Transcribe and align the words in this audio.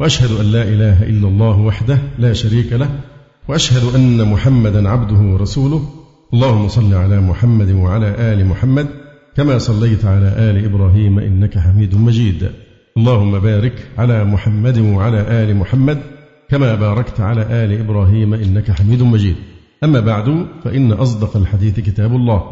وأشهد 0.00 0.40
أن 0.40 0.46
لا 0.52 0.62
إله 0.62 1.02
إلا 1.02 1.28
الله 1.28 1.60
وحده 1.60 1.98
لا 2.18 2.32
شريك 2.32 2.72
له 2.72 2.90
وأشهد 3.48 3.94
أن 3.94 4.28
محمدا 4.32 4.88
عبده 4.88 5.20
ورسوله. 5.32 5.82
اللهم 6.34 6.68
صل 6.68 6.94
على 6.94 7.20
محمد 7.20 7.70
وعلى 7.70 8.32
آل 8.32 8.46
محمد 8.46 8.86
كما 9.36 9.58
صليت 9.58 10.04
على 10.04 10.26
آل 10.26 10.64
إبراهيم 10.64 11.18
إنك 11.18 11.58
حميد 11.58 11.94
مجيد. 11.94 12.50
اللهم 12.96 13.38
بارك 13.38 13.86
على 13.98 14.24
محمد 14.24 14.78
وعلى 14.78 15.20
آل 15.20 15.56
محمد 15.56 15.98
كما 16.48 16.74
باركت 16.74 17.20
على 17.20 17.42
آل 17.42 17.80
إبراهيم 17.80 18.34
إنك 18.34 18.70
حميد 18.70 19.02
مجيد. 19.02 19.36
أما 19.84 20.00
بعد 20.00 20.46
فإن 20.64 20.92
أصدق 20.92 21.36
الحديث 21.36 21.80
كتاب 21.80 22.12
الله 22.12 22.42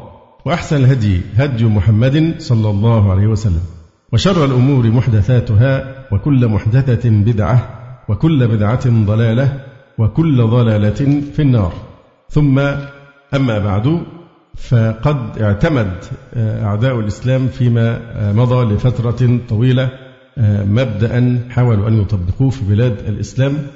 وأحسن 0.44 0.76
الهدي 0.76 1.20
هدي 1.34 1.64
محمد 1.64 2.34
صلى 2.38 2.70
الله 2.70 3.10
عليه 3.10 3.26
وسلم. 3.26 3.77
وشر 4.12 4.44
الأمور 4.44 4.86
محدثاتها 4.86 6.04
وكل 6.12 6.48
محدثة 6.48 7.10
بدعة 7.10 7.68
وكل 8.08 8.48
بدعة 8.48 9.04
ضلالة 9.04 9.60
وكل 9.98 10.46
ضلالة 10.46 11.20
في 11.32 11.42
النار. 11.42 11.72
ثم 12.30 12.58
أما 13.34 13.58
بعد 13.58 14.02
فقد 14.56 15.38
اعتمد 15.42 15.92
أعداء 16.36 17.00
الإسلام 17.00 17.48
فيما 17.48 18.00
مضى 18.32 18.74
لفترة 18.74 19.40
طويلة 19.48 19.90
مبدأ 20.64 21.40
حاولوا 21.50 21.88
أن 21.88 22.00
يطبقوه 22.00 22.50
في 22.50 22.64
بلاد 22.64 22.98
الإسلام 23.08 23.66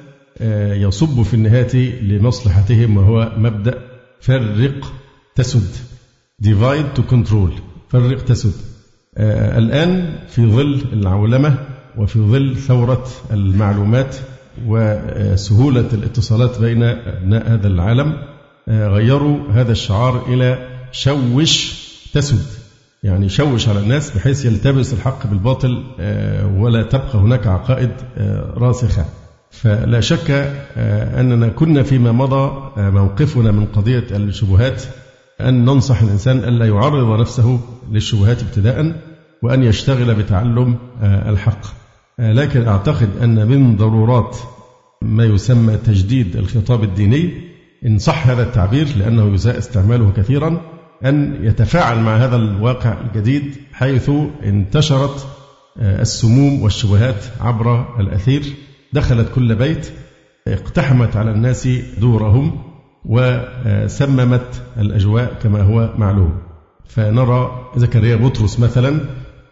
يصب 0.80 1.22
في 1.22 1.34
النهاية 1.34 2.02
لمصلحتهم 2.02 2.96
وهو 2.96 3.32
مبدأ 3.36 3.78
فرق 4.20 4.92
تسد 5.34 5.70
divide 6.42 6.98
to 6.98 7.02
control 7.12 7.50
فرق 7.88 8.24
تسد. 8.24 8.71
الآن 9.18 10.18
في 10.28 10.46
ظل 10.46 10.82
العولمة 10.92 11.54
وفي 11.98 12.18
ظل 12.18 12.56
ثورة 12.56 13.06
المعلومات 13.32 14.16
وسهولة 14.66 15.86
الاتصالات 15.92 16.60
بين 16.60 16.82
أبناء 16.82 17.52
هذا 17.52 17.68
العالم 17.68 18.16
غيروا 18.68 19.38
هذا 19.52 19.72
الشعار 19.72 20.26
إلى 20.28 20.68
شوش 20.92 21.82
تسد 22.14 22.46
يعني 23.02 23.28
شوش 23.28 23.68
على 23.68 23.78
الناس 23.80 24.10
بحيث 24.10 24.44
يلتبس 24.44 24.92
الحق 24.92 25.26
بالباطل 25.26 25.84
ولا 26.56 26.82
تبقى 26.82 27.18
هناك 27.18 27.46
عقائد 27.46 27.90
راسخة. 28.56 29.04
فلا 29.50 30.00
شك 30.00 30.30
أننا 31.18 31.48
كنا 31.48 31.82
فيما 31.82 32.12
مضى 32.12 32.70
موقفنا 32.76 33.50
من 33.50 33.66
قضية 33.66 34.04
الشبهات 34.10 34.82
أن 35.48 35.64
ننصح 35.64 36.02
الإنسان 36.02 36.38
ألا 36.38 36.66
يعرض 36.66 37.20
نفسه 37.20 37.60
للشبهات 37.90 38.42
ابتداء 38.42 39.00
وأن 39.42 39.62
يشتغل 39.62 40.14
بتعلم 40.14 40.76
الحق. 41.02 41.66
لكن 42.18 42.68
أعتقد 42.68 43.08
أن 43.22 43.48
من 43.48 43.76
ضرورات 43.76 44.36
ما 45.02 45.24
يسمى 45.24 45.76
تجديد 45.76 46.36
الخطاب 46.36 46.82
الديني 46.84 47.30
إن 47.86 47.98
صح 47.98 48.26
هذا 48.26 48.42
التعبير 48.42 48.86
لأنه 48.96 49.34
يساء 49.34 49.58
استعماله 49.58 50.12
كثيرا 50.16 50.60
أن 51.04 51.38
يتفاعل 51.44 51.98
مع 52.00 52.16
هذا 52.16 52.36
الواقع 52.36 53.00
الجديد 53.00 53.54
حيث 53.72 54.10
انتشرت 54.44 55.26
السموم 55.80 56.62
والشبهات 56.62 57.24
عبر 57.40 58.00
الأثير. 58.00 58.42
دخلت 58.92 59.28
كل 59.34 59.54
بيت 59.54 59.92
اقتحمت 60.48 61.16
على 61.16 61.30
الناس 61.30 61.68
دورهم. 62.00 62.71
وسممت 63.04 64.62
الأجواء 64.78 65.34
كما 65.42 65.62
هو 65.62 65.94
معلوم. 65.98 66.32
فنرى 66.86 67.70
زكريا 67.76 68.16
بطرس 68.16 68.60
مثلا 68.60 69.00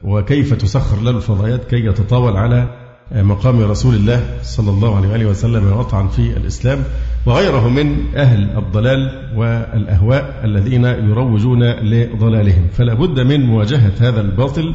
وكيف 0.05 0.55
تسخر 0.55 1.03
له 1.03 1.11
الفضائيات 1.11 1.65
كي 1.65 1.87
يتطاول 1.87 2.37
على 2.37 2.69
مقام 3.13 3.61
رسول 3.61 3.95
الله 3.95 4.25
صلى 4.43 4.71
الله 4.71 4.97
عليه 4.97 5.09
وآله 5.09 5.27
وسلم 5.27 5.73
ويطعن 5.73 6.09
في 6.09 6.37
الإسلام 6.37 6.79
وغيره 7.27 7.69
من 7.69 8.17
أهل 8.17 8.59
الضلال 8.59 9.31
والأهواء 9.37 10.41
الذين 10.45 10.85
يروجون 10.85 11.71
لضلالهم. 11.71 12.67
فلا 12.73 12.95
بد 12.95 13.21
من 13.21 13.41
مواجهة 13.41 13.93
هذا 14.01 14.21
الباطل 14.21 14.75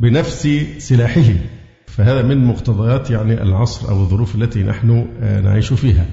بنفس 0.00 0.48
سلاحه. 0.78 1.34
فهذا 1.86 2.22
من 2.22 2.44
مقتضيات 2.44 3.10
يعني 3.10 3.42
العصر 3.42 3.90
أو 3.90 4.00
الظروف 4.00 4.34
التي 4.34 4.62
نحن 4.62 5.06
نعيش 5.44 5.72
فيها. 5.72 6.06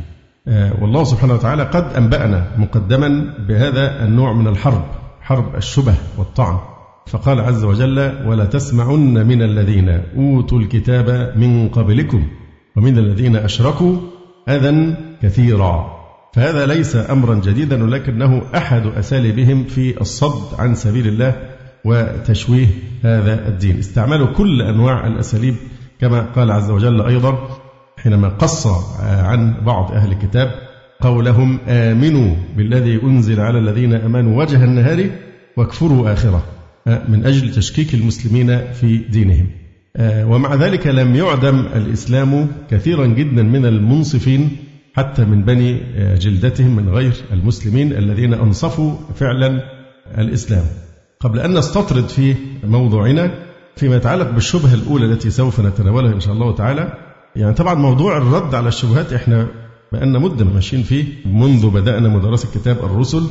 والله 0.81 1.03
سبحانه 1.03 1.33
وتعالى 1.33 1.63
قد 1.63 1.93
أنبأنا 1.93 2.47
مقدما 2.57 3.35
بهذا 3.47 4.05
النوع 4.05 4.33
من 4.33 4.47
الحرب 4.47 4.83
حرب 5.21 5.55
الشبه 5.55 5.93
والطعن. 6.17 6.57
فقال 7.07 7.39
عز 7.39 7.63
وجل 7.63 8.11
ولا 8.25 8.45
تسمعن 8.45 9.27
من 9.27 9.41
الذين 9.41 9.89
أوتوا 10.17 10.59
الكتاب 10.59 11.33
من 11.35 11.69
قبلكم 11.69 12.27
ومن 12.77 12.97
الذين 12.97 13.35
أشركوا 13.35 13.97
أذى 14.49 14.95
كثيرا. 15.21 15.99
فهذا 16.33 16.65
ليس 16.65 16.95
أمرا 16.95 17.35
جديدا 17.35 17.83
ولكنه 17.83 18.41
أحد 18.55 18.85
أساليبهم 18.85 19.63
في 19.63 20.01
الصد 20.01 20.59
عن 20.59 20.75
سبيل 20.75 21.07
الله 21.07 21.35
وتشويه 21.85 22.67
هذا 23.03 23.47
الدين. 23.47 23.79
استعملوا 23.79 24.27
كل 24.27 24.61
أنواع 24.61 25.07
الأساليب 25.07 25.55
كما 26.01 26.21
قال 26.21 26.51
عز 26.51 26.71
وجل 26.71 27.01
أيضا 27.01 27.58
حينما 28.03 28.29
قص 28.29 28.67
عن 29.01 29.53
بعض 29.65 29.91
أهل 29.91 30.11
الكتاب 30.11 30.51
قولهم 31.01 31.59
آمنوا 31.67 32.35
بالذي 32.57 33.03
أنزل 33.03 33.39
على 33.39 33.59
الذين 33.59 33.93
آمنوا 33.93 34.39
وجه 34.39 34.63
النهار 34.63 35.09
واكفروا 35.57 36.13
آخرة 36.13 36.43
من 36.85 37.25
أجل 37.25 37.51
تشكيك 37.51 37.93
المسلمين 37.93 38.73
في 38.73 38.97
دينهم. 38.97 39.47
ومع 39.99 40.55
ذلك 40.55 40.87
لم 40.87 41.15
يعدم 41.15 41.65
الإسلام 41.75 42.47
كثيرا 42.69 43.05
جدا 43.05 43.43
من 43.43 43.65
المنصفين 43.65 44.49
حتى 44.95 45.25
من 45.25 45.43
بني 45.43 45.81
جلدتهم 46.15 46.75
من 46.75 46.89
غير 46.89 47.13
المسلمين 47.33 47.93
الذين 47.93 48.33
أنصفوا 48.33 48.95
فعلا 49.15 49.63
الإسلام. 50.17 50.63
قبل 51.19 51.39
أن 51.39 51.57
نستطرد 51.57 52.07
في 52.07 52.35
موضوعنا 52.63 53.31
فيما 53.75 53.95
يتعلق 53.95 54.29
بالشبهة 54.31 54.73
الأولى 54.73 55.05
التي 55.05 55.29
سوف 55.29 55.59
نتناولها 55.59 56.13
إن 56.13 56.19
شاء 56.19 56.33
الله 56.33 56.55
تعالى 56.55 56.93
يعني 57.39 57.53
طبعا 57.53 57.73
موضوع 57.73 58.17
الرد 58.17 58.55
على 58.55 58.67
الشبهات 58.67 59.13
إحنا 59.13 59.47
بقالنا 59.91 60.19
مدة 60.19 60.45
ماشيين 60.45 60.83
فيه 60.83 61.05
منذ 61.25 61.69
بدأنا 61.69 62.09
مدرسة 62.09 62.47
كتاب 62.55 62.77
الرسل 62.77 63.23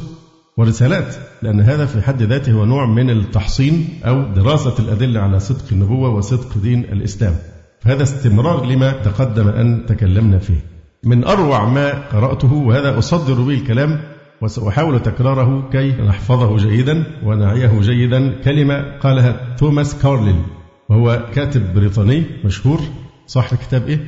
ورسالات 0.57 1.15
لأن 1.43 1.61
هذا 1.61 1.87
في 1.87 2.03
حد 2.03 2.23
ذاته 2.23 2.53
هو 2.53 2.65
نوع 2.65 2.87
من 2.87 3.11
التحصين 3.11 3.89
أو 4.05 4.23
دراسة 4.23 4.75
الأدلة 4.79 5.21
على 5.21 5.41
صدق 5.41 5.65
النبوة 5.73 6.09
وصدق 6.09 6.59
دين 6.59 6.85
الإسلام. 6.85 7.35
فهذا 7.81 8.03
استمرار 8.03 8.65
لما 8.65 8.93
تقدم 8.93 9.49
أن 9.49 9.87
تكلمنا 9.87 10.39
فيه. 10.39 10.65
من 11.05 11.25
أروع 11.25 11.69
ما 11.69 12.09
قرأته 12.13 12.53
وهذا 12.53 12.99
أصدر 12.99 13.35
به 13.35 13.55
الكلام 13.55 14.01
وسأحاول 14.43 15.03
تكراره 15.03 15.69
كي 15.73 15.93
نحفظه 15.93 16.57
جيدا 16.57 17.05
ونعيه 17.25 17.81
جيدا 17.81 18.33
كلمة 18.45 18.99
قالها 18.99 19.57
توماس 19.59 20.03
كارليل 20.03 20.43
وهو 20.89 21.27
كاتب 21.35 21.75
بريطاني 21.75 22.25
مشهور. 22.45 22.81
صاحب 23.29 23.57
كتاب 23.57 23.89
إيه؟ 23.89 24.01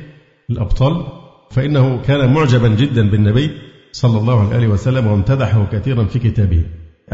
الأبطال 0.49 1.05
فإنه 1.51 2.01
كان 2.01 2.33
معجبا 2.33 2.67
جدا 2.67 3.09
بالنبي 3.09 3.51
صلى 3.91 4.17
الله 4.17 4.53
عليه 4.53 4.67
وسلم 4.67 5.07
وامتدحه 5.07 5.67
كثيرا 5.71 6.05
في 6.05 6.19
كتابه 6.19 6.63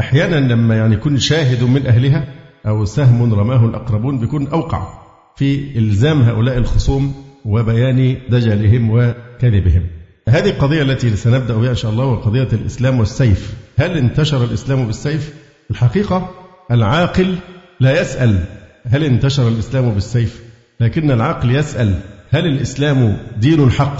أحيانا 0.00 0.52
لما 0.52 0.76
يعني 0.76 0.94
يكون 0.94 1.18
شاهد 1.18 1.64
من 1.64 1.86
أهلها 1.86 2.34
أو 2.66 2.84
سهم 2.84 3.34
رماه 3.34 3.64
الأقربون 3.64 4.18
بيكون 4.18 4.48
أوقع 4.48 4.88
في 5.36 5.78
إلزام 5.78 6.22
هؤلاء 6.22 6.58
الخصوم 6.58 7.14
وبيان 7.44 8.16
دجلهم 8.28 8.90
وكذبهم 8.90 9.86
هذه 10.28 10.50
القضية 10.50 10.82
التي 10.82 11.16
سنبدأ 11.16 11.54
بها 11.56 11.70
إن 11.70 11.74
شاء 11.74 11.90
الله 11.90 12.04
وقضية 12.04 12.48
الإسلام 12.52 12.98
والسيف 12.98 13.54
هل 13.78 13.98
انتشر 13.98 14.44
الإسلام 14.44 14.86
بالسيف؟ 14.86 15.34
الحقيقة 15.70 16.30
العاقل 16.70 17.34
لا 17.80 18.00
يسأل 18.00 18.44
هل 18.84 19.04
انتشر 19.04 19.48
الإسلام 19.48 19.90
بالسيف؟ 19.90 20.47
لكن 20.80 21.10
العقل 21.10 21.50
يسأل 21.50 22.00
هل 22.30 22.46
الإسلام 22.46 23.16
دين 23.36 23.70
حق؟ 23.70 23.96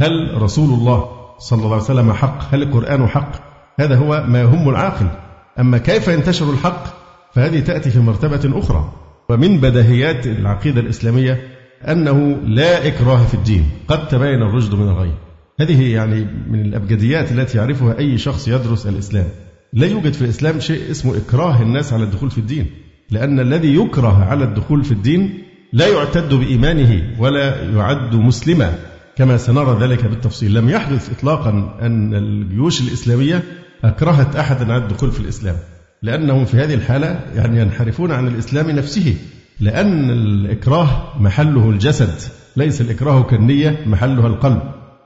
هل 0.00 0.42
رسول 0.42 0.78
الله 0.78 1.10
صلى 1.38 1.58
الله 1.58 1.74
عليه 1.74 1.84
وسلم 1.84 2.12
حق؟ 2.12 2.54
هل 2.54 2.62
القرآن 2.62 3.08
حق؟ 3.08 3.32
هذا 3.80 3.96
هو 3.96 4.24
ما 4.28 4.40
يهم 4.40 4.68
العاقل 4.68 5.06
أما 5.58 5.78
كيف 5.78 6.08
ينتشر 6.08 6.50
الحق؟ 6.50 6.84
فهذه 7.34 7.60
تأتي 7.60 7.90
في 7.90 7.98
مرتبة 7.98 8.58
أخرى 8.58 8.92
ومن 9.28 9.60
بدهيات 9.60 10.26
العقيدة 10.26 10.80
الإسلامية 10.80 11.40
أنه 11.88 12.36
لا 12.44 12.86
إكراه 12.86 13.24
في 13.24 13.34
الدين 13.34 13.70
قد 13.88 14.08
تبين 14.08 14.42
الرشد 14.42 14.74
من 14.74 14.88
الغي 14.88 15.12
هذه 15.60 15.92
يعني 15.92 16.26
من 16.50 16.60
الأبجديات 16.60 17.32
التي 17.32 17.58
يعرفها 17.58 17.98
أي 17.98 18.18
شخص 18.18 18.48
يدرس 18.48 18.86
الإسلام 18.86 19.26
لا 19.72 19.86
يوجد 19.86 20.12
في 20.12 20.22
الإسلام 20.22 20.60
شيء 20.60 20.90
اسمه 20.90 21.16
إكراه 21.16 21.62
الناس 21.62 21.92
على 21.92 22.04
الدخول 22.04 22.30
في 22.30 22.38
الدين 22.38 22.66
لأن 23.10 23.40
الذي 23.40 23.74
يكره 23.74 24.24
على 24.24 24.44
الدخول 24.44 24.84
في 24.84 24.92
الدين 24.92 25.42
لا 25.76 25.88
يعتد 25.88 26.34
بإيمانه 26.34 27.02
ولا 27.18 27.62
يعد 27.62 28.14
مسلما 28.14 28.78
كما 29.16 29.36
سنرى 29.36 29.78
ذلك 29.80 30.04
بالتفصيل. 30.04 30.54
لم 30.54 30.68
يحدث 30.70 31.10
إطلاقا 31.18 31.78
أن 31.82 32.14
الجيوش 32.14 32.80
الإسلامية 32.80 33.42
أكرهت 33.84 34.36
أحدا 34.36 34.72
على 34.72 34.82
الدخول 34.82 35.12
في 35.12 35.20
الإسلام 35.20 35.56
لأنهم 36.02 36.44
في 36.44 36.56
هذه 36.56 36.74
الحالة 36.74 37.20
يعني 37.34 37.60
ينحرفون 37.60 38.12
عن 38.12 38.28
الإسلام 38.28 38.70
نفسه 38.70 39.14
لأن 39.60 40.10
الإكراه 40.10 41.12
محله 41.20 41.70
الجسد 41.70 42.14
ليس 42.56 42.80
الإكراه 42.80 43.22
كالنية 43.22 43.84
محلها 43.86 44.26
القلب. 44.26 44.62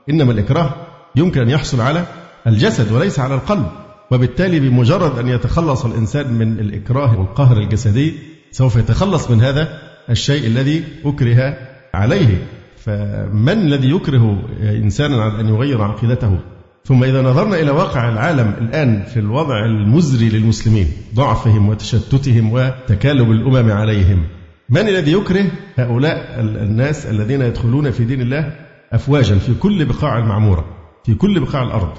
إنما 0.09 0.31
الإكراه 0.31 0.73
يمكن 1.15 1.41
أن 1.41 1.49
يحصل 1.49 1.81
على 1.81 2.05
الجسد 2.47 2.91
وليس 2.91 3.19
على 3.19 3.35
القلب 3.35 3.65
وبالتالي 4.11 4.59
بمجرد 4.59 5.19
أن 5.19 5.27
يتخلص 5.27 5.85
الإنسان 5.85 6.33
من 6.33 6.59
الإكراه 6.59 7.19
والقهر 7.19 7.57
الجسدي 7.57 8.13
سوف 8.51 8.75
يتخلص 8.75 9.31
من 9.31 9.41
هذا 9.41 9.90
الشيء 10.11 10.47
الذي 10.47 10.83
أكره 11.05 11.57
عليه. 11.93 12.47
فمن 12.77 13.49
الذي 13.49 13.91
يكره 13.91 14.41
إنسانا 14.61 15.23
على 15.23 15.41
أن 15.41 15.47
يغير 15.47 15.81
عقيدته؟ 15.81 16.39
ثم 16.85 17.03
إذا 17.03 17.21
نظرنا 17.21 17.59
إلى 17.59 17.71
واقع 17.71 18.09
العالم 18.09 18.53
الآن 18.61 19.03
في 19.03 19.19
الوضع 19.19 19.65
المزري 19.65 20.29
للمسلمين 20.29 20.87
ضعفهم 21.15 21.69
وتشتتهم 21.69 22.53
وتكالب 22.53 23.31
الأمم 23.31 23.71
عليهم 23.71 24.23
من 24.69 24.87
الذي 24.87 25.11
يكره؟ 25.13 25.45
هؤلاء 25.77 26.39
الناس 26.39 27.05
الذين 27.05 27.41
يدخلون 27.41 27.91
في 27.91 28.03
دين 28.03 28.21
الله 28.21 28.53
أفواجا 28.91 29.35
في 29.35 29.53
كل 29.53 29.85
بقاع 29.85 30.17
المعمورة 30.17 30.65
في 31.05 31.15
كل 31.15 31.39
بقاع 31.39 31.63
الأرض. 31.63 31.91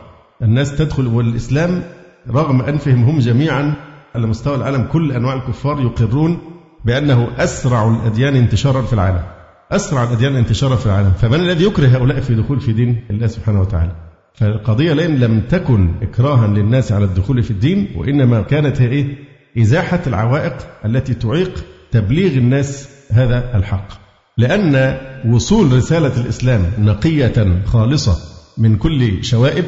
الناس 0.43 0.77
تدخل 0.77 1.07
والإسلام 1.07 1.83
رغم 2.31 2.63
أنفهم 2.63 3.05
هم 3.05 3.19
جميعا 3.19 3.75
على 4.15 4.27
مستوى 4.27 4.55
العالم 4.55 4.85
كل 4.93 5.13
أنواع 5.13 5.35
الكفار 5.35 5.81
يقرون 5.81 6.39
بأنه 6.85 7.29
أسرع 7.39 7.89
الأديان 7.89 8.37
انتشارا 8.37 8.83
في 8.83 8.93
العالم. 8.93 9.23
أسرع 9.73 10.03
الأديان 10.03 10.37
انتشارا 10.37 10.77
في 10.77 10.87
العالم. 10.87 11.13
فمن 11.13 11.41
الذي 11.41 11.65
يكره 11.65 11.87
هؤلاء 11.87 12.21
في 12.21 12.35
دخول 12.35 12.61
في 12.61 12.73
دين 12.73 13.05
الله 13.11 13.27
سبحانه 13.27 13.61
وتعالى؟ 13.61 13.93
فالقضية 14.35 14.93
لأن 14.93 15.19
لم 15.19 15.41
تكن 15.41 15.95
إكراها 16.03 16.47
للناس 16.47 16.93
على 16.93 17.05
الدخول 17.05 17.43
في 17.43 17.51
الدين 17.51 17.89
وإنما 17.97 18.43
كانت 18.43 18.81
هي 18.81 18.89
إيه؟ 18.89 19.17
إزاحة 19.59 20.01
العوائق 20.07 20.57
التي 20.85 21.15
تعيق 21.15 21.65
تبليغ 21.91 22.33
الناس 22.33 22.89
هذا 23.11 23.57
الحق. 23.57 23.89
لأن 24.39 24.99
وصول 25.33 25.73
رسالة 25.73 26.21
الإسلام 26.21 26.67
نقية 26.79 27.63
خالصة 27.67 28.17
من 28.59 28.77
كل 28.77 29.25
شوائب 29.25 29.65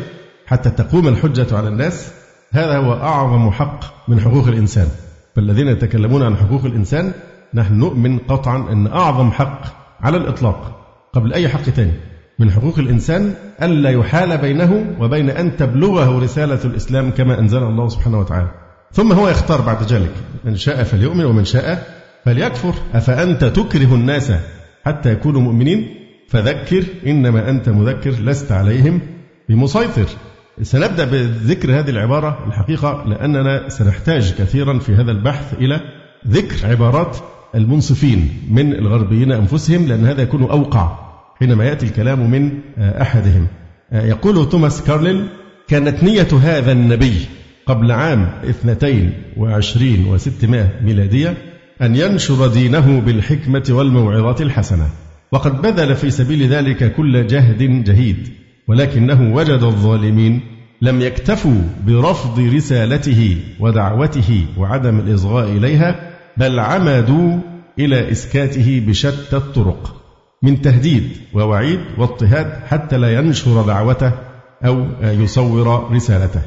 حتى 0.46 0.70
تقوم 0.70 1.08
الحجة 1.08 1.56
على 1.56 1.68
الناس 1.68 2.12
هذا 2.52 2.76
هو 2.78 2.92
أعظم 2.92 3.50
حق 3.50 4.08
من 4.08 4.20
حقوق 4.20 4.48
الإنسان. 4.48 4.88
فالذين 5.36 5.68
يتكلمون 5.68 6.22
عن 6.22 6.36
حقوق 6.36 6.64
الإنسان 6.64 7.12
نحن 7.54 7.74
نؤمن 7.74 8.18
قطعا 8.18 8.72
أن 8.72 8.86
أعظم 8.86 9.30
حق 9.30 9.60
على 10.00 10.16
الإطلاق 10.16 10.80
قبل 11.12 11.32
أي 11.32 11.48
حق 11.48 11.62
ثاني 11.62 11.92
من 12.38 12.50
حقوق 12.50 12.78
الإنسان 12.78 13.34
ألا 13.62 13.90
يحال 13.90 14.38
بينه 14.38 14.96
وبين 15.00 15.30
أن 15.30 15.56
تبلغه 15.56 16.18
رسالة 16.18 16.64
الإسلام 16.64 17.10
كما 17.10 17.38
أنزل 17.38 17.62
الله 17.62 17.88
سبحانه 17.88 18.18
وتعالى. 18.18 18.50
ثم 18.92 19.12
هو 19.12 19.28
يختار 19.28 19.60
بعد 19.60 19.82
ذلك 19.82 20.12
من 20.44 20.56
شاء 20.56 20.82
فليؤمن 20.82 21.24
ومن 21.24 21.44
شاء 21.44 21.86
فليكفر. 22.24 22.74
أفأنت 22.94 23.44
تكره 23.44 23.94
الناس 23.94 24.32
حتى 24.84 25.12
يكونوا 25.12 25.40
مؤمنين؟ 25.40 25.94
فذكر 26.28 26.84
إنما 27.06 27.50
أنت 27.50 27.68
مذكر 27.68 28.10
لست 28.10 28.52
عليهم 28.52 29.00
بمسيطر. 29.48 30.06
سنبدأ 30.62 31.04
بذكر 31.04 31.78
هذه 31.78 31.90
العبارة 31.90 32.38
الحقيقة 32.46 33.04
لأننا 33.06 33.68
سنحتاج 33.68 34.34
كثيرا 34.34 34.78
في 34.78 34.94
هذا 34.94 35.10
البحث 35.10 35.54
إلى 35.54 35.80
ذكر 36.28 36.66
عبارات 36.66 37.16
المنصفين 37.54 38.28
من 38.50 38.72
الغربيين 38.72 39.32
أنفسهم 39.32 39.86
لأن 39.86 40.06
هذا 40.06 40.22
يكون 40.22 40.42
أوقع 40.42 40.98
حينما 41.38 41.64
يأتي 41.64 41.86
الكلام 41.86 42.30
من 42.30 42.58
أحدهم. 42.78 43.46
يقول 43.92 44.48
توماس 44.48 44.82
كارليل 44.82 45.26
كانت 45.68 46.04
نية 46.04 46.28
هذا 46.42 46.72
النبي 46.72 47.26
قبل 47.66 47.92
عام 47.92 48.28
اثنتين 48.50 49.12
وعشرين 49.36 50.06
وستمائة 50.06 50.70
ميلادية 50.82 51.34
أن 51.82 51.96
ينشر 51.96 52.46
دينه 52.46 53.00
بالحكمة 53.00 53.64
والموعظة 53.70 54.44
الحسنة 54.44 54.86
وقد 55.32 55.62
بذل 55.62 55.96
في 55.96 56.10
سبيل 56.10 56.48
ذلك 56.48 56.92
كل 56.92 57.26
جهد 57.26 57.84
جهيد. 57.84 58.43
ولكنه 58.68 59.34
وجد 59.34 59.62
الظالمين 59.62 60.40
لم 60.82 61.00
يكتفوا 61.00 61.62
برفض 61.86 62.38
رسالته 62.40 63.36
ودعوته 63.60 64.46
وعدم 64.58 64.98
الإصغاء 64.98 65.48
إليها 65.48 66.10
بل 66.36 66.60
عمدوا 66.60 67.38
إلى 67.78 68.10
إسكاته 68.12 68.84
بشتى 68.86 69.36
الطرق 69.36 69.96
من 70.42 70.62
تهديد 70.62 71.10
ووعيد 71.34 71.80
واضطهاد 71.98 72.52
حتى 72.66 72.98
لا 72.98 73.12
ينشر 73.18 73.62
دعوته 73.62 74.12
أو 74.64 74.86
يصور 75.02 75.92
رسالته. 75.92 76.40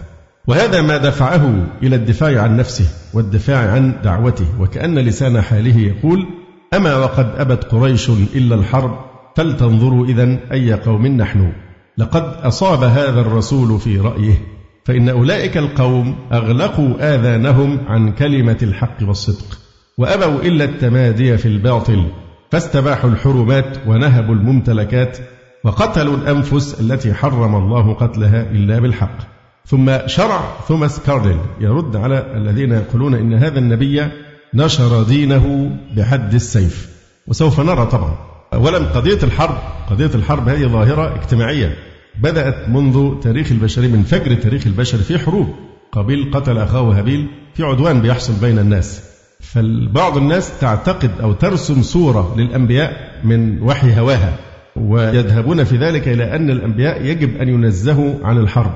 وهذا 0.48 0.82
ما 0.82 0.98
دفعه 0.98 1.68
إلى 1.84 1.96
الدفاع 1.96 2.42
عن 2.42 2.58
نفسه 2.58 2.86
والدفاع 3.14 3.72
عن 3.72 3.94
دعوته 4.04 4.46
وكأن 4.60 5.00
لسان 5.00 5.42
حاله 5.42 5.78
يقول 5.80 6.26
أما 6.74 6.98
وقد 6.98 7.32
أبت 7.38 7.64
قريش 7.64 8.10
إلا 8.10 8.56
الحرب 8.56 8.98
فلتنظروا 9.36 10.06
إذا 10.06 10.38
أي 10.52 10.74
قوم 10.74 11.08
نحن. 11.08 11.52
لقد 11.98 12.24
أصاب 12.44 12.84
هذا 12.84 13.22
الرسول 13.22 13.80
في 13.80 14.00
رأيه 14.00 14.42
فإن 14.86 15.10
أولئك 15.10 15.58
القوم 15.58 16.16
أغلقوا 16.34 17.16
آذانهم 17.16 17.80
عن 17.88 18.12
كلمة 18.12 18.58
الحق 18.62 18.98
والصدق 19.02 19.60
وأبوا 19.98 20.42
إلا 20.42 20.64
التمادي 20.64 21.38
في 21.38 21.48
الباطل 21.48 22.06
فاستباحوا 22.52 23.10
الحرمات 23.10 23.78
ونهبوا 23.88 24.36
الممتلكات 24.36 25.18
وقتلوا 25.64 26.18
الأنفس 26.18 26.82
التي 26.82 27.14
حرم 27.14 27.56
الله 27.56 27.94
قتلها 27.94 28.42
إلا 28.42 28.80
بالحق. 28.80 29.18
ثم 29.66 30.08
شرع 30.08 30.42
توماس 30.68 31.00
كاردل 31.00 31.38
يرد 31.60 31.96
على 31.96 32.34
الذين 32.36 32.72
يقولون 32.72 33.14
إن 33.14 33.34
هذا 33.34 33.60
النبي 33.60 34.08
نشر 34.54 35.04
دينه 35.04 35.78
بحد 35.96 36.34
السيف 36.34 36.90
وسوف 37.28 37.60
نرى 37.60 37.86
طبعا. 37.86 38.18
أولا 38.54 38.78
قضية 38.78 39.24
الحرب؟ 39.24 39.58
قضية 39.90 40.12
الحرب 40.16 40.50
هذه 40.50 40.68
ظاهرة 40.68 41.16
اجتماعية. 41.16 41.87
بدأت 42.22 42.70
منذ 42.70 43.20
تاريخ 43.20 43.52
البشري 43.52 43.88
من 43.88 44.04
فجر 44.04 44.36
تاريخ 44.36 44.68
البشر 44.68 44.98
في 44.98 45.20
حروب. 45.20 45.48
قابيل 45.92 46.32
قتل 46.34 46.58
أخاه 46.58 47.00
هابيل 47.00 47.28
في 47.54 47.64
عدوان 47.64 48.02
بيحصل 48.02 48.34
بين 48.34 48.60
الناس. 48.60 49.04
فبعض 49.40 50.18
الناس 50.18 50.60
تعتقد 50.60 51.12
أو 51.22 51.34
ترسم 51.34 51.82
صورة 51.82 52.36
للأنبياء 52.38 53.22
من 53.24 53.62
وحي 53.62 54.00
هواها 54.00 54.34
ويذهبون 54.76 55.64
في 55.64 55.78
ذلك 55.78 56.08
إلى 56.08 56.36
أن 56.36 56.50
الأنبياء 56.50 57.06
يجب 57.06 57.38
أن 57.38 57.50
ينزهوا 57.50 58.14
عن 58.24 58.38
الحرب. 58.38 58.74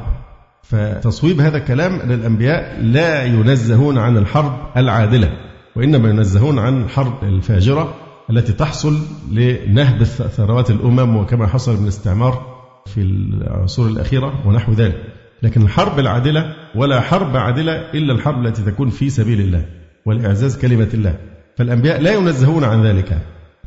فتصويب 0.63 1.41
هذا 1.41 1.57
الكلام 1.57 1.99
أن 1.99 2.11
الأنبياء 2.11 2.81
لا 2.81 3.23
ينزهون 3.23 3.97
عن 3.97 4.17
الحرب 4.17 4.53
العادلة 4.77 5.31
وإنما 5.75 6.09
ينزهون 6.09 6.59
عن 6.59 6.81
الحرب 6.81 7.23
الفاجرة 7.23 7.93
التي 8.29 8.53
تحصل 8.53 8.99
لنهب 9.31 10.03
ثروات 10.03 10.69
الأمم 10.69 11.17
وكما 11.17 11.47
حصل 11.47 11.77
من 11.77 11.83
الاستعمار 11.83 12.50
في 12.85 13.01
العصور 13.01 13.87
الأخيرة 13.87 14.47
ونحو 14.47 14.71
ذلك. 14.73 15.03
لكن 15.43 15.61
الحرب 15.61 15.99
العادلة 15.99 16.53
ولا 16.75 17.01
حرب 17.01 17.37
عادلة 17.37 17.73
إلا 17.73 18.13
الحرب 18.13 18.45
التي 18.45 18.61
تكون 18.63 18.89
في 18.89 19.09
سبيل 19.09 19.41
الله 19.41 19.65
والإعزاز 20.05 20.57
كلمة 20.57 20.89
الله. 20.93 21.17
فالأنبياء 21.57 22.01
لا 22.01 22.13
ينزهون 22.13 22.63
عن 22.63 22.85
ذلك. 22.85 23.17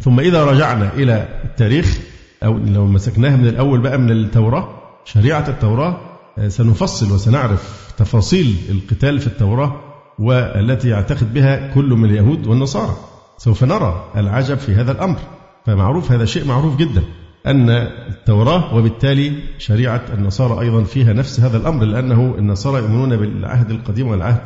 ثم 0.00 0.20
إذا 0.20 0.44
رجعنا 0.44 0.94
إلى 0.94 1.28
التاريخ 1.44 1.98
أو 2.44 2.58
لو 2.58 2.86
مسكناها 2.86 3.36
من 3.36 3.46
الأول 3.46 3.80
بقى 3.80 3.98
من 3.98 4.10
التوراة 4.10 4.68
شريعة 5.04 5.48
التوراة 5.48 6.00
آه، 6.38 6.48
سنفصل 6.48 7.14
وسنعرف 7.14 7.92
تفاصيل 7.96 8.56
القتال 8.70 9.18
في 9.18 9.26
التوراة 9.26 9.80
والتي 10.18 10.88
يعتقد 10.88 11.34
بها 11.34 11.74
كل 11.74 11.84
من 11.84 12.10
اليهود 12.10 12.46
والنصارى. 12.46 12.96
سوف 13.38 13.64
نرى 13.64 14.04
العجب 14.16 14.58
في 14.58 14.74
هذا 14.74 14.92
الأمر. 14.92 15.18
فمعروف 15.66 16.12
هذا 16.12 16.24
شيء 16.24 16.44
معروف 16.44 16.76
جدا. 16.76 17.02
أن 17.46 17.70
التوراة 18.08 18.74
وبالتالي 18.74 19.32
شريعة 19.58 20.04
النصارى 20.14 20.60
أيضا 20.60 20.84
فيها 20.84 21.12
نفس 21.12 21.40
هذا 21.40 21.56
الأمر 21.56 21.84
لأنه 21.84 22.34
النصارى 22.38 22.78
يؤمنون 22.82 23.16
بالعهد 23.16 23.70
القديم 23.70 24.06
والعهد 24.08 24.42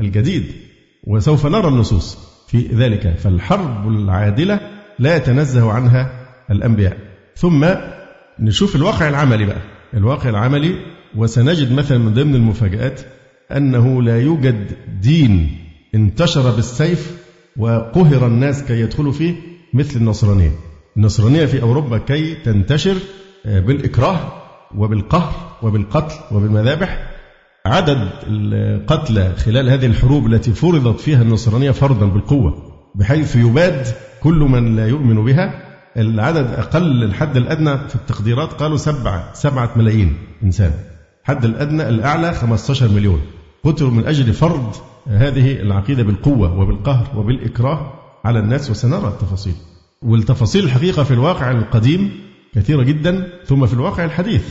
الجديد 0.00 0.44
وسوف 1.04 1.46
نرى 1.46 1.68
النصوص 1.68 2.18
في 2.48 2.66
ذلك. 2.66 3.16
فالحرب 3.18 3.88
العادلة 3.88 4.60
لا 4.98 5.16
يتنزه 5.16 5.72
عنها 5.72 6.12
الأنبياء. 6.50 6.96
ثم 7.36 7.66
نشوف 8.40 8.76
الواقع 8.76 9.08
العملي 9.08 9.44
بقى. 9.46 9.60
الواقع 9.94 10.28
العملي 10.30 10.74
وسنجد 11.16 11.72
مثلا 11.72 11.98
من 11.98 12.14
ضمن 12.14 12.34
المفاجآت 12.34 13.00
أنه 13.52 14.02
لا 14.02 14.20
يوجد 14.20 14.72
دين 15.00 15.58
انتشر 15.94 16.50
بالسيف 16.50 17.22
وقهر 17.56 18.26
الناس 18.26 18.64
كي 18.64 18.80
يدخلوا 18.80 19.12
فيه 19.12 19.34
مثل 19.74 20.00
النصرانية 20.00 20.50
النصرانية 20.96 21.46
في 21.46 21.62
أوروبا 21.62 21.98
كي 21.98 22.34
تنتشر 22.34 22.96
آه، 23.46 23.60
بالإكراه 23.60 24.32
وبالقهر 24.76 25.32
وبالقتل 25.62 26.14
وبالمذابح. 26.32 27.08
عدد 27.66 28.08
القتلى 28.26 29.32
خلال 29.36 29.70
هذه 29.70 29.86
الحروب 29.86 30.26
التي 30.26 30.52
فرضت 30.52 31.00
فيها 31.00 31.22
النصرانية 31.22 31.70
فرضا 31.70 32.06
بالقوة 32.06 32.72
بحيث 32.94 33.36
يباد 33.36 33.86
كل 34.22 34.38
من 34.38 34.76
لا 34.76 34.86
يؤمن 34.86 35.24
بها. 35.24 35.62
العدد 35.96 36.46
أقل 36.46 37.04
الحد 37.04 37.36
الأدنى 37.36 37.78
في 37.88 37.94
التقديرات 37.94 38.52
قالوا 38.52 38.76
سبعة 38.76 39.32
سبعة 39.32 39.70
ملايين 39.76 40.16
إنسان. 40.42 40.72
الحد 41.22 41.44
الأدنى 41.44 41.88
الأعلى 41.88 42.34
15 42.34 42.88
مليون. 42.88 43.20
قتلوا 43.64 43.90
من 43.90 44.06
أجل 44.06 44.32
فرض 44.32 44.76
هذه 45.06 45.52
العقيدة 45.60 46.02
بالقوة 46.02 46.58
وبالقهر 46.58 47.06
وبالإكراه 47.16 47.92
على 48.24 48.38
الناس 48.38 48.70
وسنرى 48.70 49.08
التفاصيل. 49.08 49.54
والتفاصيل 50.02 50.64
الحقيقة 50.64 51.04
في 51.04 51.10
الواقع 51.10 51.50
القديم 51.50 52.10
كثيرة 52.54 52.82
جدا 52.82 53.28
ثم 53.46 53.66
في 53.66 53.74
الواقع 53.74 54.04
الحديث 54.04 54.42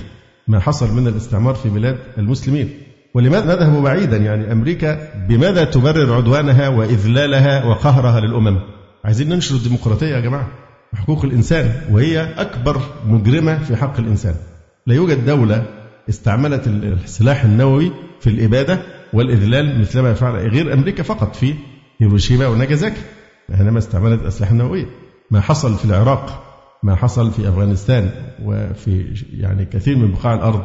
ما 0.48 0.60
حصل 0.60 0.96
من 0.96 1.08
الاستعمار 1.08 1.56
في 1.56 1.70
بلاد 1.70 1.98
المسلمين. 2.18 2.70
ولماذا 3.14 3.46
نذهب 3.56 3.84
بعيدا؟ 3.84 4.18
يعني 4.18 4.52
أمريكا 4.52 5.14
بماذا 5.28 5.64
تبرر 5.64 6.14
عدوانها 6.14 6.68
وإذلالها 6.68 7.66
وقهرها 7.66 8.20
للأمم؟ 8.20 8.60
عايزين 9.06 9.30
ننشر 9.30 9.56
الديمقراطية 9.56 10.08
يا 10.08 10.20
جماعة. 10.20 10.48
حقوق 10.96 11.26
الإنسان 11.26 11.72
وهي 11.92 12.34
أكبر 12.38 12.82
مجرمة 13.08 13.58
في 13.58 13.76
حق 13.76 14.00
الإنسان. 14.00 14.36
لا 14.88 14.96
يوجد 14.96 15.26
دولة 15.26 15.66
استعملت 16.10 16.68
السلاح 16.68 17.44
النووي 17.44 17.92
في 18.20 18.30
الإبادة 18.30 18.82
والإذلال 19.14 19.80
مثلما 19.80 20.12
يفعل 20.12 20.50
غير 20.50 20.74
أمريكا 20.74 21.04
فقط 21.04 21.36
في 21.36 21.54
هيروشيما 22.02 22.48
وناجازاكي 22.48 23.02
حينما 23.58 23.78
استعملت 23.78 24.22
الأسلحة 24.22 24.52
النووية. 24.52 24.86
ما 25.32 25.42
حصل 25.42 25.76
في 25.78 25.86
العراق 25.86 26.44
ما 26.84 26.96
حصل 26.96 27.32
في 27.32 27.50
أفغانستان 27.50 28.12
وفي 28.44 29.06
يعني 29.34 29.66
كثير 29.66 29.98
من 29.98 30.12
بقاع 30.12 30.34
الأرض 30.34 30.64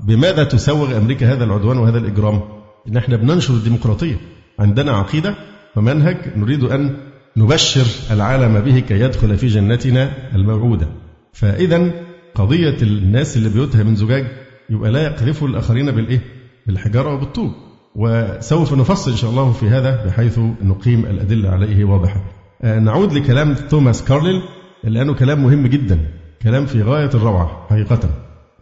بماذا 0.00 0.44
تسوغ 0.44 0.96
أمريكا 0.96 1.32
هذا 1.32 1.44
العدوان 1.44 1.78
وهذا 1.78 1.98
الإجرام؟ 1.98 2.40
إن 2.88 2.96
إحنا 2.96 3.16
بننشر 3.16 3.54
الديمقراطية. 3.54 4.16
عندنا 4.58 4.92
عقيدة 4.92 5.34
ومنهج 5.76 6.16
نريد 6.36 6.64
أن 6.64 6.96
نبشر 7.36 7.86
العالم 8.10 8.60
به 8.60 8.78
كي 8.80 9.00
يدخل 9.00 9.38
في 9.38 9.46
جنتنا 9.46 10.10
الموعودة. 10.34 10.88
فإذا 11.32 11.90
قضية 12.34 12.76
الناس 12.82 13.36
اللي 13.36 13.48
بيوتها 13.48 13.82
من 13.82 13.96
زجاج 13.96 14.26
يبقى 14.70 14.90
لا 14.90 15.02
يقذفوا 15.02 15.48
الآخرين 15.48 15.90
بالإيه؟ 15.90 16.20
بالحجارة 16.66 17.14
وبالطوب. 17.14 17.52
وسوف 17.94 18.72
نفصل 18.72 19.10
إن 19.10 19.16
شاء 19.16 19.30
الله 19.30 19.52
في 19.52 19.68
هذا 19.68 20.06
بحيث 20.06 20.38
نقيم 20.62 21.06
الأدلة 21.06 21.50
عليه 21.50 21.84
واضحة. 21.84 22.35
نعود 22.64 23.12
لكلام 23.12 23.54
توماس 23.54 24.04
كارليل 24.04 24.42
لأنه 24.84 25.14
كلام 25.14 25.42
مهم 25.42 25.66
جدا 25.66 25.98
كلام 26.42 26.66
في 26.66 26.82
غاية 26.82 27.10
الروعة 27.14 27.66
حقيقة 27.70 27.98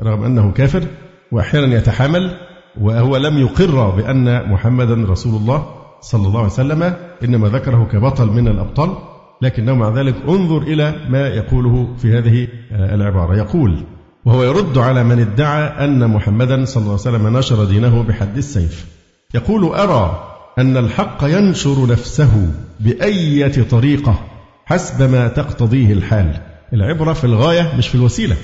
رغم 0.02 0.24
أنه 0.24 0.52
كافر 0.52 0.84
وأحيانا 1.32 1.76
يتحامل 1.76 2.36
وهو 2.80 3.16
لم 3.16 3.38
يقر 3.38 3.90
بأن 3.90 4.50
محمدا 4.50 4.94
رسول 4.94 5.36
الله 5.40 5.66
صلى 6.00 6.26
الله 6.26 6.38
عليه 6.38 6.52
وسلم 6.52 6.94
إنما 7.24 7.48
ذكره 7.48 7.88
كبطل 7.92 8.26
من 8.26 8.48
الأبطال 8.48 8.96
لكنه 9.42 9.74
مع 9.74 9.88
ذلك 9.88 10.14
انظر 10.28 10.62
إلى 10.62 10.94
ما 11.08 11.28
يقوله 11.28 11.94
في 11.98 12.18
هذه 12.18 12.48
آه، 12.72 12.94
العبارة. 12.94 13.36
يقول 13.36 13.84
وهو 14.24 14.42
يرد 14.42 14.78
على 14.78 15.04
من 15.04 15.20
ادعى 15.20 15.84
أن 15.84 16.10
محمدا 16.10 16.64
صلى 16.64 16.80
الله 16.80 16.98
عليه 17.06 17.16
وسلم 17.16 17.36
نشر 17.36 17.64
دينه 17.64 18.02
بحد 18.02 18.36
السيف. 18.36 18.86
يقول 19.34 19.64
أرى 19.64 20.33
أن 20.58 20.76
الحق 20.76 21.24
ينشر 21.24 21.86
نفسه 21.86 22.50
بأية 22.80 23.62
طريقة 23.70 24.20
حسب 24.66 25.10
ما 25.10 25.28
تقتضيه 25.28 25.92
الحال. 25.92 26.40
العبرة 26.72 27.12
في 27.12 27.24
الغاية 27.24 27.72
مش 27.78 27.88
في 27.88 27.94
الوسيلة. 27.94 28.36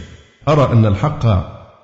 أرى 0.48 0.72
أن 0.72 0.86
الحق 0.86 1.26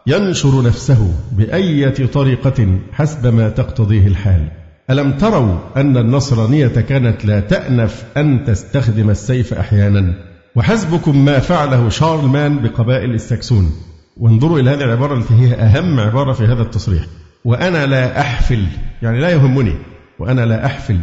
ينشر 0.07 0.63
نفسه 0.63 1.13
بأية 1.33 2.07
طريقة 2.07 2.79
حسب 2.93 3.27
ما 3.35 3.49
تقتضيه 3.49 4.07
الحال. 4.07 4.49
ألم 4.91 5.13
تروا 5.13 5.59
أن 5.77 5.97
النصرانية 5.97 6.69
كانت 6.69 7.25
لا 7.25 7.41
تأنف 7.41 8.05
أن 8.17 8.45
تستخدم 8.45 9.11
السيف 9.11 9.55
أحيانا؟ 9.55 10.15
وحسبكم 10.57 11.25
ما 11.25 11.39
فعله 11.39 11.89
شارلمان 11.89 12.59
بقبائل 12.59 13.15
السكسون. 13.15 13.73
وانظروا 14.17 14.59
إلى 14.59 14.71
هذه 14.71 14.85
العبارة 14.85 15.15
التي 15.15 15.35
هي 15.35 15.55
أهم 15.55 16.01
عبارة 16.01 16.33
في 16.33 16.45
هذا 16.45 16.63
التصريح. 16.63 17.05
وأنا 17.45 17.87
لا 17.87 18.21
أحفل 18.21 18.67
يعني 19.03 19.21
لا 19.21 19.31
يهمني. 19.31 19.75
وأنا 20.19 20.41
لا 20.41 20.67
أحفل. 20.67 20.99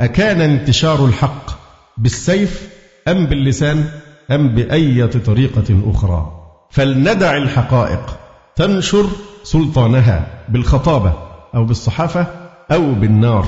أكان 0.00 0.40
انتشار 0.40 1.04
الحق 1.04 1.50
بالسيف 1.98 2.68
أم 3.08 3.26
باللسان 3.26 3.84
أم 4.30 4.54
بأية 4.54 5.06
طريقة 5.06 5.90
أخرى؟ 5.90 6.32
فلندع 6.70 7.36
الحقائق. 7.36 8.18
تنشر 8.56 9.06
سلطانها 9.42 10.26
بالخطابة 10.48 11.12
أو 11.54 11.64
بالصحافة 11.64 12.26
أو 12.72 12.94
بالنار. 12.94 13.46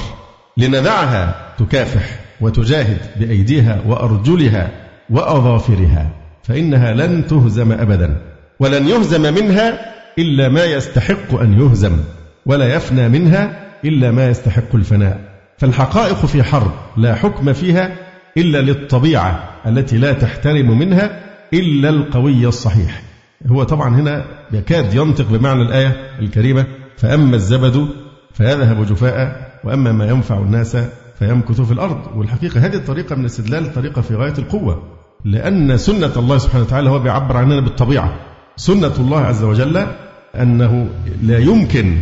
لندعها 0.56 1.54
تكافح 1.58 2.20
وتجاهد 2.40 2.98
بأيديها 3.16 3.80
وأرجلها 3.86 4.70
وأظافرها. 5.10 6.10
فإنها 6.42 6.92
لن 6.92 7.26
تهزم 7.26 7.72
أبدا. 7.72 8.20
ولن 8.60 8.88
يهزم 8.88 9.34
منها 9.34 9.94
إلا 10.18 10.48
ما 10.48 10.64
يستحق 10.64 11.34
أن 11.40 11.60
يهزم. 11.60 11.98
ولا 12.46 12.74
يفنى 12.74 13.08
منها 13.08 13.67
إلا 13.84 14.10
ما 14.10 14.28
يستحق 14.28 14.74
الفناء. 14.74 15.20
فالحقائق 15.58 16.26
في 16.26 16.42
حرب 16.42 16.70
لا 16.96 17.14
حكم 17.14 17.52
فيها 17.52 17.96
إلا 18.36 18.60
للطبيعة 18.60 19.44
التي 19.66 19.98
لا 19.98 20.12
تحترم 20.12 20.78
منها 20.78 21.20
إلا 21.54 21.88
القوي 21.88 22.46
الصحيح. 22.46 23.02
هو 23.46 23.62
طبعا 23.62 23.88
هنا 23.88 24.24
يكاد 24.52 24.94
ينطق 24.94 25.28
بمعنى 25.28 25.62
الآية 25.62 25.96
الكريمة 26.18 26.66
فأما 26.96 27.36
الزبد 27.36 27.88
فيذهب 28.34 28.86
جفاء 28.86 29.50
وأما 29.64 29.92
ما 29.92 30.06
ينفع 30.08 30.38
الناس 30.38 30.76
فيمكث 31.18 31.60
في 31.60 31.72
الأرض. 31.72 32.00
والحقيقة 32.16 32.66
هذه 32.66 32.74
الطريقة 32.74 33.14
من 33.14 33.20
الاستدلال 33.20 33.74
طريقة 33.74 34.02
في 34.02 34.14
غاية 34.14 34.34
القوة 34.38 34.82
لأن 35.24 35.76
سنة 35.76 36.12
الله 36.16 36.38
سبحانه 36.38 36.64
وتعالى 36.64 36.90
هو 36.90 36.98
بيعبر 36.98 37.36
عننا 37.36 37.60
بالطبيعة. 37.60 38.14
سنة 38.56 38.92
الله 38.98 39.20
عز 39.20 39.42
وجل 39.42 39.86
أنه 40.34 40.88
لا 41.22 41.38
يمكن 41.38 41.96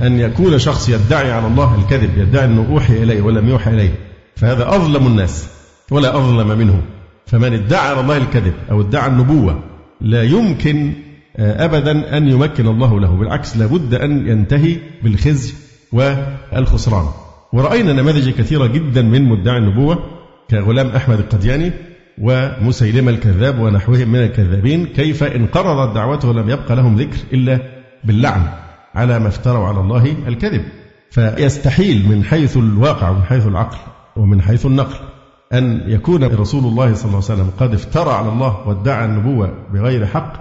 أن 0.00 0.20
يكون 0.20 0.58
شخص 0.58 0.88
يدعي 0.88 1.32
على 1.32 1.46
الله 1.46 1.80
الكذب 1.80 2.18
يدعي 2.18 2.44
أنه 2.44 2.66
أوحي 2.70 3.02
إليه 3.02 3.22
ولم 3.22 3.48
يوحى 3.48 3.70
إليه 3.70 3.94
فهذا 4.36 4.74
أظلم 4.74 5.06
الناس 5.06 5.48
ولا 5.90 6.16
أظلم 6.16 6.58
منه. 6.58 6.82
فمن 7.26 7.52
ادعى 7.52 7.88
على 7.88 8.00
الله 8.00 8.16
الكذب 8.16 8.54
أو 8.70 8.80
ادعى 8.80 9.08
النبوة 9.08 9.62
لا 10.00 10.22
يمكن 10.22 10.92
آه، 11.36 11.64
أبدا 11.64 12.16
أن 12.16 12.28
يمكن 12.28 12.66
الله 12.66 13.00
له. 13.00 13.16
بالعكس 13.16 13.56
لابد 13.56 13.94
أن 13.94 14.28
ينتهي 14.28 14.76
بالخزي 15.02 15.52
والخسران. 15.92 17.06
ورأينا 17.52 17.92
نماذج 17.92 18.30
كثيرة 18.30 18.66
جدا 18.66 19.02
من 19.02 19.24
مدعي 19.24 19.58
النبوة 19.58 19.98
كغلام 20.50 20.88
أحمد 20.88 21.18
القدياني 21.18 21.72
ومسيلمة 22.18 23.10
الكذاب 23.10 23.60
ونحوهم 23.60 24.08
من 24.08 24.18
الكذابين 24.18 24.86
كيف 24.86 25.22
انقرضت 25.22 25.94
دعوته 25.94 26.28
ولم 26.28 26.50
يبقى 26.50 26.76
لهم 26.76 26.96
ذكر 26.96 27.16
إلا 27.32 27.58
باللعن. 28.04 28.61
على 28.94 29.18
ما 29.18 29.28
افتروا 29.28 29.66
على 29.66 29.80
الله 29.80 30.14
الكذب. 30.28 30.64
فيستحيل 31.10 32.08
من 32.08 32.24
حيث 32.24 32.56
الواقع 32.56 33.10
ومن 33.10 33.22
حيث 33.22 33.46
العقل 33.46 33.78
ومن 34.16 34.42
حيث 34.42 34.66
النقل 34.66 34.96
أن 35.52 35.82
يكون 35.86 36.24
رسول 36.24 36.64
الله 36.64 36.94
صلى 36.94 37.04
الله 37.04 37.22
عليه 37.30 37.34
وسلم 37.34 37.50
قد 37.58 37.74
افترى 37.74 38.10
على 38.10 38.28
الله 38.28 38.68
وادعى 38.68 39.04
النبوة 39.04 39.54
بغير 39.72 40.06
حق 40.06 40.32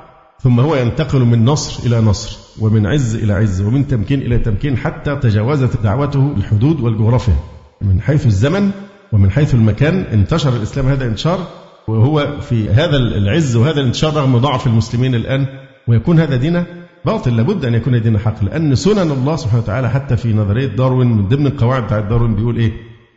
ثم 0.43 0.59
هو 0.59 0.75
ينتقل 0.75 1.19
من 1.19 1.45
نصر 1.45 1.87
إلى 1.87 2.01
نصر 2.01 2.37
ومن 2.59 2.87
عز 2.87 3.15
إلى 3.15 3.33
عز 3.33 3.61
ومن 3.61 3.87
تمكين 3.87 4.21
إلى 4.21 4.37
تمكين 4.37 4.77
حتى 4.77 5.15
تجاوزت 5.15 5.81
دعوته 5.83 6.33
الحدود 6.37 6.79
والجغرافيا. 6.81 7.35
من 7.81 8.01
حيث 8.01 8.25
الزمن 8.25 8.71
ومن 9.11 9.31
حيث 9.31 9.53
المكان 9.53 9.95
انتشر 9.99 10.55
الإسلام 10.55 10.87
هذا 10.87 11.05
انتشار 11.05 11.47
وهو 11.87 12.37
في 12.41 12.69
هذا 12.69 12.97
العز 12.97 13.55
وهذا 13.55 13.79
الانتشار 13.79 14.13
رغم 14.13 14.37
ضعف 14.37 14.67
المسلمين 14.67 15.15
الآن 15.15 15.45
ويكون 15.87 16.19
هذا 16.19 16.35
دين 16.35 16.63
باطل 17.05 17.37
لابد 17.37 17.65
أن 17.65 17.73
يكون 17.73 18.01
دين 18.01 18.17
حق 18.19 18.43
لأن 18.43 18.75
سنن 18.75 19.11
الله 19.11 19.35
سبحانه 19.35 19.63
وتعالى 19.63 19.89
حتى 19.89 20.17
في 20.17 20.33
نظرية 20.33 20.67
داروين 20.67 21.07
من 21.07 21.27
ضمن 21.27 21.47
القواعد 21.47 21.83
بتاعت 21.83 22.03
داروين 22.03 22.35
بيقول 22.35 22.57
إيه؟ 22.57 22.71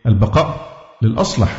البقاء 0.06 0.68
للأصلح 1.02 1.58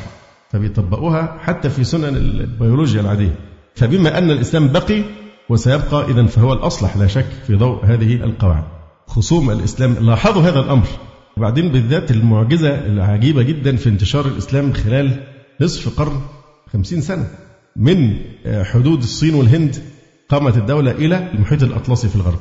فبيطبقوها 0.51 1.37
حتى 1.41 1.69
في 1.69 1.83
سنن 1.83 2.15
البيولوجيا 2.15 3.01
العادية. 3.01 3.35
فبما 3.75 4.17
أن 4.17 4.31
الإسلام 4.31 4.67
بقي 4.67 5.03
وسيبقى 5.49 6.05
إذا 6.11 6.25
فهو 6.25 6.53
الأصلح 6.53 6.97
لا 6.97 7.07
شك 7.07 7.25
في 7.47 7.55
ضوء 7.55 7.85
هذه 7.85 8.13
القواعد. 8.15 8.63
خصوم 9.07 9.51
الإسلام 9.51 9.93
لاحظوا 9.93 10.41
هذا 10.41 10.59
الأمر. 10.59 10.87
وبعدين 11.37 11.69
بالذات 11.71 12.11
المعجزة 12.11 12.85
العجيبة 12.85 13.43
جدا 13.43 13.75
في 13.75 13.89
انتشار 13.89 14.25
الإسلام 14.27 14.73
خلال 14.73 15.23
نصف 15.61 15.99
قرن 15.99 16.21
خمسين 16.73 17.01
سنة 17.01 17.27
من 17.75 18.13
حدود 18.47 18.97
الصين 19.01 19.35
والهند 19.35 19.75
قامت 20.29 20.57
الدولة 20.57 20.91
إلى 20.91 21.31
المحيط 21.33 21.63
الأطلسي 21.63 22.09
في 22.09 22.15
الغرب. 22.15 22.39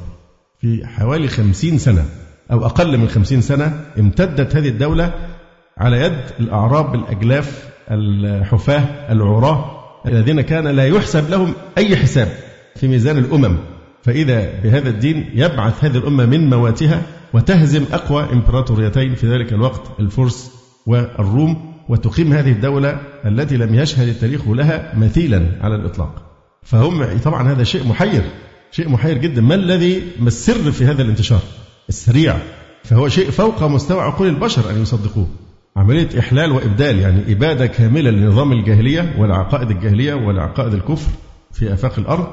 في 0.60 0.86
حوالي 0.86 1.28
خمسين 1.28 1.78
سنة 1.78 2.04
أو 2.52 2.66
أقل 2.66 2.98
من 2.98 3.08
خمسين 3.08 3.40
سنة 3.40 3.80
امتدت 3.98 4.56
هذه 4.56 4.68
الدولة 4.68 5.12
على 5.78 6.00
يد 6.00 6.20
الأعراب 6.40 6.94
الأجلاف 6.94 7.68
الحفاة 7.90 9.12
العراة 9.12 9.84
الذين 10.06 10.40
كان 10.40 10.68
لا 10.68 10.86
يحسب 10.86 11.30
لهم 11.30 11.54
أي 11.78 11.96
حساب 11.96 12.28
في 12.76 12.88
ميزان 12.88 13.18
الأمم. 13.18 13.56
فإذا 14.02 14.60
بهذا 14.62 14.88
الدين 14.88 15.30
يبعث 15.34 15.84
هذه 15.84 15.96
الأمة 15.96 16.26
من 16.26 16.50
مواتها 16.50 17.02
وتهزم 17.32 17.84
أقوى 17.92 18.32
إمبراطوريتين 18.32 19.14
في 19.14 19.32
ذلك 19.32 19.52
الوقت 19.52 20.00
الفرس 20.00 20.50
والروم 20.86 21.74
وتقيم 21.88 22.32
هذه 22.32 22.52
الدولة 22.52 23.00
التي 23.24 23.56
لم 23.56 23.74
يشهد 23.74 24.08
التاريخ 24.08 24.48
لها 24.48 24.98
مثيلا 24.98 25.48
على 25.60 25.74
الإطلاق. 25.74 26.23
فهم 26.64 27.18
طبعا 27.18 27.52
هذا 27.52 27.64
شيء 27.64 27.88
محير 27.88 28.22
شيء 28.70 28.88
محير 28.88 29.18
جدا. 29.18 29.42
ما 29.42 29.54
الذي 29.54 30.02
ما 30.18 30.28
السر 30.28 30.72
في 30.72 30.84
هذا 30.84 31.02
الانتشار؟ 31.02 31.40
السريع. 31.88 32.36
فهو 32.84 33.08
شيء 33.08 33.30
فوق 33.30 33.62
مستوى 33.62 34.00
عقول 34.00 34.28
البشر 34.28 34.70
أن 34.70 34.82
يصدقوه. 34.82 35.28
عملية 35.76 36.08
إحلال 36.18 36.52
وإبدال 36.52 36.98
يعني 36.98 37.32
إبادة 37.32 37.66
كاملة 37.66 38.10
لنظام 38.10 38.52
الجاهلية 38.52 39.14
والعقائد 39.18 39.70
الجاهلية 39.70 40.14
والعقائد 40.14 40.74
الكفر 40.74 41.10
في 41.52 41.72
آفاق 41.72 41.98
الأرض 41.98 42.26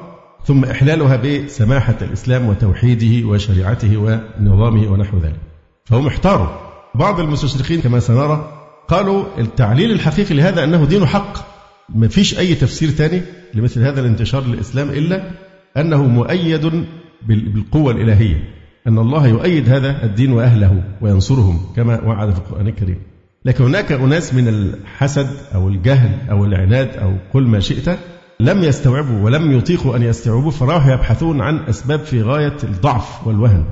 ثم 0.44 0.64
إحلالها 0.64 1.16
بسماحة 1.16 1.96
الإسلام 2.02 2.48
وتوحيده 2.48 3.28
وشريعته 3.28 3.96
ونظامه 3.96 4.92
ونحو 4.92 5.18
ذلك. 5.18 5.40
فهم 5.84 6.06
احتاروا. 6.06 6.48
بعض 6.94 7.20
المستشرقين 7.20 7.80
كما 7.80 8.00
سنرى 8.00 8.52
قالوا 8.88 9.24
التعليل 9.38 9.90
الحقيقي 9.92 10.34
لهذا 10.34 10.64
أنه 10.64 10.84
دين 10.84 11.06
حق. 11.06 11.51
ما 11.94 12.08
فيش 12.08 12.38
أي 12.38 12.54
تفسير 12.54 12.88
ثاني 12.88 13.22
لمثل 13.54 13.80
هذا 13.80 14.00
الانتشار 14.00 14.46
للإسلام 14.46 14.90
إلا 14.90 15.30
أنه 15.76 16.06
مؤيد 16.06 16.84
بالقوة 17.22 17.92
الإلهية 17.92 18.48
أن 18.86 18.98
الله 18.98 19.26
يؤيد 19.26 19.68
هذا 19.68 20.04
الدين 20.04 20.32
وأهله 20.32 20.82
وينصرهم 21.00 21.60
كما 21.76 22.00
وعد 22.00 22.30
في 22.30 22.38
القرآن 22.38 22.68
الكريم. 22.68 22.98
لكن 23.44 23.64
هناك 23.64 23.92
أناس 23.92 24.34
من 24.34 24.48
الحسد 24.48 25.26
أو 25.54 25.68
الجهل 25.68 26.30
أو 26.30 26.44
العناد 26.44 26.96
أو 26.96 27.16
كل 27.32 27.42
ما 27.42 27.60
شئت 27.60 27.98
لم 28.40 28.64
يستوعبوا 28.64 29.20
ولم 29.24 29.58
يطيقوا 29.58 29.96
أن 29.96 30.02
يستوعبوا 30.02 30.50
فراحوا 30.50 30.92
يبحثون 30.92 31.40
عن 31.40 31.58
أسباب 31.58 32.00
في 32.00 32.22
غاية 32.22 32.56
الضعف 32.64 33.26
والوهن. 33.26 33.64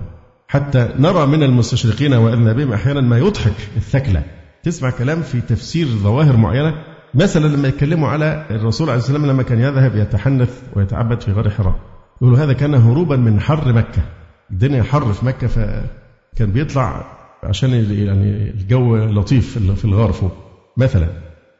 حتى 0.48 0.88
نرى 0.98 1.26
من 1.26 1.42
المستشرقين 1.42 2.14
وأذنابهم 2.14 2.72
أحيانا 2.72 3.00
ما 3.00 3.18
يضحك 3.18 3.56
الثكلة. 3.76 4.22
تسمع 4.62 4.90
كلام 4.90 5.22
في 5.22 5.40
تفسير 5.40 5.86
ظواهر 5.86 6.36
معينة 6.36 6.74
مثلا 7.14 7.56
لما 7.56 7.68
يتكلموا 7.68 8.08
على 8.08 8.46
الرسول 8.50 8.90
عليه 8.90 8.98
السلام 9.00 9.26
لما 9.26 9.42
كان 9.42 9.60
يذهب 9.60 9.96
يتحنث 9.96 10.62
ويتعبد 10.76 11.20
في 11.20 11.32
غار 11.32 11.50
حراء 11.50 11.74
يقولوا 12.22 12.38
هذا 12.38 12.52
كان 12.52 12.74
هروبا 12.74 13.16
من 13.16 13.40
حر 13.40 13.72
مكة. 13.72 14.02
الدنيا 14.50 14.82
حر 14.82 15.12
في 15.12 15.26
مكة 15.26 15.46
فكان 15.46 16.52
بيطلع 16.52 17.06
عشان 17.42 17.70
يعني 17.90 18.50
الجو 18.50 18.96
لطيف 18.96 19.58
في 19.58 19.84
الغار 19.84 20.12
فوق. 20.12 20.32
مثلا 20.76 21.08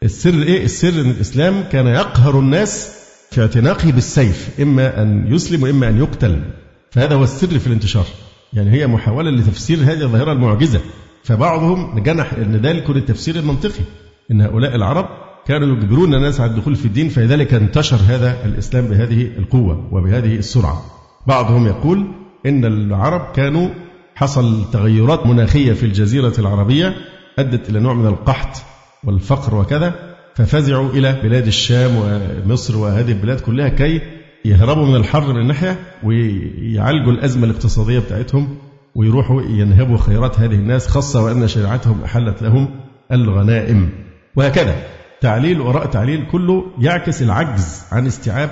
السر 0.02 0.42
إيه؟ 0.42 0.64
السر 0.64 1.00
إن 1.00 1.11
الإسلام 1.11 1.64
كان 1.73 1.87
يقهر 1.87 2.38
الناس 2.38 2.92
في 3.30 3.40
اعتناقه 3.40 3.92
بالسيف 3.92 4.61
إما 4.61 5.02
أن 5.02 5.35
يسلم 5.35 5.62
وإما 5.62 5.88
أن 5.88 5.99
يقتل. 5.99 6.42
فهذا 6.90 7.14
هو 7.14 7.25
السر 7.25 7.59
في 7.59 7.66
الانتشار. 7.66 8.07
يعني 8.52 8.71
هي 8.71 8.87
محاولة 8.87 9.30
لتفسير 9.30 9.78
هذه 9.78 10.02
الظاهرة 10.02 10.33
المعجزة. 10.33 10.80
فبعضهم 11.25 11.99
جنح 12.02 12.33
إن 12.33 12.61
ده 12.61 12.71
يكون 12.71 12.97
التفسير 12.97 13.37
المنطقي. 13.37 13.85
إن 14.30 14.40
هؤلاء 14.40 14.75
العرب 14.75 15.09
كانوا 15.47 15.76
يجبرون 15.76 16.14
الناس 16.14 16.40
على 16.40 16.50
الدخول 16.50 16.76
في 16.76 16.85
الدين 16.85 17.09
فلذلك 17.09 17.54
انتشر 17.54 17.97
هذا 17.97 18.44
الإسلام 18.44 18.87
بهذه 18.87 19.30
القوة 19.38 19.88
وبهذه 19.92 20.37
السرعة. 20.37 20.82
بعضهم 21.26 21.66
يقول 21.66 22.06
إن 22.47 22.64
العرب 22.64 23.32
كانوا 23.32 23.68
حصل 24.14 24.70
تغيرات 24.73 25.26
مناخية 25.26 25.73
في 25.73 25.87
الجزيرة 25.87 26.32
العربية 26.38 26.94
أدت 27.38 27.70
إلى 27.70 27.80
نوع 27.80 27.94
من 27.94 28.06
القحط 28.06 28.62
والفقر 29.04 29.54
وكذا 29.54 29.94
ففزعوا 30.35 30.90
إلى 30.90 31.20
بلاد 31.23 31.47
الشام 31.47 31.90
ومصر 31.97 32.78
وهذه 32.78 33.12
البلاد 33.12 33.40
كلها 33.40 33.68
كي 33.68 34.00
يهربوا 34.44 34.87
من 34.87 34.97
الحر 34.97 35.32
من 35.32 35.47
ناحية 35.47 35.76
ويعالجوا 36.02 37.12
الأزمة 37.12 37.44
الاقتصادية 37.44 37.99
بتاعتهم 37.99 38.59
ويروحوا 38.94 39.42
ينهبوا 39.42 39.97
خيرات 39.99 40.40
هذه 40.40 40.54
الناس 40.54 40.87
خاصة 40.88 41.24
وأن 41.24 41.48
شريعتهم 41.48 42.03
أحلت 42.05 42.42
لهم 42.42 42.68
الغنائم. 43.12 43.90
وهكذا. 44.37 45.00
تعليل 45.20 45.61
وراء 45.61 45.87
تعليل 45.87 46.26
كله 46.33 46.64
يعكس 46.80 47.22
العجز 47.22 47.83
عن 47.92 48.06
استيعاب 48.06 48.50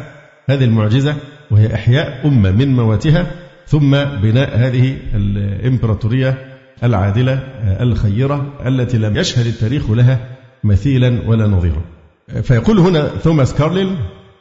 هذه 0.50 0.64
المعجزة 0.64 1.16
وهي 1.50 1.74
إحياء 1.74 2.26
أمة 2.28 2.50
من 2.50 2.76
مواتها 2.76 3.26
ثم 3.66 3.90
بناء 4.04 4.57
هذه 4.57 4.96
الإمبراطورية 5.14 6.38
العادلة 6.85 7.35
الخيرة 7.81 8.52
التي 8.66 8.98
لم 8.98 9.16
يشهد 9.16 9.46
التاريخ 9.46 9.90
لها 9.90 10.18
مثيلا 10.64 11.28
ولا 11.28 11.46
نظيرا. 11.46 11.83
فيقول 12.42 12.78
هنا 12.78 13.11
توماس 13.24 13.54
كارليل 13.54 13.96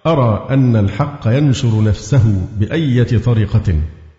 أرى 0.05 0.47
أن 0.49 0.75
الحق 0.75 1.27
ينشر 1.27 1.83
نفسه 1.83 2.47
بأية 2.59 3.17
طريقة 3.17 3.75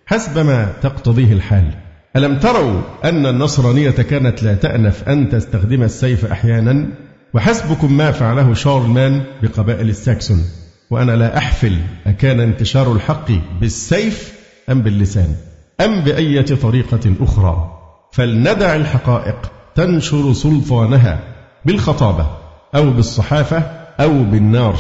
حسب 0.06 0.46
ما 0.46 0.72
تقتضيه 0.82 1.32
الحال. 1.32 1.70
ألم 2.16 2.38
تروا 2.38 2.80
أن 3.04 3.26
النصرانية 3.26 3.90
كانت 3.90 4.42
لا 4.42 4.54
تأنف 4.54 5.08
أن 5.08 5.28
تستخدم 5.28 5.82
السيف 5.82 6.24
أحيانا؟ 6.24 6.88
وحسبكم 7.34 7.96
ما 7.96 8.12
فعله 8.12 8.54
شارلمان 8.54 9.22
بقبائل 9.42 9.88
الساكسون 9.88 10.44
وأنا 10.90 11.12
لا 11.12 11.38
أحفل 11.38 11.78
أكان 12.06 12.40
انتشار 12.40 12.92
الحق 12.92 13.30
بالسيف 13.60 14.32
أم 14.70 14.82
باللسان 14.82 15.34
أم 15.80 16.00
بأية 16.00 16.46
طريقة 16.62 17.14
أخرى. 17.20 17.78
فلندع 18.12 18.76
الحقائق 18.76 19.52
تنشر 19.74 20.32
سلطانها 20.32 21.18
بالخطابة 21.64 22.26
أو 22.74 22.90
بالصحافة 22.90 23.58
أو 24.00 24.22
بالنار 24.22 24.76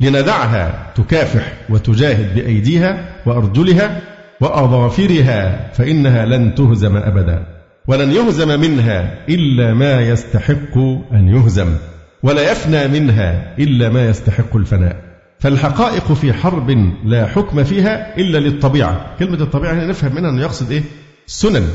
لندعها 0.00 0.92
تكافح 0.94 1.52
وتجاهد 1.70 2.34
بأيديها 2.34 3.04
وأرجلها 3.26 4.00
وأظافرها 4.40 5.70
فإنها 5.72 6.26
لن 6.26 6.54
تهزم 6.54 6.96
أبدا. 6.96 7.53
ولن 7.88 8.12
يهزم 8.12 8.60
منها 8.60 9.26
إلا 9.28 9.74
ما 9.74 10.00
يستحق 10.00 10.78
أن 11.12 11.28
يهزم 11.28 11.76
ولا 12.22 12.52
يفنى 12.52 12.88
منها 12.88 13.58
إلا 13.58 13.88
ما 13.88 14.08
يستحق 14.08 14.56
الفناء. 14.56 14.96
فالحقائق 15.38 16.12
في 16.12 16.32
حرب 16.32 16.70
لا 17.04 17.26
حكم 17.26 17.64
فيها 17.64 18.16
إلا 18.16 18.38
للطبيعة. 18.38 19.16
كلمة 19.18 19.40
الطبيعة 19.40 19.72
هنا 19.72 19.86
نفهم 19.86 20.14
منها 20.14 20.30
أنه 20.30 20.42
يقصد 20.42 20.72
إيه؟ 20.72 20.82
سنن 21.26 21.68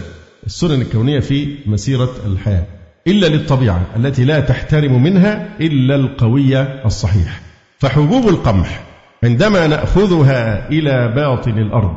السنن 0.45 0.81
الكونية 0.81 1.19
في 1.19 1.55
مسيرة 1.65 2.11
الحياة. 2.25 2.63
إلا 3.07 3.27
للطبيعة 3.27 3.81
التي 3.95 4.25
لا 4.25 4.39
تحترم 4.39 5.03
منها 5.03 5.49
إلا 5.61 5.95
القوية 5.95 6.81
الصحيح. 6.85 7.41
فحبوب 7.79 8.27
القمح 8.29 8.83
عندما 9.23 9.67
نأخذها 9.67 10.69
إلى 10.69 11.13
باطن 11.15 11.57
الأرض 11.57 11.91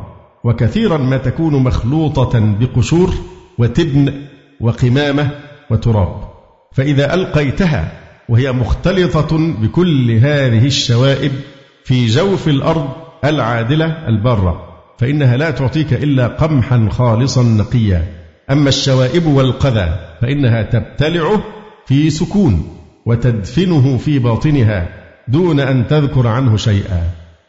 وكثيرا 0.44 0.96
ما 0.96 1.16
تكون 1.16 1.62
مخلوطة 1.62 2.56
بقشور 2.60 3.14
وتبن 3.58 4.12
وقمامة 4.60 5.30
وتراب. 5.70 6.32
فإذا 6.72 7.14
ألقيتها 7.14 7.92
وهي 8.28 8.52
مختلطة 8.52 9.38
بكل 9.62 10.10
هذه 10.10 10.66
الشوائب 10.66 11.32
في 11.84 12.06
جوف 12.06 12.48
الأرض 12.48 12.88
العادلة 13.24 14.08
البارة 14.08 14.68
فإنها 14.98 15.36
لا 15.36 15.50
تعطيك 15.50 15.92
إلا 15.92 16.26
قمحا 16.26 16.88
خالصا 16.90 17.42
نقيا. 17.42 18.06
أما 18.50 18.68
الشوائب 18.68 19.26
والقذى 19.26 19.94
فإنها 20.20 20.62
تبتلعه 20.62 21.42
في 21.86 22.10
سكون 22.10 22.76
وتدفنه 23.06 23.96
في 23.96 24.18
باطنها 24.18 24.88
دون 25.28 25.60
أن 25.60 25.86
تذكر 25.86 26.26
عنه 26.26 26.56
شيئا. 26.56 27.02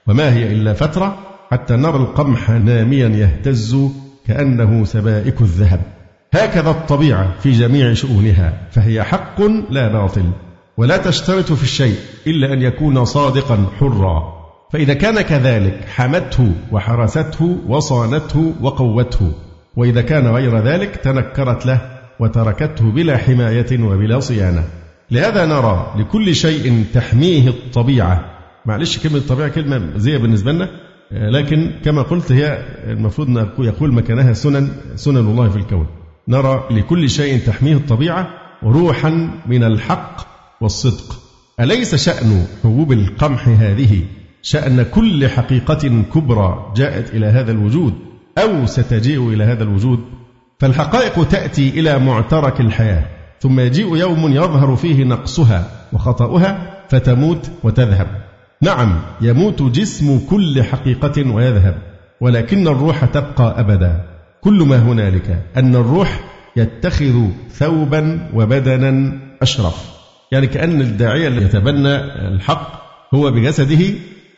وما 0.07 0.33
هي 0.33 0.47
إلا 0.47 0.73
فترة 0.73 1.17
حتى 1.51 1.75
نرى 1.75 1.95
القمح 1.95 2.49
ناميا 2.49 3.07
يهتز 3.07 3.77
كأنه 4.27 4.85
سبائك 4.85 5.41
الذهب. 5.41 5.81
هكذا 6.33 6.69
الطبيعة 6.69 7.39
في 7.39 7.51
جميع 7.51 7.93
شؤونها 7.93 8.53
فهي 8.71 9.03
حق 9.03 9.41
لا 9.69 9.87
باطل 9.87 10.25
ولا 10.77 10.97
تشترط 10.97 11.53
في 11.53 11.63
الشيء 11.63 11.95
إلا 12.27 12.53
أن 12.53 12.61
يكون 12.61 13.05
صادقا 13.05 13.65
حرا. 13.79 14.33
فإذا 14.73 14.93
كان 14.93 15.21
كذلك 15.21 15.85
حمته 15.87 16.51
وحرسته 16.71 17.57
وصانته 17.67 18.53
وقوته. 18.61 19.31
وإذا 19.75 20.01
كان 20.01 20.27
غير 20.27 20.59
ذلك 20.59 20.95
تنكرت 20.95 21.65
له 21.65 21.81
وتركته 22.19 22.91
بلا 22.91 23.17
حماية 23.17 23.83
وبلا 23.83 24.19
صيانة. 24.19 24.63
لهذا 25.11 25.45
نرى 25.45 25.93
لكل 25.97 26.35
شيء 26.35 26.85
تحميه 26.93 27.49
الطبيعة. 27.49 28.25
معلش 28.65 28.97
كلمة 28.97 29.17
الطبيعة 29.17 29.49
كلمة 29.49 29.81
زي 29.95 30.17
بالنسبة 30.17 30.51
لنا. 30.51 30.69
لكن 31.13 31.71
كما 31.85 32.01
قلت 32.01 32.31
هي 32.31 32.65
المفروض 32.87 33.47
يقول 33.59 33.93
مكانها 33.93 34.33
سنن 34.33 34.69
سنن 34.95 35.17
الله 35.17 35.49
في 35.49 35.55
الكون. 35.55 35.87
نرى 36.27 36.63
لكل 36.71 37.09
شيء 37.09 37.39
تحميه 37.45 37.75
الطبيعة 37.75 38.27
روحا 38.63 39.29
من 39.45 39.63
الحق 39.63 40.27
والصدق. 40.61 41.19
أليس 41.59 41.95
شأن 41.95 42.45
حبوب 42.63 42.91
القمح 42.91 43.47
هذه 43.47 44.01
شأن 44.41 44.83
كل 44.83 45.27
حقيقة 45.27 46.03
كبرى 46.13 46.73
جاءت 46.75 47.15
إلى 47.15 47.25
هذا 47.25 47.51
الوجود 47.51 47.93
أو 48.37 48.65
ستجيء 48.65 49.29
إلى 49.29 49.43
هذا 49.43 49.63
الوجود؟ 49.63 49.99
فالحقائق 50.59 51.27
تأتي 51.27 51.69
إلى 51.69 51.99
معترك 51.99 52.61
الحياة 52.61 53.05
ثم 53.39 53.59
يجيء 53.59 53.95
يوم 53.95 54.31
يظهر 54.31 54.75
فيه 54.75 55.03
نقصها 55.03 55.71
وخطأها 55.93 56.79
فتموت 56.89 57.51
وتذهب. 57.63 58.22
نعم 58.63 58.99
يموت 59.21 59.61
جسم 59.61 60.19
كل 60.29 60.63
حقيقة 60.63 61.31
ويذهب 61.31 61.75
ولكن 62.21 62.67
الروح 62.67 63.05
تبقى 63.05 63.59
أبدا. 63.59 64.03
كل 64.41 64.63
ما 64.63 64.77
هنالك 64.77 65.43
أن 65.57 65.75
الروح 65.75 66.19
يتخذ 66.55 67.27
ثوبا 67.51 68.29
وبدنا 68.33 69.13
أشرف. 69.41 69.91
يعني 70.31 70.47
كأن 70.47 70.81
الداعية 70.81 71.27
اللي 71.27 71.41
يتبنى 71.41 71.95
الحق 72.27 72.83
هو 73.13 73.31
بجسده 73.31 73.85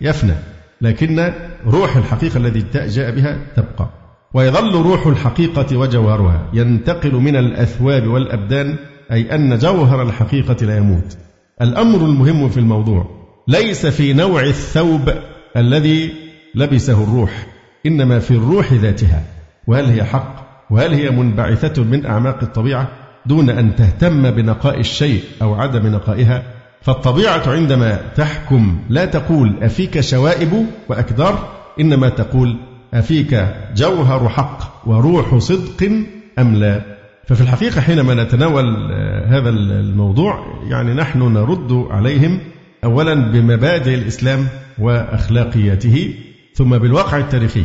يفنى 0.02 0.34
لكن 0.82 1.34
روح 1.68 1.96
الحقيقة 1.98 2.38
الذي 2.38 2.66
جاء 2.74 3.16
بها 3.16 3.38
تبقى. 3.56 3.90
ويظل 4.34 4.74
روح 4.82 5.08
الحقيقة 5.08 5.78
وجوهرها 5.78 6.50
ينتقل 6.54 7.14
من 7.14 7.36
الأثواب 7.36 8.08
والأبدان 8.08 8.76
أي 9.12 9.36
أن 9.36 9.58
جوهر 9.58 10.02
الحقيقة 10.02 10.66
لا 10.66 10.78
يموت. 10.78 11.18
الأمر 11.62 12.06
المهم 12.06 12.50
في 12.50 12.60
الموضوع 12.60 13.25
ليس 13.48 13.86
في 13.86 14.14
نوع 14.14 14.44
الثوب 14.44 15.14
الذي 15.58 16.14
لبسه 16.56 17.04
الروح 17.04 17.48
إنما 17.86 18.20
في 18.20 18.32
الروح 18.32 18.74
ذاتها. 18.74 19.24
وهل 19.68 19.86
هي 19.86 20.04
حق؟ 20.04 20.46
وهل 20.70 20.94
هي 20.94 21.10
منبعثة 21.10 21.84
من 21.84 22.06
أعماق 22.06 22.40
الطبيعة 22.44 22.88
دون 23.26 23.50
أن 23.50 23.76
تهتم 23.76 24.32
بنقاء 24.32 24.80
الشيء 24.80 25.24
أو 25.42 25.56
عدم 25.56 25.88
نقائها؟ 25.88 26.44
فالطبيعة 26.82 27.50
عندما 27.50 28.00
تحكم 28.16 28.80
لا 28.90 29.06
تقول 29.06 29.64
أفيك 29.64 30.00
شوائب 30.00 30.66
وأكدار 30.90 31.48
إنما 31.80 32.10
تقول 32.10 32.58
أفيك 32.94 33.54
جوهر 33.76 34.30
حق 34.30 34.88
وروح 34.88 35.38
صدق 35.38 35.92
أم 36.40 36.56
لا؟ 36.56 36.82
ففي 37.28 37.42
الحقيقة 37.42 37.82
حينما 37.82 38.24
نتناول 38.24 38.92
آه، 38.92 39.26
هذا 39.28 39.50
الموضوع 39.50 40.46
يعني 40.70 40.94
نحن 40.94 41.20
نرد 41.20 41.88
عليهم 41.90 42.40
أولا 42.86 43.14
بمبادئ 43.14 43.94
الإسلام 43.94 44.48
وأخلاقياته 44.80 46.14
ثم 46.54 46.78
بالواقع 46.78 47.18
التاريخي. 47.18 47.64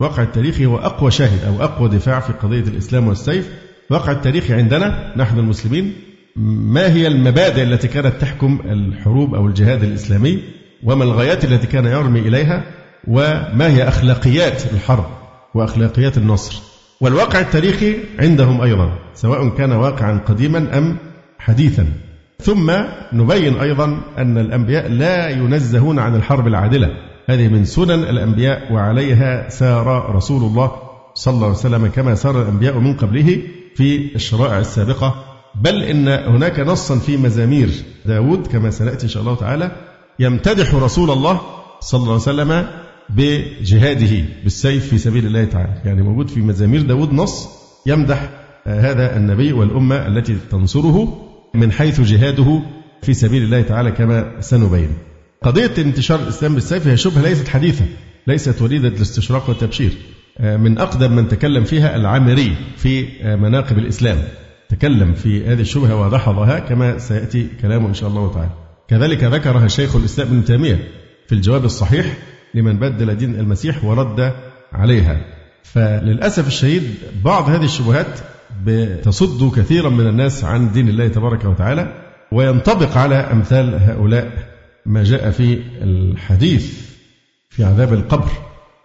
الواقع 0.00 0.22
التاريخي 0.22 0.66
هو 0.66 0.78
أقوى 0.78 1.10
شاهد 1.10 1.44
أو 1.44 1.64
أقوى 1.64 1.88
دفاع 1.88 2.20
في 2.20 2.32
قضية 2.32 2.60
الإسلام 2.60 3.08
والسيف. 3.08 3.50
الواقع 3.90 4.12
التاريخي 4.12 4.54
عندنا 4.54 5.12
نحن 5.16 5.38
المسلمين 5.38 5.92
ما 6.36 6.92
هي 6.92 7.06
المبادئ 7.06 7.62
التي 7.62 7.88
كانت 7.88 8.20
تحكم 8.20 8.60
الحروب 8.64 9.34
أو 9.34 9.46
الجهاد 9.46 9.82
الإسلامي؟ 9.82 10.42
وما 10.84 11.04
الغايات 11.04 11.44
التي 11.44 11.66
كان 11.66 11.84
يرمي 11.84 12.20
إليها؟ 12.20 12.64
وما 13.08 13.66
هي 13.66 13.88
أخلاقيات 13.88 14.72
الحرب 14.72 15.06
وأخلاقيات 15.54 16.18
النصر؟ 16.18 16.62
والواقع 17.00 17.40
التاريخي 17.40 17.96
عندهم 18.18 18.60
أيضا 18.60 18.98
سواء 19.14 19.48
كان 19.48 19.72
واقعا 19.72 20.18
قديما 20.18 20.78
أم 20.78 20.96
حديثا. 21.38 21.86
ثم 22.42 22.72
نبين 23.12 23.54
أيضا 23.54 24.00
أن 24.18 24.38
الأنبياء 24.38 24.88
لا 24.88 25.28
ينزهون 25.28 25.98
عن 25.98 26.16
الحرب 26.16 26.46
العادلة. 26.46 26.88
هذه 27.26 27.48
من 27.48 27.64
سنن 27.64 27.90
الأنبياء 27.90 28.72
وعليها 28.72 29.48
سار 29.48 30.14
رسول 30.16 30.42
الله 30.42 30.72
صلى 31.14 31.34
الله 31.34 31.46
عليه 31.46 31.56
وسلم 31.56 31.86
كما 31.86 32.14
سار 32.14 32.42
الأنبياء 32.42 32.78
من 32.78 32.96
قبله 32.96 33.42
في 33.74 34.14
الشرائع 34.14 34.58
السابقة. 34.58 35.24
بل 35.62 35.82
إن 35.82 36.08
هناك 36.08 36.60
نصا 36.60 36.98
في 36.98 37.16
مزامير 37.16 37.70
داود 38.06 38.46
كما 38.46 38.70
سنأتي 38.70 39.04
إن 39.04 39.08
شاء 39.08 39.22
الله 39.22 39.34
تعالى. 39.34 39.72
يمتدح 40.18 40.74
رسول 40.74 41.10
الله 41.10 41.40
صلى 41.80 41.98
الله 41.98 42.12
عليه 42.12 42.22
وسلم 42.22 42.66
بجهاده 43.10 44.24
بالسيف 44.44 44.88
في 44.88 44.98
سبيل 44.98 45.26
الله 45.26 45.44
تعالى. 45.44 45.74
يعني 45.84 46.02
موجود 46.02 46.28
في 46.28 46.40
مزامير 46.40 46.82
داود 46.82 47.12
نص 47.12 47.48
يمدح 47.86 48.30
هذا 48.66 49.16
النبي 49.16 49.52
والأمة 49.52 50.06
التي 50.06 50.36
تنصره. 50.50 51.28
من 51.54 51.72
حيث 51.72 52.00
جهاده 52.00 52.62
في 53.02 53.14
سبيل 53.14 53.42
الله 53.42 53.62
تعالى 53.62 53.90
كما 53.90 54.40
سنبين. 54.40 54.88
قضية 55.42 55.72
انتشار 55.78 56.20
الإسلام 56.20 56.54
بالسيف 56.54 56.86
هي 56.86 56.96
شبهة 56.96 57.22
ليست 57.22 57.48
حديثة 57.48 57.84
ليست 58.26 58.62
وليدة 58.62 58.88
الاستشراق 58.88 59.48
والتبشير. 59.48 59.90
من 60.40 60.78
أقدم 60.78 61.12
من 61.12 61.28
تكلم 61.28 61.64
فيها 61.64 61.96
العامري 61.96 62.56
في 62.76 63.06
مناقب 63.36 63.78
الإسلام. 63.78 64.18
تكلم 64.68 65.14
في 65.14 65.46
هذه 65.46 65.60
الشبهة 65.60 65.96
ودحضها 65.96 66.58
كما 66.58 66.98
سيأتي 66.98 67.48
كلامه 67.62 67.88
إن 67.88 67.94
شاء 67.94 68.08
الله 68.08 68.32
تعالى. 68.32 68.50
كذلك 68.88 69.24
ذكرها 69.24 69.68
شيخ 69.68 69.96
الإسلام 69.96 70.28
ابن 70.28 70.44
تيمية 70.44 70.88
في 71.26 71.34
الجواب 71.34 71.64
الصحيح 71.64 72.16
لمن 72.54 72.78
بدل 72.78 73.16
دين 73.16 73.34
المسيح 73.34 73.84
ورد 73.84 74.32
عليها. 74.72 75.24
فللأسف 75.62 76.46
الشديد 76.46 76.82
بعض 77.24 77.48
هذه 77.48 77.64
الشبهات 77.64 78.20
بتصد 78.64 79.52
كثيرا 79.56 79.88
من 79.88 80.06
الناس 80.06 80.44
عن 80.44 80.72
دين 80.72 80.88
الله 80.88 81.08
تبارك 81.08 81.44
وتعالى 81.44 81.92
وينطبق 82.32 82.96
على 82.96 83.14
أمثال 83.14 83.74
هؤلاء 83.82 84.32
ما 84.86 85.04
جاء 85.04 85.30
في 85.30 85.60
الحديث 85.82 86.92
في 87.50 87.64
عذاب 87.64 87.92
القبر 87.92 88.30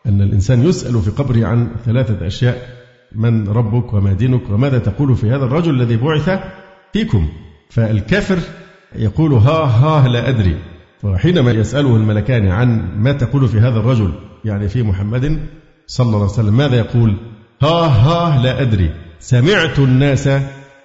أن 0.05 0.21
الإنسان 0.21 0.63
يسأل 0.63 1.01
في 1.01 1.11
قبره 1.11 1.45
عن 1.45 1.69
ثلاثة 1.85 2.27
أشياء 2.27 2.77
من 3.15 3.47
ربك 3.47 3.93
وما 3.93 4.13
دينك 4.13 4.49
وماذا 4.49 4.77
تقول 4.79 5.15
في 5.15 5.29
هذا 5.29 5.45
الرجل 5.45 5.81
الذي 5.81 5.97
بعث 5.97 6.39
فيكم؟ 6.93 7.27
فالكافر 7.69 8.39
يقول 8.95 9.33
ها 9.33 9.63
ها 9.63 10.07
لا 10.07 10.29
أدري. 10.29 10.57
وحينما 11.03 11.51
يسأله 11.51 11.95
الملكان 11.95 12.47
عن 12.47 12.99
ما 12.99 13.11
تقول 13.11 13.47
في 13.47 13.59
هذا 13.59 13.79
الرجل 13.79 14.13
يعني 14.45 14.69
في 14.69 14.83
محمد 14.83 15.39
صلى 15.87 16.05
الله 16.05 16.17
عليه 16.17 16.31
وسلم 16.31 16.57
ماذا 16.57 16.75
يقول؟ 16.75 17.15
ها 17.61 17.87
ها 17.87 18.43
لا 18.43 18.61
أدري. 18.61 18.91
سمعت 19.19 19.79
الناس 19.79 20.29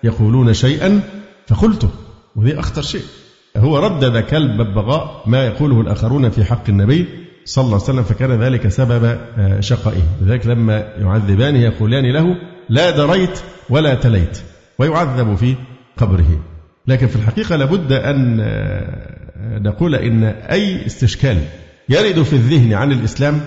يقولون 0.04 0.54
شيئا 0.54 1.00
فقلته 1.46 1.90
وذي 2.36 2.58
أخطر 2.58 2.82
شيء. 2.82 3.02
هو 3.56 3.78
ردد 3.78 4.18
كالببغاء 4.18 5.22
ما 5.26 5.46
يقوله 5.46 5.80
الآخرون 5.80 6.30
في 6.30 6.44
حق 6.44 6.68
النبي 6.68 7.06
صلى 7.44 7.64
الله 7.64 7.74
عليه 7.74 7.84
وسلم 7.84 8.02
فكان 8.02 8.42
ذلك 8.42 8.68
سبب 8.68 9.04
آه، 9.38 9.60
شقائه. 9.60 10.02
لذلك 10.22 10.46
لما 10.46 10.78
يعذبانه 10.98 11.58
يقولان 11.58 12.12
له 12.12 12.36
لا 12.68 12.90
دريت 12.90 13.40
ولا 13.70 13.94
تليت 13.94 14.42
ويعذب 14.78 15.34
في 15.34 15.54
قبره. 15.96 16.40
لكن 16.86 17.06
في 17.06 17.16
الحقيقة 17.16 17.56
لابد 17.56 17.92
أن 17.92 18.40
آه، 18.40 19.58
نقول 19.58 19.94
إن 19.94 20.24
أي 20.24 20.86
استشكال 20.86 21.38
يرد 21.88 22.22
في 22.22 22.32
الذهن 22.32 22.72
عن 22.72 22.92
الإسلام 22.92 23.40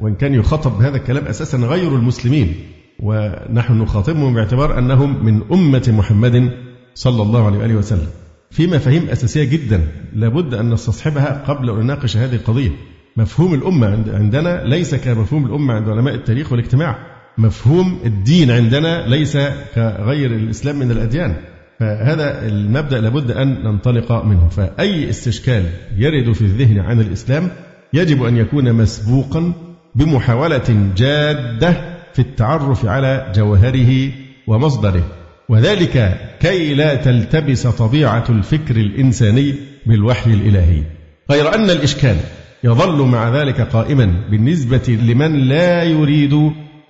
وإن 0.00 0.14
كان 0.14 0.34
يخاطب 0.34 0.78
بهذا 0.78 0.96
الكلام 0.96 1.24
أساسا 1.24 1.58
غير 1.58 1.96
المسلمين 1.96 2.54
ونحن 3.02 3.78
نخاطبهم 3.78 4.34
باعتبار 4.34 4.78
أنهم 4.78 5.24
من 5.24 5.42
أمة 5.52 5.82
محمد 5.88 6.50
صلى 6.94 7.22
الله 7.22 7.46
عليه 7.46 7.58
وآله 7.58 7.74
وسلم. 7.74 8.08
في 8.50 8.66
مفاهيم 8.66 9.08
أساسية 9.08 9.44
جدا 9.44 9.88
لابد 10.12 10.54
أن 10.54 10.70
نستصحبها 10.70 11.44
قبل 11.46 11.70
أن 11.70 11.76
نناقش 11.76 12.16
هذه 12.16 12.34
القضية. 12.34 12.70
مفهوم 13.16 13.54
الأمة 13.54 13.86
عندنا 14.14 14.64
ليس 14.64 14.94
كمفهوم 14.94 15.46
الأمة 15.46 15.74
عند 15.74 15.88
علماء 15.88 16.14
التاريخ 16.14 16.52
والاجتماع. 16.52 16.98
مفهوم 17.38 17.98
الدين 18.04 18.50
عندنا 18.50 19.08
ليس 19.08 19.38
كغير 19.74 20.30
الإسلام 20.30 20.78
من 20.78 20.90
الأديان. 20.90 21.36
فهذا 21.80 22.46
المبدأ 22.46 23.00
لابد 23.00 23.30
أن 23.30 23.64
ننطلق 23.64 24.24
منه. 24.24 24.48
فأي 24.48 25.10
استشكال 25.10 25.64
يرد 25.96 26.32
في 26.32 26.42
الذهن 26.42 26.78
عن 26.78 27.00
الإسلام 27.00 27.50
يجب 27.92 28.22
أن 28.22 28.36
يكون 28.36 28.72
مسبوقا 28.72 29.52
بمحاولة 29.94 30.92
جادة 30.96 31.91
في 32.14 32.18
التعرف 32.18 32.86
على 32.86 33.32
جوهره 33.34 34.10
ومصدره. 34.46 35.02
وذلك 35.48 36.20
كي 36.40 36.74
لا 36.74 36.94
تلتبس 36.94 37.66
طبيعة 37.66 38.24
الفكر 38.28 38.76
الإنساني 38.76 39.54
بالوحي 39.86 40.30
الإلهي. 40.30 40.82
غير 41.30 41.54
أن 41.54 41.70
الإشكال 41.70 42.16
يظل 42.64 43.02
مع 43.02 43.40
ذلك 43.40 43.60
قائما 43.60 44.14
بالنسبة 44.30 44.98
لمن 45.02 45.36
لا 45.36 45.82
يريد 45.82 46.32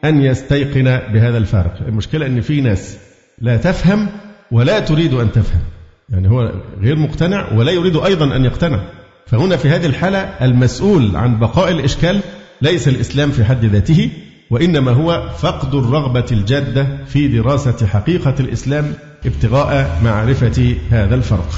أن 0.04 0.22
يستيقن 0.22 1.00
بهذا 1.12 1.38
الفارق. 1.38 1.74
المشكلة 1.88 2.26
أن 2.26 2.40
في 2.40 2.60
ناس 2.60 2.98
لا 3.38 3.56
تفهم 3.56 4.08
ولا 4.50 4.80
تريد 4.80 5.14
أن 5.14 5.32
تفهم. 5.32 5.62
يعني 6.10 6.30
هو 6.30 6.52
غير 6.80 6.96
مقتنع 6.96 7.52
ولا 7.52 7.72
يريد 7.72 7.96
أيضا 7.96 8.36
أن 8.36 8.44
يقتنع. 8.44 8.80
فهنا 9.26 9.56
في 9.56 9.68
هذه 9.68 9.86
الحالة 9.86 10.18
المسؤول 10.18 11.16
عن 11.16 11.38
بقاء 11.38 11.70
الإشكال 11.70 12.20
ليس 12.62 12.88
الإسلام 12.88 13.30
في 13.30 13.44
حد 13.44 13.64
ذاته 13.64 14.10
وإنما 14.50 14.90
هو 14.90 15.28
فقد 15.38 15.74
الرغبة 15.74 16.26
الجادة 16.32 16.86
في 17.06 17.28
دراسة 17.28 17.86
حقيقة 17.86 18.34
الإسلام 18.40 18.92
ابتغاء 19.26 20.00
معرفة 20.04 20.76
هذا 20.90 21.14
الفرق. 21.14 21.50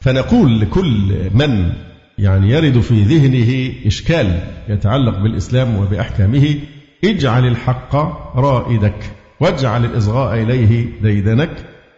فنقول 0.00 0.60
لكل 0.60 1.30
من 1.34 1.72
يعني 2.18 2.50
يرد 2.50 2.80
في 2.80 3.02
ذهنه 3.02 3.72
إشكال 3.86 4.38
يتعلق 4.68 5.18
بالإسلام 5.18 5.76
وبأحكامه 5.76 6.54
اجعل 7.04 7.46
الحق 7.46 7.96
رائدك 8.36 9.12
واجعل 9.40 9.84
الإصغاء 9.84 10.42
إليه 10.42 10.86
ديدنك 11.02 11.50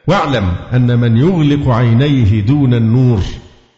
واعلم 0.06 0.52
أن 0.72 0.98
من 0.98 1.16
يغلق 1.16 1.68
عينيه 1.68 2.40
دون 2.40 2.74
النور 2.74 3.20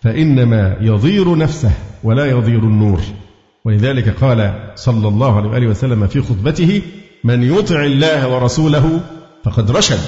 فإنما 0.02 0.76
يضير 0.80 1.36
نفسه 1.38 1.70
ولا 2.04 2.26
يضير 2.26 2.58
النور. 2.58 3.00
ولذلك 3.68 4.08
قال 4.08 4.72
صلى 4.74 5.08
الله 5.08 5.36
عليه 5.36 5.48
وآله 5.48 5.66
وسلم 5.66 6.06
في 6.06 6.22
خطبته 6.22 6.82
من 7.24 7.42
يطع 7.42 7.84
الله 7.84 8.34
ورسوله 8.34 9.00
فقد 9.44 9.70
رشد 9.70 10.00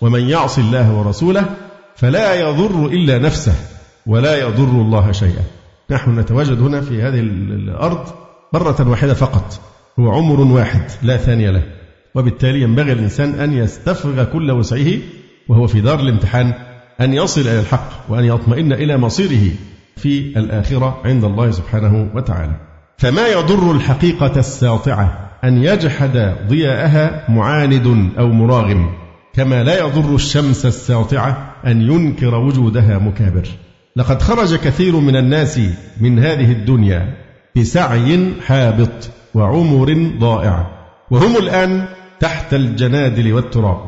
ومن 0.00 0.28
يعص 0.28 0.58
الله 0.58 0.94
ورسوله 0.94 1.44
فلا 1.96 2.34
يضر 2.34 2.86
إلا 2.86 3.18
نفسه 3.18 3.54
ولا 4.06 4.40
يضر 4.40 4.70
الله 4.70 5.12
شيئا. 5.12 5.44
نحن 5.90 6.18
نتواجد 6.18 6.60
هنا 6.60 6.80
في 6.80 7.02
هذه 7.02 7.20
الأرض 7.20 8.06
مرة 8.52 8.88
واحدة 8.88 9.14
فقط. 9.14 9.60
هو 9.98 10.10
عمر 10.10 10.40
واحد 10.40 10.90
لا 11.02 11.16
ثاني 11.16 11.52
له. 11.52 11.62
وبالتالي 12.14 12.60
ينبغي 12.60 12.92
الإنسان 12.92 13.34
أن 13.34 13.52
يستفرغ 13.52 14.24
كل 14.24 14.50
وسعه 14.50 14.98
وهو 15.48 15.66
في 15.66 15.80
دار 15.80 16.00
الامتحان 16.00 16.54
أن 17.00 17.14
يصل 17.14 17.40
إلى 17.40 17.60
الحق 17.60 17.90
وأن 18.08 18.24
يطمئن 18.24 18.72
إلى 18.72 18.96
مصيره 18.96 19.50
في 19.96 20.38
الآخرة 20.38 21.00
عند 21.04 21.24
الله 21.24 21.50
سبحانه 21.50 22.10
وتعالى. 22.14 22.75
فما 22.98 23.28
يضر 23.28 23.72
الحقيقة 23.72 24.32
الساطعة 24.36 25.30
أن 25.44 25.62
يجحد 25.62 26.36
ضياءها 26.48 27.30
معاند 27.30 28.10
أو 28.18 28.28
مراغم 28.28 28.90
كما 29.34 29.62
لا 29.62 29.78
يضر 29.78 30.14
الشمس 30.14 30.66
الساطعة 30.66 31.54
أن 31.66 31.82
ينكر 31.82 32.34
وجودها 32.34 32.98
مكابر. 32.98 33.48
لقد 33.96 34.22
خرج 34.22 34.56
كثير 34.56 34.96
من 34.96 35.16
الناس 35.16 35.60
من 36.00 36.18
هذه 36.18 36.52
الدنيا 36.52 37.14
بسعي 37.56 38.32
حابط 38.46 39.10
وعمر 39.34 40.12
ضائع 40.18 40.66
وهم 41.10 41.36
الآن 41.36 41.88
تحت 42.20 42.54
الجنادل 42.54 43.32
والتراب. 43.32 43.80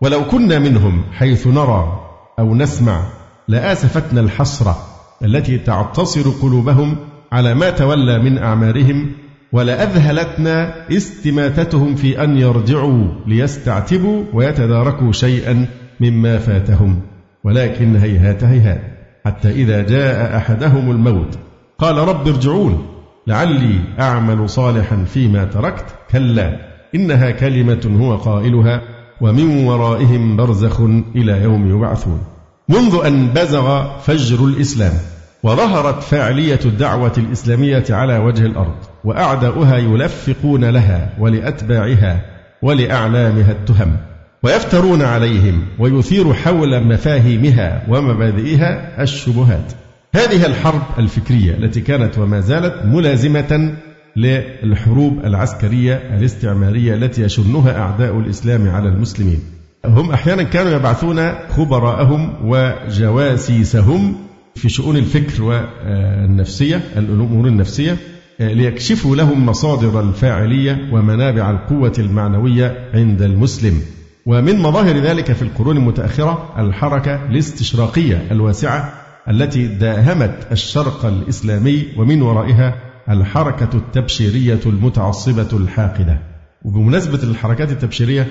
ولو 0.00 0.26
كنا 0.26 0.58
منهم 0.58 1.02
حيث 1.12 1.46
نرى 1.46 2.00
أو 2.38 2.54
نسمع 2.54 3.00
لآسفتنا 3.48 4.20
الحسرة 4.20 4.76
التي 5.24 5.58
تعتصر 5.58 6.30
قلوبهم 6.42 6.96
على 7.32 7.54
ما 7.54 7.70
تولى 7.70 8.18
من 8.18 8.38
أعمارهم 8.38 9.10
ولأذهلتنا 9.52 10.74
استماتتهم 10.92 11.94
في 11.94 12.24
أن 12.24 12.38
يرجعوا 12.38 13.04
ليستعتبوا 13.26 14.24
ويتداركوا 14.32 15.12
شيئا 15.12 15.66
مما 16.00 16.38
فاتهم. 16.38 17.00
ولكن 17.44 17.96
هيهات 17.96 18.44
هيهات 18.44 18.80
حتى 19.24 19.50
إذا 19.50 19.82
جاء 19.82 20.36
أحدهم 20.36 20.90
الموت 20.90 21.38
قال 21.78 21.96
رب 21.96 22.28
ارجعون 22.28 22.86
لعلي 23.26 23.80
أعمل 24.00 24.48
صالحا 24.48 25.04
فيما 25.04 25.44
تركت 25.44 25.84
كلا 26.10 26.56
إنها 26.94 27.30
كلمة 27.30 27.98
هو 28.00 28.16
قائلها 28.16 28.82
ومن 29.20 29.66
ورائهم 29.66 30.36
برزخ 30.36 30.80
إلى 31.16 31.42
يوم 31.42 31.70
يبعثون. 31.76 32.20
منذ 32.68 33.00
أن 33.06 33.26
بزغ 33.26 33.98
فجر 33.98 34.44
الإسلام 34.44 34.92
وظهرت 35.42 36.02
فاعلية 36.02 36.60
الدعوة 36.64 37.12
الإسلامية 37.18 37.84
على 37.90 38.18
وجه 38.18 38.46
الأرض 38.46 38.76
وأعداؤها 39.04 39.76
يلفقون 39.76 40.64
لها 40.64 41.12
ولأتباعها 41.18 42.20
ولأعلامها 42.62 43.52
التهم 43.52 43.96
ويفترون 44.42 45.02
عليهم 45.02 45.66
ويثير 45.78 46.34
حول 46.34 46.84
مفاهيمها 46.84 47.82
ومبادئها 47.88 49.02
الشبهات. 49.02 49.72
هذه 50.14 50.46
الحرب 50.46 50.82
الفكرية 50.98 51.54
التي 51.54 51.80
كانت 51.80 52.18
وما 52.18 52.40
زالت 52.40 52.74
ملازمة 52.84 53.74
للحروب 54.16 55.24
العسكرية 55.24 55.94
الاستعمارية 55.94 56.94
التي 56.94 57.22
يشنها 57.22 57.78
أعداء 57.78 58.18
الإسلام 58.18 58.70
على 58.70 58.88
المسلمين. 58.88 59.40
هم 59.84 60.10
أحيانا 60.10 60.42
كانوا 60.42 60.72
يبعثون 60.72 61.32
خبراءهم 61.48 62.34
وجواسيسهم 62.44 64.27
في 64.58 64.68
شؤون 64.68 64.96
الفكر 64.96 65.42
والنفسية 65.42 66.80
الأمور 66.96 67.46
النفسية 67.46 67.96
ليكشفوا 68.40 69.16
لهم 69.16 69.46
مصادر 69.46 70.00
الفاعلية 70.00 70.88
ومنابع 70.92 71.50
القوة 71.50 71.92
المعنوية 71.98 72.90
عند 72.94 73.22
المسلم. 73.22 73.80
ومن 74.26 74.58
مظاهر 74.58 74.96
ذلك 74.96 75.32
في 75.32 75.42
القرون 75.42 75.76
المتأخرة 75.76 76.54
الحركة 76.58 77.28
الاستشراقية 77.30 78.26
الواسعة 78.30 78.92
التي 79.28 79.66
داهمت 79.66 80.46
الشرق 80.52 81.06
الإسلامي 81.06 81.86
ومن 81.96 82.22
ورائها 82.22 82.74
الحركة 83.10 83.76
التبشيرية 83.76 84.60
المتعصبة 84.66 85.48
الحاقدة. 85.52 86.18
وبمناسبة 86.64 87.22
الحركات 87.22 87.72
التبشيرية 87.72 88.26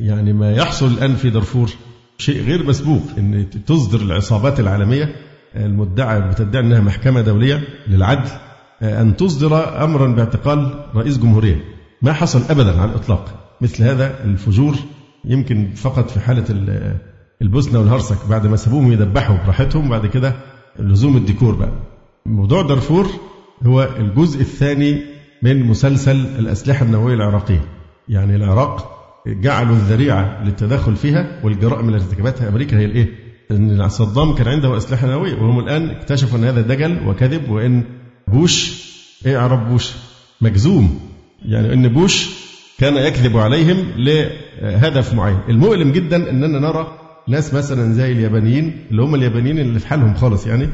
يعني 0.00 0.32
ما 0.32 0.52
يحصل 0.52 0.86
الآن 0.86 1.14
في 1.14 1.30
دارفور 1.30 1.70
شيء 2.18 2.42
غير 2.42 2.66
مسبوق 2.66 3.02
أن 3.18 3.46
تصدر 3.66 4.00
العصابات 4.00 4.60
العالمية 4.60 5.14
المدعى 5.56 6.20
بتدعي 6.20 6.62
أنها 6.62 6.80
محكمة 6.80 7.20
دولية 7.20 7.60
للعدل 7.88 8.30
أن 8.82 9.16
تصدر 9.16 9.84
أمرا 9.84 10.06
باعتقال 10.06 10.84
رئيس 10.94 11.18
جمهورية. 11.18 11.60
ما 12.02 12.12
حصل 12.12 12.42
أبدا 12.50 12.80
على 12.80 12.90
الإطلاق. 12.90 13.54
مثل 13.60 13.82
هذا 13.84 14.24
الفجور 14.24 14.74
يمكن 15.24 15.70
فقط 15.74 16.10
في 16.10 16.20
حالة 16.20 16.44
البوسنة 17.42 17.78
والهرسك. 17.78 18.16
بعد 18.30 18.46
ما 18.46 18.56
سابوهم 18.56 18.92
يدبحوا 18.92 19.36
براحتهم 19.44 19.88
بعد 19.88 20.06
كده 20.06 20.34
لزوم 20.78 21.16
الديكور 21.16 21.54
بقى. 21.54 21.72
موضوع 22.26 22.62
دارفور 22.62 23.06
هو 23.66 23.88
الجزء 23.98 24.40
الثاني 24.40 25.02
من 25.42 25.62
مسلسل 25.62 26.16
الأسلحة 26.38 26.84
النووية 26.84 27.14
العراقية. 27.14 27.64
يعني 28.08 28.36
العراق 28.36 28.98
جعلوا 29.26 29.76
الذريعة 29.76 30.44
للتدخل 30.44 30.96
فيها 30.96 31.40
والجرائم 31.44 31.88
التي 31.88 32.04
ارتكبتها 32.04 32.48
أمريكا 32.48 32.78
هي 32.78 32.84
الإيه؟ 32.84 33.21
أن 33.56 33.88
صدام 33.88 34.34
كان 34.34 34.48
عنده 34.48 34.76
أسلحة 34.76 35.06
نووية 35.06 35.34
وهم 35.34 35.58
الآن 35.58 35.90
اكتشفوا 35.90 36.38
أن 36.38 36.44
هذا 36.44 36.60
دجل 36.60 37.08
وكذب 37.08 37.50
وأن 37.50 37.84
بوش 38.28 38.82
إيه 39.26 39.38
عرب 39.38 39.68
بوش؟ 39.68 39.92
مجزوم. 40.40 41.00
يعني 41.44 41.72
أن 41.72 41.88
بوش 41.88 42.28
كان 42.78 42.96
يكذب 42.96 43.36
عليهم 43.36 43.76
لهدف 43.96 45.14
معين. 45.14 45.38
المؤلم 45.48 45.92
جدا 45.92 46.30
أننا 46.30 46.58
نرى 46.58 46.98
ناس 47.28 47.54
مثلا 47.54 47.92
زي 47.92 48.12
اليابانيين 48.12 48.76
اللي 48.90 49.02
هم 49.02 49.14
اليابانيين 49.14 49.58
اللي 49.58 49.78
في 49.78 49.86
حالهم 49.86 50.14
خالص 50.14 50.46
يعني 50.46 50.68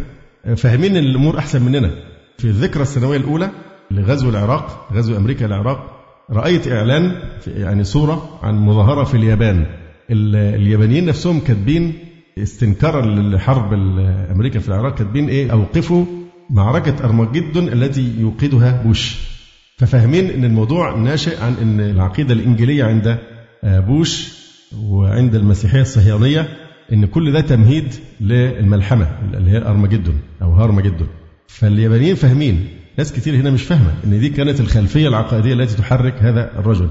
فاهمين 0.56 0.96
الأمور 0.96 1.38
أحسن 1.38 1.62
مننا. 1.62 1.90
في 2.38 2.44
الذكرى 2.44 2.82
السنوية 2.82 3.16
الأولى 3.16 3.50
لغزو 3.90 4.28
العراق 4.30 4.88
غزو 4.92 5.16
أمريكا 5.16 5.46
العراق 5.46 5.94
رأيت 6.30 6.68
إعلان 6.68 7.12
يعني 7.46 7.84
صورة 7.84 8.38
عن 8.42 8.54
مظاهرة 8.54 9.04
في 9.04 9.16
اليابان. 9.16 9.66
اليابانيين 10.10 11.06
نفسهم 11.06 11.40
كاتبين 11.40 11.92
استنكارا 12.42 13.06
للحرب 13.06 13.72
أمريكا 14.32 14.58
في 14.60 14.68
العراق 14.68 14.94
كاتبين 14.94 15.28
إيه؟ 15.28 15.52
أوقفوا 15.52 16.04
معركة 16.50 17.04
ارمجدون 17.04 17.68
التي 17.68 18.12
يوقدها 18.18 18.82
بوش. 18.82 19.16
ففاهمين 19.76 20.30
إن 20.30 20.44
الموضوع 20.44 20.96
ناشئ 20.96 21.42
عن 21.42 21.54
إن 21.62 21.80
العقيدة 21.80 22.34
الإنجيلية 22.34 22.84
عند 22.84 23.18
بوش 23.64 24.28
وعند 24.82 25.34
المسيحية 25.34 25.80
الصهيونية 25.80 26.48
إن 26.92 27.06
كل 27.06 27.32
ده 27.32 27.40
تمهيد 27.40 27.94
للملحمة 28.20 29.08
اللي 29.34 29.50
هي 29.50 29.58
أرمجدون 29.58 30.20
أو 30.42 30.52
هارمجدون 30.52 31.08
فاليابانيين 31.48 32.14
فاهمين 32.14 32.68
ناس 32.98 33.12
كتير 33.12 33.34
هنا 33.36 33.50
مش 33.50 33.62
فاهمة 33.62 33.94
إن 34.04 34.20
دي 34.20 34.28
كانت 34.28 34.60
الخلفية 34.60 35.08
العقائدية 35.08 35.52
التي 35.54 35.76
تحرك 35.76 36.14
هذا 36.22 36.58
الرجل. 36.58 36.88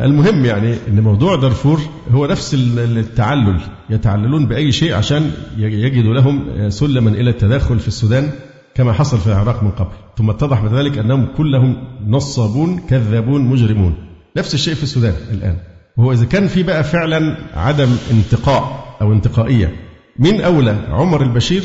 المهم 0.00 0.44
يعني 0.44 0.74
إن 0.88 1.00
موضوع 1.00 1.36
دارفور 1.36 1.80
هو 2.10 2.26
نفس 2.26 2.54
التعلل 2.54 3.60
يتعللون 3.90 4.46
بأي 4.46 4.72
شيء 4.72 4.94
عشان 4.94 5.30
يجدوا 5.58 6.14
لهم 6.14 6.70
سلما 6.70 7.10
إلى 7.10 7.30
التدخل 7.30 7.78
في 7.78 7.88
السودان 7.88 8.30
كما 8.74 8.92
حصل 8.92 9.18
في 9.18 9.26
العراق 9.26 9.62
من 9.62 9.70
قبل. 9.70 9.92
ثم 10.18 10.30
اتضح 10.30 10.60
بذلك 10.60 10.98
أنهم 10.98 11.26
كلهم 11.36 11.76
نصابون 12.06 12.78
كذابون 12.78 13.40
مجرمون. 13.40 13.94
نفس 14.36 14.54
الشيء 14.54 14.74
في 14.74 14.82
السودان 14.82 15.14
الآن. 15.30 15.56
وهو 15.96 16.12
إذا 16.12 16.24
كان 16.24 16.46
في 16.46 16.62
بقى 16.62 16.84
فعلا 16.84 17.36
عدم 17.54 17.96
انتقاء 18.10 18.96
أو 19.00 19.12
انتقائية 19.12 19.76
من 20.18 20.40
أولى 20.40 20.76
عمر 20.88 21.22
البشير 21.22 21.62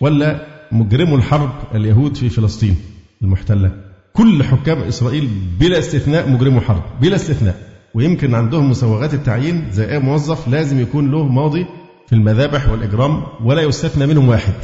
ولا 0.00 0.46
مجرمو 0.72 1.16
الحرب 1.16 1.50
اليهود 1.74 2.16
في 2.16 2.28
فلسطين 2.28 2.76
المحتلة؟ 3.22 3.70
كل 4.12 4.44
حكام 4.44 4.78
إسرائيل 4.78 5.28
بلا 5.60 5.78
استثناء 5.78 6.30
مجرمو 6.30 6.60
حرب 6.60 6.82
بلا 7.00 7.16
استثناء. 7.16 7.71
ويمكن 7.94 8.34
عندهم 8.34 8.70
مسوغات 8.70 9.14
التعيين 9.14 9.68
زي 9.72 9.92
أي 9.92 9.98
موظف 9.98 10.48
لازم 10.48 10.80
يكون 10.80 11.10
له 11.10 11.28
ماضي 11.28 11.66
في 12.06 12.12
المذابح 12.12 12.68
والإجرام 12.68 13.22
ولا 13.44 13.62
يستثنى 13.62 14.06
منهم 14.06 14.28
واحد. 14.28 14.54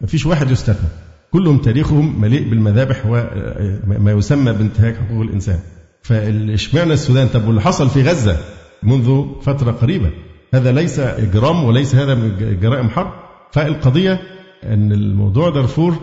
ما 0.00 0.06
فيش 0.06 0.26
واحد 0.26 0.50
يستثنى. 0.50 0.88
كلهم 1.32 1.58
تاريخهم 1.58 2.20
مليء 2.20 2.50
بالمذابح 2.50 3.06
وما 3.06 4.12
يسمى 4.12 4.52
بانتهاك 4.52 4.96
حقوق 4.96 5.22
الإنسان. 5.22 5.58
فاشمعنى 6.02 6.92
السودان؟ 6.92 7.28
طب 7.28 7.46
واللي 7.46 7.60
حصل 7.60 7.90
في 7.90 8.02
غزة 8.02 8.36
منذ 8.82 9.24
فترة 9.42 9.72
قريبة 9.72 10.10
هذا 10.54 10.72
ليس 10.72 10.98
إجرام 10.98 11.64
وليس 11.64 11.94
هذا 11.94 12.14
من 12.14 12.58
جرائم 12.60 12.88
حرب. 12.88 13.12
فالقضية 13.52 14.20
أن 14.64 14.92
الموضوع 14.92 15.50
دارفور 15.50 15.94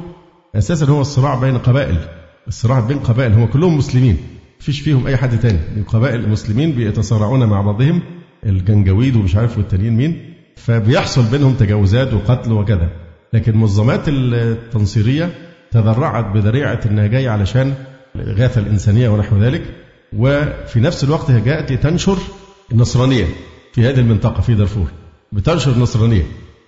أساسا 0.56 0.86
هو 0.86 1.02
الصراع 1.02 1.36
بين 1.36 1.58
قبائل 1.58 1.98
الصراع 2.48 2.80
بين 2.80 3.00
قبائل 3.00 3.34
هم 3.34 3.46
كلهم 3.46 3.78
مسلمين. 3.78 4.18
فيش 4.60 4.82
فيهم 4.82 5.08
أي 5.08 5.18
حد 5.18 5.39
تاني. 5.39 5.60
القبائل 5.78 6.20
المسلمين 6.20 6.72
بيتصارعون 6.72 7.46
مع 7.46 7.62
بعضهم. 7.62 8.02
الجنجويد 8.46 9.15
ومش 9.15 9.36
عارف 9.36 9.58
والتانيين 9.58 9.94
مين. 9.94 10.34
فبيحصل 10.56 11.24
بينهم 11.32 11.54
تجاوزات 11.54 12.13
وقتل 12.13 12.52
وكذا. 12.52 12.89
لكن 13.34 13.52
المنظمات 13.52 14.02
التنصيرية 14.08 15.30
تذرعت 15.72 16.26
بذريعة 16.26 16.80
أنها 16.86 17.08
جاية 17.08 17.30
علشان 17.30 17.74
الإغاثة 18.15 18.62
الإنسانية 18.62 19.10
ونحو 19.10 19.38
ذلك. 19.38 19.63
وفي 20.13 20.80
نفس 20.80 21.04
الوقت 21.04 21.32
هي 21.32 21.41
جاءت 21.41 21.72
لتنشر 21.72 22.18
النصرانية 22.72 23.26
في 23.74 23.82
هذه 23.82 24.00
المنطقة 24.00 24.41
في 24.41 24.54
دارفور. 24.54 24.88
بتنشر 25.32 25.72
النصرانية. 25.72 26.24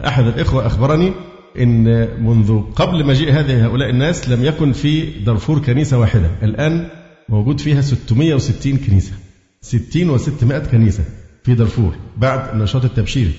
أحد 0.07 0.27
الإخوة 0.27 0.65
أخبرني 0.65 1.11
إن 1.59 2.07
منذ 2.23 2.61
قبل 2.75 3.05
مجيء 3.05 3.31
هذه 3.31 3.65
هؤلاء 3.65 3.89
الناس 3.89 4.29
لم 4.29 4.45
يكن 4.45 4.71
في 4.71 5.01
دارفور 5.01 5.59
كنيسة 5.59 5.99
واحدة. 5.99 6.31
الآن 6.43 6.87
موجود 7.29 7.59
فيها 7.59 7.81
660 7.81 8.77
كنيسة. 8.77 9.13
60 9.61 10.19
و600 10.19 10.71
كنيسة 10.71 11.03
في 11.43 11.55
دارفور 11.55 11.95
بعد 12.17 12.49
النشاط 12.53 12.85
التبشيري 12.85 13.31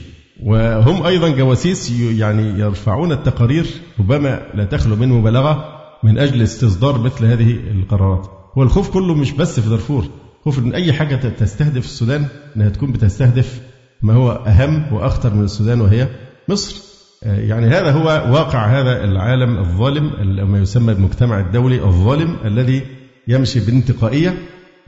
وهم 0.43 1.07
أيضا 1.07 1.29
جواسيس 1.29 1.91
يعني 2.01 2.61
يرفعون 2.61 3.13
التقارير 3.13 3.67
ربما 4.01 4.43
لا 4.55 4.65
تخلو 4.65 4.97
من 4.97 5.09
مبالغة 5.09 5.65
من 6.05 6.19
أجل 6.19 6.43
استصدار 6.43 6.99
مثل 6.99 7.25
هذه 7.25 7.51
القرارات. 7.51 8.31
هو 8.59 8.63
الخوف 8.63 8.91
كله 8.91 9.15
مش 9.15 9.33
بس 9.33 9.61
في 9.61 9.69
دارفور 9.69 10.05
خوف 10.45 10.59
من 10.59 10.75
أي 10.75 10.93
حاجة 10.93 11.17
تستهدف 11.17 11.85
السودان 11.85 12.27
أنها 12.57 12.69
تكون 12.69 12.93
بتستهدف 12.93 13.61
ما 14.03 14.15
هو 14.15 14.33
أهم 14.33 14.93
وأخطر 14.93 15.35
من 15.35 15.45
السودان 15.45 15.81
وهي 15.81 16.09
مصر. 16.49 16.77
يعني 17.23 17.67
هذا 17.67 17.91
هو 17.91 18.05
واقع 18.07 18.67
هذا 18.67 19.05
العالم 19.05 19.59
الظالم 19.59 20.11
ما 20.51 20.59
يسمى 20.59 20.93
المجتمع 20.93 21.41
الدولي 21.41 21.85
الظالم 21.85 22.37
الذي 22.45 22.83
يمشي 23.29 23.61
بانتقائية 23.61 24.35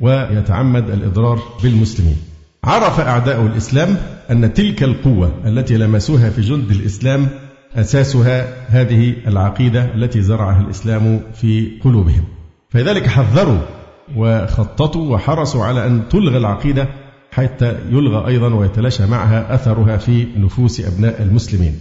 ويتعمد 0.01 0.91
الإضرار 0.91 1.43
بالمسلمين. 1.63 2.17
عرف 2.65 3.01
أعداء 3.01 3.47
الإسلام 3.47 3.97
أن 4.31 4.55
تلك 4.55 4.83
القوة 4.83 5.33
التي 5.47 5.77
لمسوها 5.77 6.31
في 6.31 6.41
جند 6.41 6.71
الإسلام 6.71 7.29
أساسها 7.75 8.47
هذه 8.69 9.15
العقيدة 9.27 9.95
التي 9.95 10.23
زرعها 10.23 10.61
الإسلام 10.61 11.21
في 11.35 11.79
قلوبهم. 11.85 12.25
فلذلك 12.71 13.07
حذروا 13.07 13.59
وخططوا 14.17 15.15
وحرصوا 15.15 15.65
على 15.65 15.87
أن 15.87 16.09
تلغى 16.09 16.37
العقيدة 16.37 16.89
حتى 17.33 17.77
يلغى 17.91 18.27
أيضا 18.27 18.55
ويتلاشى 18.55 19.07
معها 19.07 19.55
أثرها 19.55 19.97
في 19.97 20.27
نفوس 20.37 20.81
أبناء 20.81 21.23
المسلمين. 21.23 21.79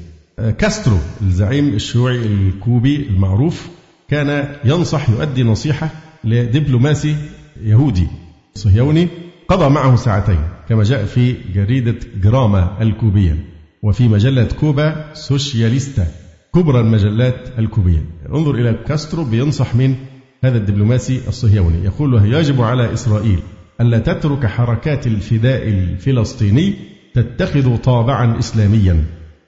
كاسترو 0.58 0.98
الزعيم 1.22 1.67
الشيوعي 1.67 2.26
الكوبي 2.26 3.08
المعروف 3.10 3.67
كان 4.10 4.56
ينصح 4.65 5.10
يؤدي 5.10 5.43
نصيحة 5.43 5.89
لدبلوماسي 6.23 7.15
يهودي. 7.63 8.08
صهيوني 8.55 9.08
قضى 9.47 9.69
معه 9.69 9.95
ساعتين 9.95 10.39
كما 10.69 10.84
جاء 10.84 11.05
في 11.05 11.36
جريدة 11.53 11.95
جراما 12.23 12.77
الكوبية 12.82 13.45
وفي 13.84 14.08
مجلة 14.08 14.47
كوبا 14.60 15.13
سوشياليستا 15.13 16.08
كبرى 16.55 16.79
المجلات 16.79 17.60
الكوبية. 17.60 18.03
انظر 18.36 18.55
إلى 18.55 18.73
كاسترو 18.88 19.23
بينصح 19.23 19.75
من 19.75 19.95
هذا 20.43 20.58
الدبلوماسي 20.58 21.21
الصهيوني 21.27 21.86
يقول 21.86 22.12
له 22.12 22.25
يجب 22.39 22.62
على 22.62 22.93
إسرائيل 22.93 23.39
ألا 23.82 23.99
تترك 23.99 24.45
حركات 24.45 25.08
الفداء 25.08 25.67
الفلسطيني 25.67 26.73
تتخذ 27.13 27.77
طابعا 27.77 28.39
إسلاميا 28.39 29.03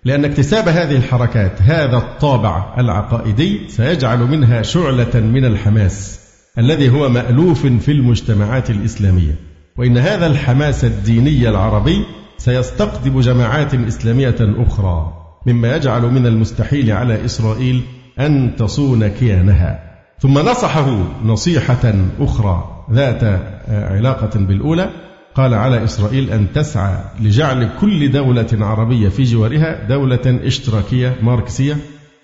لأن 0.06 0.26
اكتساب 0.26 0.68
هذه 0.68 0.96
الحركات 0.96 1.62
هذا 1.62 1.98
الطابع 1.98 2.76
العقائدي 2.80 3.60
سيجعل 3.68 4.20
منها 4.20 4.62
شعلة 4.62 5.20
من 5.20 5.46
الحماس. 5.46 6.21
الذي 6.58 6.90
هو 6.90 7.10
مألوف 7.10 7.66
في 7.66 7.92
المجتمعات 7.92 8.70
الإسلامية. 8.70 9.36
وإن 9.78 9.98
هذا 9.98 10.28
الحماس 10.28 10.86
الديني 10.86 11.50
العربي 11.50 12.06
سيستقطب 12.38 13.20
جماعات 13.20 13.74
إسلامية 13.74 14.36
أخرى 14.40 15.14
مما 15.48 15.76
يجعل 15.76 16.02
من 16.02 16.28
المستحيل 16.28 16.92
على 16.92 17.26
إسرائيل 17.26 17.82
أن 18.20 18.56
تصون 18.58 19.08
كيانها. 19.08 19.80
ثم 20.20 20.40
نصحه 20.40 20.98
نصيحة 21.24 21.94
أخرى 22.20 22.86
ذات 22.92 23.24
علاقة 23.68 24.40
بالأولى 24.40 24.90
قال 25.36 25.54
على 25.54 25.84
إسرائيل 25.84 26.30
أن 26.30 26.48
تسعى 26.54 26.98
لجعل 27.20 27.70
كل 27.82 28.12
دولة 28.12 28.48
عربية 28.54 29.10
في 29.10 29.24
جوارها 29.24 29.88
دولة 29.88 30.40
إشتراكية 30.44 31.16
ماركسية. 31.22 31.78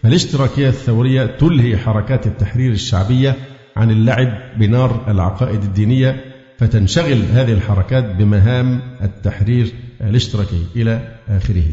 فالإشتراكية 0.04 0.70
الثورية 0.70 1.26
تلهي 1.26 1.78
حركات 1.78 2.28
التحرير 2.28 2.72
الشعبية 2.72 3.36
عن 3.78 3.92
اللعب 3.92 4.60
بنار 4.60 5.06
العقائد 5.08 5.63
الدينية 5.63 6.24
فتنشغل 6.60 7.22
هذه 7.34 7.54
الحركات 7.54 8.16
بمهام 8.16 8.82
التحرير 9.02 9.72
الاشتراكي 10.02 10.63
إلى 10.76 11.02
آخره. 11.30 11.63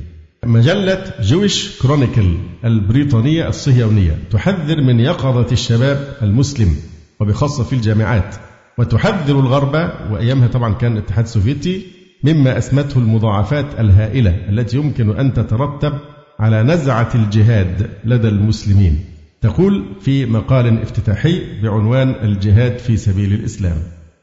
مجلة 0.45 1.05
جويش 1.21 1.79
كرونيكل 1.83 2.37
البريطانية 2.65 3.49
الصهيونية 3.49 4.19
تحذر 4.31 4.81
من 4.83 5.01
يقظة 5.01 5.53
الشباب 5.53 6.17
المسلم 6.23 6.77
وبخاصة 7.21 7.65
في 7.65 7.73
الجامعات 7.73 8.35
وتحذر 8.79 9.41
الغرب 9.41 9.75
وأيامها 10.11 10.49
طبعا 10.49 10.75
كان 10.75 10.93
الاتحاد 10.93 11.25
السوفيتي 11.25 11.87
مما 12.25 12.59
أسمته 12.59 12.99
المضاعفات 12.99 13.67
الهائلة 13.79 14.37
التي 14.49 14.77
يمكن 14.77 15.19
أن 15.19 15.35
تترتب 15.35 15.93
على 16.39 16.63
نزعة 16.63 17.11
الجهاد 17.15 17.91
لدى 18.05 18.29
المسلمين. 18.29 19.14
تقول 19.45 19.85
في 20.01 20.27
مقال 20.27 20.83
افتتاحي 20.83 21.61
بعنوان 21.63 22.15
الجهاد 22.23 22.79
في 22.79 22.97
سبيل 22.97 23.33
الإسلام 23.33 23.77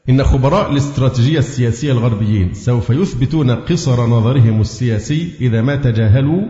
إن 0.08 0.24
خبراء 0.24 0.70
الاستراتيجية 0.70 1.38
السياسية 1.38 1.92
الغربيين 1.92 2.54
سوف 2.54 2.90
يثبتون 2.90 3.50
قصر 3.50 4.06
نظرهم 4.06 4.60
السياسي 4.60 5.28
إذا 5.40 5.62
ما 5.62 5.76
تجاهلوا 5.76 6.42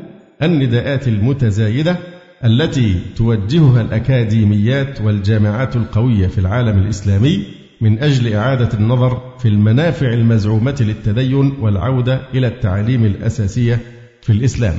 النداءات 0.43 1.09
المتزايدة 1.09 1.97
التي 2.45 3.01
توجهها 3.17 3.81
الأكاديميات 3.81 5.01
والجامعات 5.01 5.77
القوية 5.77 6.27
في 6.27 6.39
العالم 6.39 6.79
الإسلامي 6.79 7.43
من 7.81 7.99
أجل 7.99 8.33
إعادة 8.33 8.79
النظر 8.79 9.39
في 9.39 9.49
المنافع 9.49 10.13
المزعومة 10.13 10.77
للتدين 10.81 11.53
والعودة 11.61 12.21
إلى 12.35 12.47
التعاليم 12.47 13.05
الأساسية 13.05 13.81
في 14.23 14.33
الإسلام. 14.33 14.75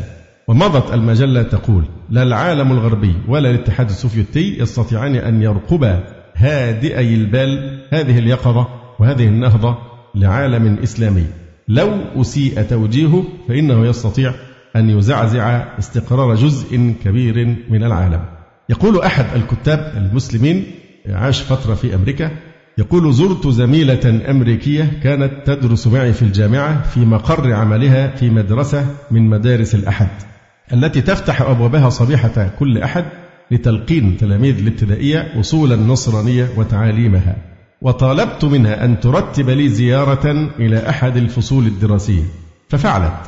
ومضت 0.48 0.94
المجلة 0.94 1.44
تقول: 1.44 1.84
لا 2.10 2.24
العالم 2.24 2.72
الغربي 2.72 3.16
ولا 3.28 3.50
الاتحاد 3.50 3.90
السوفيتي 3.90 4.60
يستطيعان 4.60 5.16
أن 5.16 5.42
يرقبا 5.42 6.04
هادئي 6.36 7.16
البال 7.16 7.80
هذه 7.90 8.20
اليقظة 8.20 8.68
وهذه 9.00 9.28
النهضة 9.28 9.78
لعالم 10.16 10.78
إسلامي. 10.84 11.26
لو 11.68 11.92
أسيء 12.22 12.62
توجيهه 12.62 13.24
فإنه 13.48 13.86
يستطيع 13.86 14.34
أن 14.76 14.90
يزعزع 14.90 15.66
استقرار 15.80 16.36
جزء 16.36 16.94
كبير 17.04 17.56
من 17.70 17.84
العالم. 17.84 18.26
يقول 18.70 19.02
أحد 19.02 19.26
الكتاب 19.36 19.94
المسلمين 19.98 20.66
عاش 21.10 21.42
فترة 21.42 21.74
في 21.74 21.96
أمريكا 21.96 22.32
يقول 22.78 23.14
زرت 23.14 23.48
زميلة 23.48 24.30
أمريكية 24.30 25.00
كانت 25.04 25.32
تدرس 25.46 25.88
معي 25.88 26.14
في 26.14 26.22
الجامعة 26.22 26.84
في 26.84 27.00
مقر 27.00 27.54
عملها 27.54 28.16
في 28.16 28.30
مدرسة 28.30 28.86
من 29.12 29.30
مدارس 29.30 29.76
الأحد 29.76 30.33
التي 30.74 31.02
تفتح 31.02 31.42
أبوابها 31.42 31.90
صبيحة 31.90 32.50
كل 32.60 32.78
أحد 32.78 33.06
لتلقين 33.52 34.18
تلاميذ 34.18 34.60
الابتدائية 34.60 35.40
أصول 35.40 35.74
النصرانية 35.74 36.50
وتعاليمها. 36.58 37.36
وطالبت 37.82 38.46
منها 38.46 38.86
أن 38.86 39.00
ترتب 39.00 39.50
لي 39.50 39.70
زيارة 39.70 40.32
إلى 40.60 40.90
أحد 40.90 41.18
الفصول 41.18 41.66
الدراسية. 41.66 42.24
ففعلت 42.70 43.20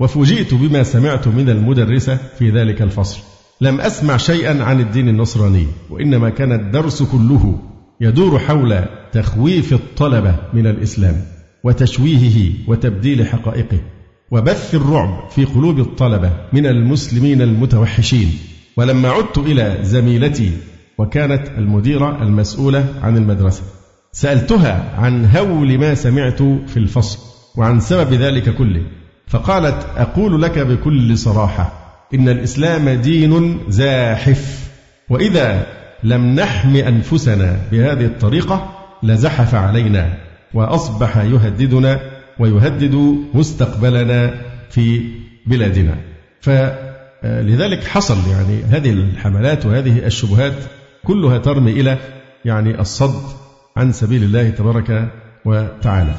وفوجئت 0.00 0.54
بما 0.54 0.82
سمعت 0.82 1.28
من 1.28 1.48
المدرسة 1.48 2.18
في 2.38 2.50
ذلك 2.50 2.82
الفصل. 2.82 3.20
لم 3.60 3.80
أسمع 3.80 4.16
شيئا 4.16 4.64
عن 4.64 4.80
الدين 4.80 5.08
النصراني 5.08 5.66
وإنما 5.90 6.30
كان 6.30 6.52
الدرس 6.52 7.02
كله 7.02 7.58
يدور 8.00 8.38
حول 8.38 8.84
تخويف 9.12 9.72
الطلبة 9.72 10.34
من 10.52 10.66
الإسلام 10.66 11.14
وتشويهه 11.64 12.52
وتبديل 12.68 13.26
حقائقه. 13.26 13.78
وبث 14.32 14.74
الرعب 14.74 15.30
في 15.30 15.44
قلوب 15.44 15.78
الطلبة 15.78 16.30
من 16.52 16.66
المسلمين 16.66 17.42
المتوحشين. 17.42 18.38
ولما 18.76 19.08
عدت 19.08 19.38
إلى 19.38 19.78
زميلتي 19.82 20.52
وكانت 20.98 21.48
المديرة 21.58 22.22
المسؤولة 22.22 22.84
عن 23.02 23.16
المدرسة 23.16 23.62
سألتها 24.12 24.94
عن 24.96 25.26
هول 25.36 25.78
ما 25.78 25.94
سمعت 25.94 26.42
في 26.42 26.76
الفصل 26.76 27.18
وعن 27.56 27.80
سبب 27.80 28.12
ذلك 28.12 28.54
كله. 28.54 28.82
فقالت 29.26 29.86
أقول 29.96 30.42
لك 30.42 30.58
بكل 30.58 31.18
صراحة 31.18 31.72
إن 32.14 32.28
الإسلام 32.28 32.88
دين 32.88 33.60
زاحف 33.68 34.70
وإذا 35.10 35.66
لم 36.04 36.34
نحم 36.34 36.76
أنفسنا 36.76 37.58
بهذه 37.72 38.04
الطريقة 38.04 38.72
لزحف 39.02 39.54
علينا 39.54 40.18
وأصبح 40.54 41.16
يهددنا 41.16 42.11
ويهدد 42.38 43.16
مستقبلنا 43.34 44.34
في 44.70 45.02
بلادنا. 45.46 45.96
فلذلك 46.40 47.84
حصل 47.84 48.30
يعني 48.30 48.62
هذه 48.62 48.90
الحملات 48.90 49.66
وهذه 49.66 50.06
الشبهات 50.06 50.54
كلها 51.04 51.38
ترمي 51.38 51.70
إلى 51.70 51.98
يعني 52.44 52.80
الصد 52.80 53.22
عن 53.76 53.92
سبيل 53.92 54.22
الله 54.22 54.50
تبارك 54.50 55.12
وتعالى. 55.44 56.14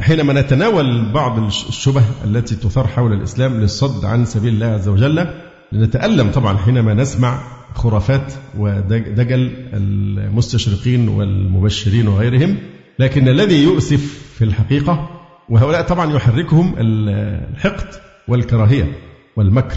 حينما 0.00 0.40
نتناول 0.40 1.12
بعض 1.12 1.38
الشبه 1.38 2.02
التي 2.24 2.56
تثار 2.56 2.86
حول 2.86 3.12
الإسلام 3.12 3.60
للصد 3.60 4.04
عن 4.04 4.24
سبيل 4.24 4.54
الله 4.54 4.66
عز 4.66 4.88
وجل 4.88 5.26
نتألم 5.72 6.30
طبعا 6.30 6.56
حينما 6.56 6.94
نسمع 6.94 7.42
خرافات 7.74 8.32
ودجل 8.58 9.52
المستشرقين 9.74 11.08
والمبشرين 11.08 12.08
وغيرهم 12.08 12.56
لكن 12.98 13.28
الذي 13.28 13.62
يؤسف 13.62 14.22
في 14.38 14.44
الحقيقة 14.44 15.08
وهؤلاء 15.52 15.82
طبعا 15.82 16.12
يحركهم 16.12 16.74
الحقد 16.78 17.86
والكراهية 18.28 18.92
والمكر. 19.36 19.76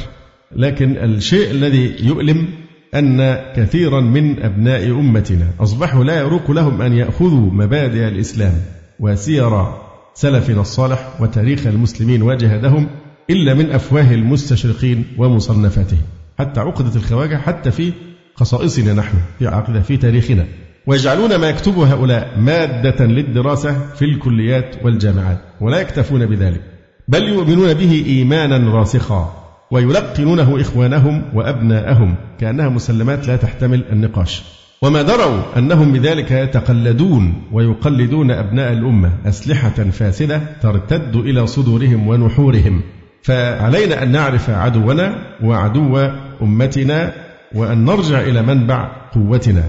لكن 0.56 0.98
الشيء 0.98 1.52
الذي 1.52 1.96
يؤلم 2.08 2.48
أن 2.96 3.40
كثيرا 3.56 4.02
من 4.02 4.44
أبناء 4.44 4.92
أمتنا 4.92 5.48
أصبحوا 5.60 6.04
لا 6.04 6.20
يروق 6.20 6.52
لهم 6.52 6.82
أن 6.82 6.94
يأخذوا 6.94 7.52
مبادئ 7.52 8.08
الإسلام 8.08 8.54
وسير 9.00 9.66
سلفنا 10.14 10.62
الصالح 10.62 11.22
وتاريخ 11.22 11.68
المسلمين 11.68 12.22
وجهدهم 12.22 12.88
إلا 13.30 13.54
من 13.54 13.72
أفواه 13.72 14.14
المستشرقين 14.14 15.06
ومصنفاتهم. 15.18 16.02
حتى 16.40 16.60
عقدة 16.60 16.96
الخواجة 16.96 17.36
حتى 17.36 17.72
في 17.72 17.94
خصائصنا 18.36 18.94
نحن 18.94 19.18
في 19.40 19.48
عقيدة 19.48 19.82
في 19.82 19.98
تاريخنا. 19.98 20.46
ويجعلون 20.88 21.36
ما 21.36 21.50
يكتبه 21.50 21.94
هؤلاء 21.94 22.40
مادة 22.40 23.06
للدراسة 23.06 23.80
في 23.96 24.06
الكليات 24.06 24.76
والجامعات 24.84 25.40
ولا 25.62 25.80
يكتفون 25.80 26.26
بذلك 26.26 26.62
بل 27.08 27.24
يؤمنون 27.24 27.74
به 27.74 28.04
إيمانا 28.08 28.72
راسخا 28.72 29.46
ويلقنونه 29.72 30.62
إخوانهم 30.62 31.24
وأبناءهم 31.34 32.16
كأنها 32.40 32.70
مسلمات 32.70 33.28
لا 33.28 33.36
تحتمل 33.36 33.84
النقاش. 33.92 34.44
وما 34.82 35.02
دروا 35.02 35.58
أنهم 35.58 35.92
بذلك 35.92 36.32
يتقلدون 36.32 37.34
ويقلدون 37.52 38.32
أبناء 38.32 38.74
الأمة 38.74 39.12
أسلحة 39.26 39.70
فاسدة 39.70 40.42
ترتد 40.62 41.16
إلى 41.16 41.48
صدورهم 41.48 42.08
ونحورهم. 42.08 42.82
فعلينا 43.22 44.04
أن 44.04 44.12
نعرف 44.12 44.50
عدونا 44.50 45.16
وعدو 45.44 46.10
أمتنا 46.42 47.14
وأن 47.56 47.86
نرجع 47.86 48.22
إلى 48.22 48.42
منبع 48.42 48.92
قوتنا. 49.14 49.64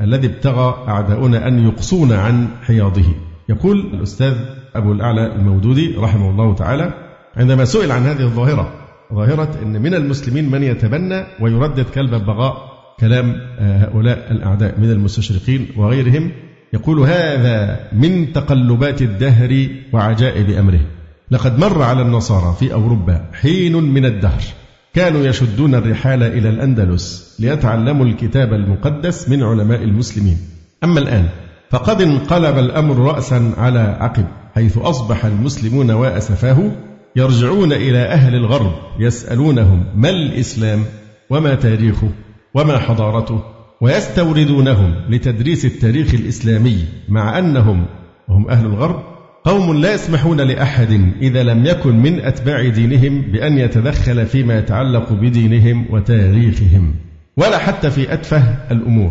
الذي 0.00 0.26
ابتغى 0.26 0.84
أعداؤنا 0.88 1.48
أن 1.48 1.66
يقصونا 1.66 2.18
عن 2.18 2.48
حياضه. 2.62 3.04
يقول 3.48 3.78
الأستاذ 3.94 4.34
أبو 4.74 4.92
الأعلى 4.92 5.34
المودودي 5.34 5.94
رحمه 5.98 6.30
الله 6.30 6.54
تعالى 6.54 6.94
عندما 7.36 7.64
سئل 7.64 7.92
عن 7.92 8.02
هذه 8.02 8.22
الظاهرة 8.22 8.72
ظاهرة 9.14 9.58
أن 9.62 9.82
من 9.82 9.94
المسلمين 9.94 10.50
من 10.50 10.62
يتبنى 10.62 11.24
ويردد 11.40 11.84
كلب 11.94 12.14
البغاء 12.14 12.70
كلام 13.00 13.36
هؤلاء 13.58 14.26
الأعداء 14.30 14.80
من 14.80 14.90
المستشرقين 14.90 15.68
وغيرهم. 15.76 16.30
يقول 16.72 17.00
هذا 17.00 17.80
من 17.92 18.32
تقلبات 18.32 19.02
الدهر 19.02 19.68
وعجائب 19.92 20.50
أمره. 20.50 20.80
لقد 21.30 21.58
مر 21.58 21.82
على 21.82 22.02
النصارى 22.02 22.56
في 22.58 22.72
أوروبا 22.72 23.24
حين 23.32 23.76
من 23.76 24.04
الدهر 24.04 24.42
كانوا 24.94 25.26
يشدون 25.26 25.74
الرحال 25.74 26.22
إلى 26.22 26.48
الأندلس 26.48 27.29
ليتعلموا 27.40 28.06
الكتاب 28.06 28.52
المقدس 28.52 29.28
من 29.28 29.42
علماء 29.42 29.82
المسلمين. 29.82 30.38
أما 30.84 31.00
الآن 31.00 31.28
فقد 31.70 32.02
انقلب 32.02 32.58
الأمر 32.58 32.98
رأسا 32.98 33.52
على 33.58 33.96
عقب 34.00 34.24
حيث 34.54 34.78
أصبح 34.78 35.24
المسلمون 35.24 35.90
وأسفاه 35.90 36.70
يرجعون 37.16 37.72
إلى 37.72 37.98
أهل 37.98 38.34
الغرب 38.34 38.72
يسألونهم 38.98 39.84
ما 39.94 40.10
الإسلام 40.10 40.84
وما 41.30 41.54
تاريخه 41.54 42.08
وما 42.54 42.78
حضارته 42.78 43.42
ويستوردونهم 43.80 44.94
لتدريس 45.08 45.64
التاريخ 45.64 46.14
الإسلامي 46.14 46.84
مع 47.08 47.38
أنهم 47.38 47.86
وهم 48.28 48.50
أهل 48.50 48.66
الغرب 48.66 49.02
قوم 49.44 49.74
لا 49.74 49.94
يسمحون 49.94 50.40
لأحد 50.40 51.12
إذا 51.22 51.42
لم 51.42 51.66
يكن 51.66 51.96
من 51.96 52.20
أتباع 52.20 52.68
دينهم 52.68 53.22
بأن 53.22 53.58
يتدخل 53.58 54.26
فيما 54.26 54.58
يتعلق 54.58 55.12
بدينهم 55.12 55.86
وتاريخهم. 55.90 56.94
ولا 57.40 57.58
حتى 57.58 57.90
في 57.90 58.12
أتفه 58.12 58.42
الأمور. 58.70 59.10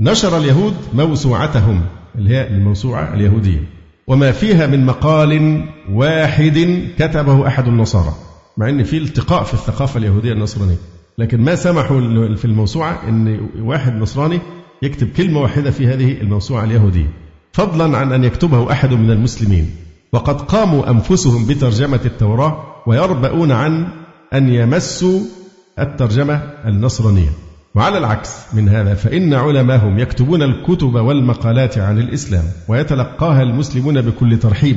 نشر 0.00 0.36
اليهود 0.36 0.74
موسوعتهم 0.94 1.82
اللي 2.18 2.30
هي 2.30 2.48
الموسوعة 2.48 3.14
اليهودية. 3.14 3.60
وما 4.06 4.32
فيها 4.32 4.66
من 4.66 4.86
مقال 4.86 5.64
واحد 5.92 6.88
كتبه 6.98 7.46
أحد 7.46 7.68
النصارى 7.68 8.14
مع 8.56 8.68
أن 8.68 8.84
في 8.84 8.98
التقاء 8.98 9.42
في 9.42 9.54
الثقافة 9.54 9.98
اليهودية 9.98 10.32
النصرانية. 10.32 10.76
لكن 11.18 11.40
ما 11.40 11.54
سمحوا 11.54 12.00
في 12.34 12.44
الموسوعة 12.44 13.08
أن 13.08 13.40
واحد 13.62 13.96
نصراني 13.96 14.40
يكتب 14.82 15.08
كلمة 15.16 15.40
واحدة 15.40 15.70
في 15.70 15.86
هذه 15.86 16.20
الموسوعة 16.20 16.64
اليهودية. 16.64 17.10
فضلا 17.52 17.98
عن 17.98 18.12
أن 18.12 18.24
يكتبه 18.24 18.72
أحد 18.72 18.92
من 18.94 19.10
المسلمين. 19.10 19.70
وقد 20.12 20.40
قاموا 20.40 20.90
أنفسهم 20.90 21.46
بترجمة 21.46 22.00
التوراة 22.04 22.64
ويربؤون 22.86 23.52
عن 23.52 23.88
أن 24.32 24.48
يمسوا 24.48 25.20
الترجمة 25.78 26.34
النصرانية. 26.66 27.30
وعلى 27.74 27.98
العكس 27.98 28.54
من 28.54 28.68
هذا 28.68 28.94
فإن 28.94 29.34
علماهم 29.34 29.98
يكتبون 29.98 30.42
الكتب 30.42 30.94
والمقالات 30.94 31.78
عن 31.78 31.98
الإسلام 31.98 32.44
ويتلقاها 32.68 33.42
المسلمون 33.42 34.00
بكل 34.00 34.38
ترحيب 34.38 34.76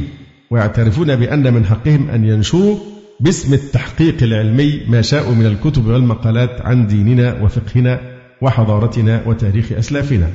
ويعترفون 0.52 1.16
بأن 1.16 1.54
من 1.54 1.66
حقهم 1.66 2.10
أن 2.10 2.26
ينشروا 2.26 2.78
باسم 3.20 3.54
التحقيق 3.54 4.24
العلمي 4.24 4.82
ما 4.88 5.02
شاءوا 5.02 5.36
من 5.36 5.46
الكتب 5.46 5.88
والمقالات 5.88 6.62
عن 6.62 6.88
ديننا 6.88 7.42
وفقهنا 7.42 8.00
وحضارتنا 8.42 9.22
وتاريخ 9.26 9.72
أسلافنا. 9.72 10.30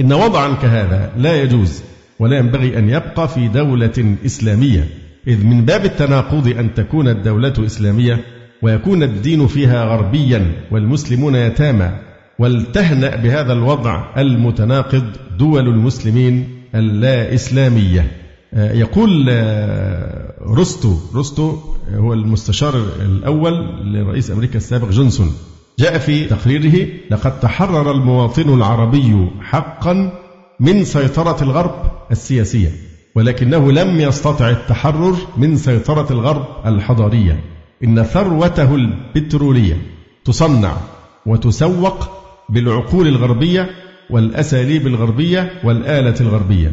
إن 0.00 0.12
وضعا 0.12 0.54
كهذا 0.54 1.12
لا 1.16 1.42
يجوز 1.42 1.82
ولا 2.18 2.38
ينبغي 2.38 2.78
أن 2.78 2.88
يبقى 2.88 3.28
في 3.28 3.48
دولة 3.48 4.16
إسلامية 4.26 4.88
إذ 5.26 5.44
من 5.46 5.64
باب 5.64 5.84
التناقض 5.84 6.48
أن 6.48 6.74
تكون 6.74 7.08
الدولة 7.08 7.54
إسلامية 7.66 8.24
ويكون 8.62 9.02
الدين 9.02 9.46
فيها 9.46 9.84
غربيا 9.84 10.52
والمسلمون 10.70 11.34
يتامى. 11.34 11.90
ولتهنأ 12.40 13.16
بهذا 13.16 13.52
الوضع 13.52 14.04
المتناقض 14.16 15.04
دول 15.38 15.68
المسلمين 15.68 16.48
اللا 16.74 17.34
إسلامية 17.34 18.12
آه، 18.54 18.72
يقول 18.72 19.26
آه، 19.30 20.34
رستو 20.46 20.96
رستو 21.14 21.56
هو 21.94 22.12
المستشار 22.12 22.76
الأول 23.00 23.52
لرئيس 23.94 24.30
أمريكا 24.30 24.56
السابق 24.56 24.88
جونسون. 24.88 25.32
جاء 25.78 25.98
في 25.98 26.24
تقريره 26.24 26.88
لقد 27.10 27.40
تحرر 27.40 27.90
المواطن 27.90 28.54
العربي 28.54 29.28
حقا 29.40 30.12
من 30.60 30.84
سيطرة 30.84 31.42
الغرب 31.42 31.74
السياسية 32.10 32.70
ولكنه 33.14 33.72
لم 33.72 34.00
يستطع 34.00 34.50
التحرر 34.50 35.16
من 35.36 35.56
سيطرة 35.56 36.12
الغرب 36.12 36.46
الحضارية. 36.66 37.40
إن 37.84 38.02
ثروته 38.02 38.74
البترولية 38.74 39.76
تصنع 40.24 40.76
وتسوق 41.26 42.08
بالعقول 42.48 43.08
الغربية 43.08 43.70
والأساليب 44.10 44.86
الغربية 44.86 45.52
والآلة 45.64 46.14
الغربية. 46.20 46.72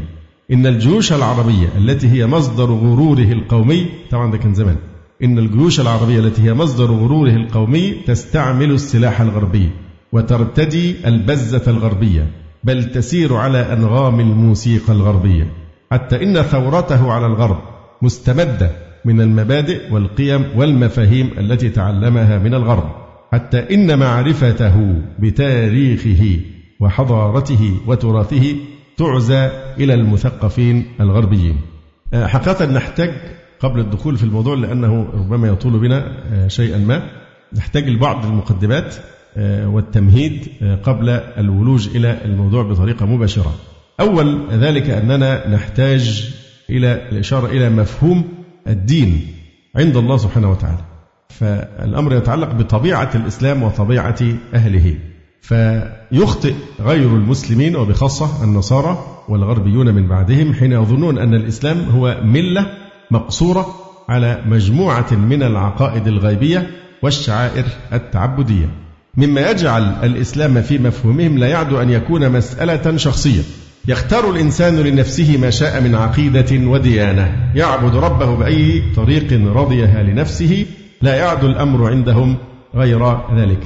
إن 0.51 0.67
الجيوش 0.67 1.13
العربية 1.13 1.67
التي 1.77 2.07
هي 2.07 2.27
مصدر 2.27 2.65
غروره 2.71 3.31
القومي 3.31 3.85
طبعا 4.11 4.31
ده 4.31 4.37
كان 4.37 4.53
زمان. 4.53 4.75
إن 5.23 5.39
الجيوش 5.39 5.79
العربية 5.79 6.19
التي 6.19 6.41
هي 6.41 6.53
مصدر 6.53 6.91
غروره 6.91 7.29
القومي 7.31 7.91
تستعمل 7.91 8.71
السلاح 8.71 9.21
الغربي 9.21 9.69
وترتدي 10.11 10.95
البزة 11.07 11.63
الغربية 11.67 12.27
بل 12.63 12.83
تسير 12.83 13.35
على 13.35 13.73
أنغام 13.73 14.19
الموسيقى 14.19 14.93
الغربية. 14.93 15.47
حتى 15.91 16.23
إن 16.23 16.41
ثورته 16.41 17.11
على 17.11 17.25
الغرب 17.25 17.59
مستمدة 18.01 18.86
من 19.07 19.21
المبادئ 19.21 19.93
والقيم 19.93 20.45
والمفاهيم 20.55 21.31
التي 21.37 21.69
تعلمها 21.69 22.37
من 22.37 22.53
الغرب 22.53 22.91
حتى 23.31 23.73
إن 23.75 23.99
معرفته 23.99 25.01
بتاريخه 25.19 26.39
وحضارته 26.79 27.77
وتراثه 27.87 28.55
تعزى 28.97 29.49
إلى 29.79 29.93
المثقفين 29.93 30.85
الغربيين. 31.01 31.55
آه، 32.13 32.27
حقيقة 32.27 32.65
نحتاج 32.65 33.11
قبل 33.59 33.79
الدخول 33.79 34.17
في 34.17 34.23
الموضوع 34.23 34.55
لأنه 34.55 35.09
ربما 35.13 35.47
يطول 35.47 35.79
بنا 35.79 36.17
آه، 36.33 36.47
شيئا 36.47 36.77
ما 36.77 37.09
نحتاج 37.53 37.89
لبعض 37.89 38.25
المقدمات 38.25 38.95
آه، 39.37 39.67
والتمهيد 39.69 40.47
قبل 40.83 41.09
الولوج 41.09 41.95
إلى 41.95 42.17
الموضوع 42.25 42.63
بطريقة 42.63 43.05
مباشرة. 43.05 43.55
أول 43.99 44.47
ذلك 44.51 44.89
أننا 44.89 45.49
نحتاج 45.49 46.33
إلى 46.69 47.09
الإشارة 47.11 47.47
إلى 47.47 47.69
مفهوم 47.69 48.36
الدين 48.67 49.27
عند 49.75 49.97
الله 49.97 50.17
سبحانه 50.17 50.51
وتعالى. 50.51 50.83
فالأمر 51.29 52.15
يتعلق 52.15 52.51
بطبيعة 52.51 53.09
الإسلام 53.15 53.63
وطبيعة 53.63 54.19
أهله. 54.53 54.95
فيخطئ 55.41 56.53
غير 56.79 57.07
المسلمين 57.07 57.75
وبخاصة 57.75 58.43
النصارى 58.43 59.23
والغربيون 59.29 59.93
من 59.93 60.07
بعدهم 60.07 60.53
حين 60.53 60.71
يظنون 60.71 61.17
أن 61.17 61.33
الإسلام 61.33 61.89
هو 61.89 62.21
ملة 62.23 62.65
مقصورة 63.11 63.75
على 64.09 64.41
مجموعة 64.45 65.13
من 65.13 65.43
العقائد 65.43 66.07
الغيبية 66.07 66.69
والشعائر 67.03 67.65
التعبدية. 67.93 68.69
مما 69.17 69.51
يجعل 69.51 69.83
الإسلام 69.83 70.61
في 70.61 70.77
مفهومهم 70.77 71.37
لا 71.37 71.47
يعد 71.47 71.73
أن 71.73 71.89
يكون 71.89 72.31
مسألة 72.31 72.97
شخصية. 72.97 73.41
يختار 73.87 74.31
الإنسان 74.31 74.79
لنفسه 74.79 75.37
ما 75.37 75.49
شاء 75.49 75.81
من 75.81 75.95
عقيدة 75.95 76.69
وديانة. 76.69 77.51
يعبد 77.55 77.95
ربه 77.95 78.35
بأي 78.35 78.83
طريق 78.95 79.33
رضيها 79.55 80.03
لنفسه 80.03 80.65
لا 81.01 81.15
يعد 81.15 81.43
الأمر 81.43 81.91
عندهم 81.91 82.37
غير 82.75 83.17
ذلك. 83.35 83.63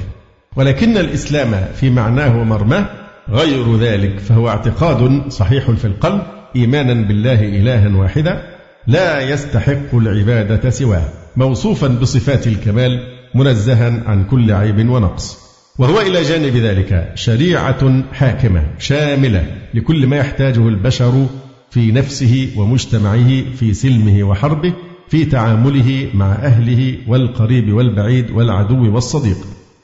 ولكن 0.55 0.97
الإسلام 0.97 1.65
في 1.76 1.89
معناه 1.89 2.41
ومرماه 2.41 2.86
غير 3.30 3.78
ذلك 3.78 4.19
فهو 4.19 4.49
اعتقاد 4.49 5.22
صحيح 5.30 5.72
في 5.72 5.86
القلب 5.86 6.22
إيمانا 6.55 6.93
بالله 6.93 7.43
إلها 7.43 7.97
واحدا 7.97 8.41
لا 8.88 9.22
يستحق 9.22 9.95
العبادة 9.95 10.69
سواه 10.69 11.05
موصوفا 11.36 11.88
بصفات 11.88 12.47
الكمال 12.47 12.99
منزها 13.36 14.01
عن 14.07 14.24
كل 14.24 14.51
عيب 14.51 14.89
ونقص. 14.89 15.51
وهو 15.78 16.01
إلى 16.01 16.24
جانب 16.24 16.55
ذلك 16.55 17.11
شريعة 17.15 18.03
حاكمة 18.13 18.63
شاملة 18.80 19.45
لكل 19.74 20.07
ما 20.07 20.17
يحتاجه 20.17 20.67
البشر 20.67 21.28
في 21.69 21.91
نفسه 21.91 22.49
ومجتمعه 22.57 23.53
في 23.55 23.74
سلمه 23.74 24.24
وحربه 24.24 24.74
في 25.07 25.26
تعامله 25.26 26.09
مع 26.13 26.32
أهله 26.32 26.97
والقريب 27.07 27.74
والبعيد 27.74 28.32
والعدو 28.32 28.95
والصديق. 28.95 29.38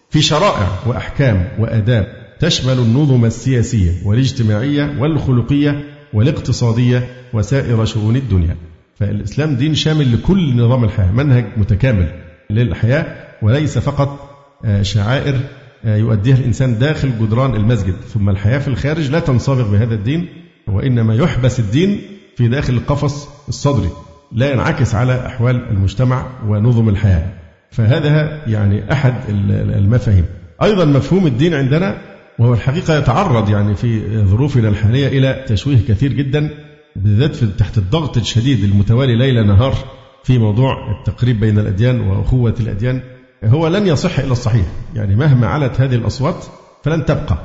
في 0.09 0.21
شرائع 0.21 0.69
وأحكام 0.87 1.47
وآداب 1.59 2.07
تشمل 2.39 2.79
النظم 2.79 3.25
السياسية 3.25 3.91
والاجتماعية 4.05 4.95
والخلقية 4.99 5.83
والاقتصادية 6.13 7.07
وسائر 7.33 7.85
شؤون 7.85 8.15
الدنيا. 8.15 8.55
فالإسلام 8.99 9.55
دين 9.55 9.75
شامل 9.75 10.13
لكل 10.13 10.55
نظام 10.57 10.83
الحياة 10.83 11.11
منهج 11.11 11.45
متكامل 11.57 12.07
للحياة 12.49 13.05
وليس 13.41 13.77
فقط 13.77 14.29
آه، 14.65 14.81
شعائر 14.81 15.39
يؤديها 15.85 16.37
الإنسان 16.37 16.79
داخل 16.79 17.11
جدران 17.19 17.55
المسجد. 17.55 17.93
ثم 18.13 18.29
الحياة 18.29 18.59
في 18.59 18.67
الخارج 18.67 19.11
لا 19.11 19.19
تنصبغ 19.19 19.71
بهذا 19.71 19.93
الدين 19.93 20.27
وإنما 20.67 21.15
يحبس 21.15 21.59
الدين 21.59 22.01
في 22.35 22.47
داخل 22.47 22.73
القفص 22.73 23.29
الصدري 23.47 23.89
لا 24.31 24.51
ينعكس 24.51 24.95
على 24.95 25.25
أحوال 25.27 25.69
المجتمع 25.69 26.25
ونظم 26.47 26.89
الحياة. 26.89 27.33
فهذا 27.71 28.41
يعني 28.47 28.91
أحد 28.91 29.13
المفاهيم. 29.29 30.25
أيضا 30.63 30.85
مفهوم 30.85 31.27
الدين 31.27 31.53
عندنا 31.53 31.97
وهو 32.39 32.53
الحقيقة 32.53 32.97
يتعرض 32.97 33.49
يعني 33.49 33.75
في 33.75 34.23
ظروفنا 34.23 34.69
الحالية 34.69 35.07
إلى 35.07 35.45
تشويه 35.47 35.77
كثير 35.87 36.13
جدا 36.13 36.49
بالذات 36.95 37.35
تحت 37.35 37.77
الضغط 37.77 38.17
الشديد 38.17 38.63
المتوالي 38.63 39.15
ليل 39.15 39.47
نهار 39.47 39.75
في 40.23 40.37
موضوع 40.37 40.99
التقريب 40.99 41.39
بين 41.39 41.59
الأديان 41.59 42.01
وأخوة 42.01 42.55
الأديان. 42.59 43.01
هو 43.43 43.67
لن 43.67 43.87
يصح 43.87 44.19
إلا 44.19 44.31
الصحيح. 44.31 44.65
يعني 44.95 45.15
مهما 45.15 45.47
علت 45.47 45.81
هذه 45.81 45.95
الأصوات 45.95 46.45
فلن 46.83 47.05
تبقى. 47.05 47.37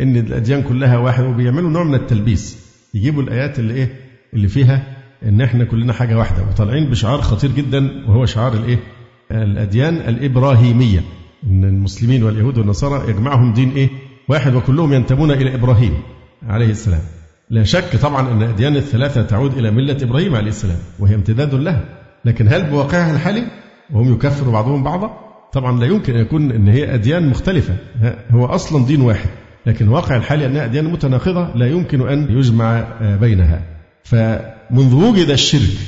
إن 0.00 0.16
الأديان 0.16 0.62
كلها 0.62 0.98
واحد 0.98 1.24
وبيعملوا 1.24 1.70
نوع 1.70 1.84
من 1.84 1.94
التلبيس. 1.94 2.58
يجيبوا 2.94 3.22
الآيات 3.22 3.58
اللي 3.58 3.74
إيه؟ 3.74 3.96
اللي 4.34 4.48
فيها 4.48 4.82
إن 5.22 5.40
إحنا 5.40 5.64
كلنا 5.64 5.92
حاجة 5.92 6.18
واحدة. 6.18 6.42
وطالعين 6.42 6.90
بشعار 6.90 7.20
خطير 7.20 7.50
جدا 7.50 7.90
وهو 8.08 8.26
شعار 8.26 8.52
الإيه؟ 8.52 8.78
الأديان 9.30 9.94
الإبراهيمية. 9.94 11.00
إن 11.46 11.64
المسلمين 11.64 12.22
واليهود 12.22 12.58
والنصارى 12.58 13.10
يجمعهم 13.10 13.52
دين 13.52 13.70
إيه؟ 13.70 13.88
واحد 14.28 14.54
وكلهم 14.54 14.92
ينتمون 14.92 15.30
إلى 15.30 15.54
إبراهيم 15.54 15.94
عليه 16.42 16.70
السلام. 16.70 17.00
لا 17.50 17.64
شك 17.64 17.96
طبعا 17.96 18.32
أن 18.32 18.42
الأديان 18.42 18.76
الثلاثة 18.76 19.22
تعود 19.22 19.58
إلى 19.58 19.70
ملة 19.70 19.96
إبراهيم 20.02 20.34
عليه 20.34 20.48
السلام 20.48 20.78
وهي 20.98 21.14
امتداد 21.14 21.54
لها 21.54 21.84
لكن 22.24 22.48
هل 22.48 22.70
بواقعها 22.70 23.14
الحالي؟ 23.14 23.46
وهم 23.90 24.12
يكفروا 24.12 24.52
بعضهم 24.52 24.82
بعضا؟ 24.82 25.29
طبعا 25.52 25.80
لا 25.80 25.86
يمكن 25.86 26.14
أن 26.14 26.20
يكون 26.20 26.52
أن 26.52 26.68
هي 26.68 26.94
أديان 26.94 27.28
مختلفة. 27.28 27.74
هو 28.30 28.46
أصلا 28.46 28.86
دين 28.86 29.00
واحد 29.00 29.28
لكن 29.66 29.88
واقع 29.88 30.16
الحالي 30.16 30.46
أنها 30.46 30.64
أديان 30.64 30.84
متناقضة 30.84 31.54
لا 31.54 31.66
يمكن 31.66 32.08
أن 32.08 32.38
يجمع 32.38 32.84
بينها. 33.20 33.62
فمنذ 34.04 34.94
وجد 34.94 35.30
الشرك 35.30 35.78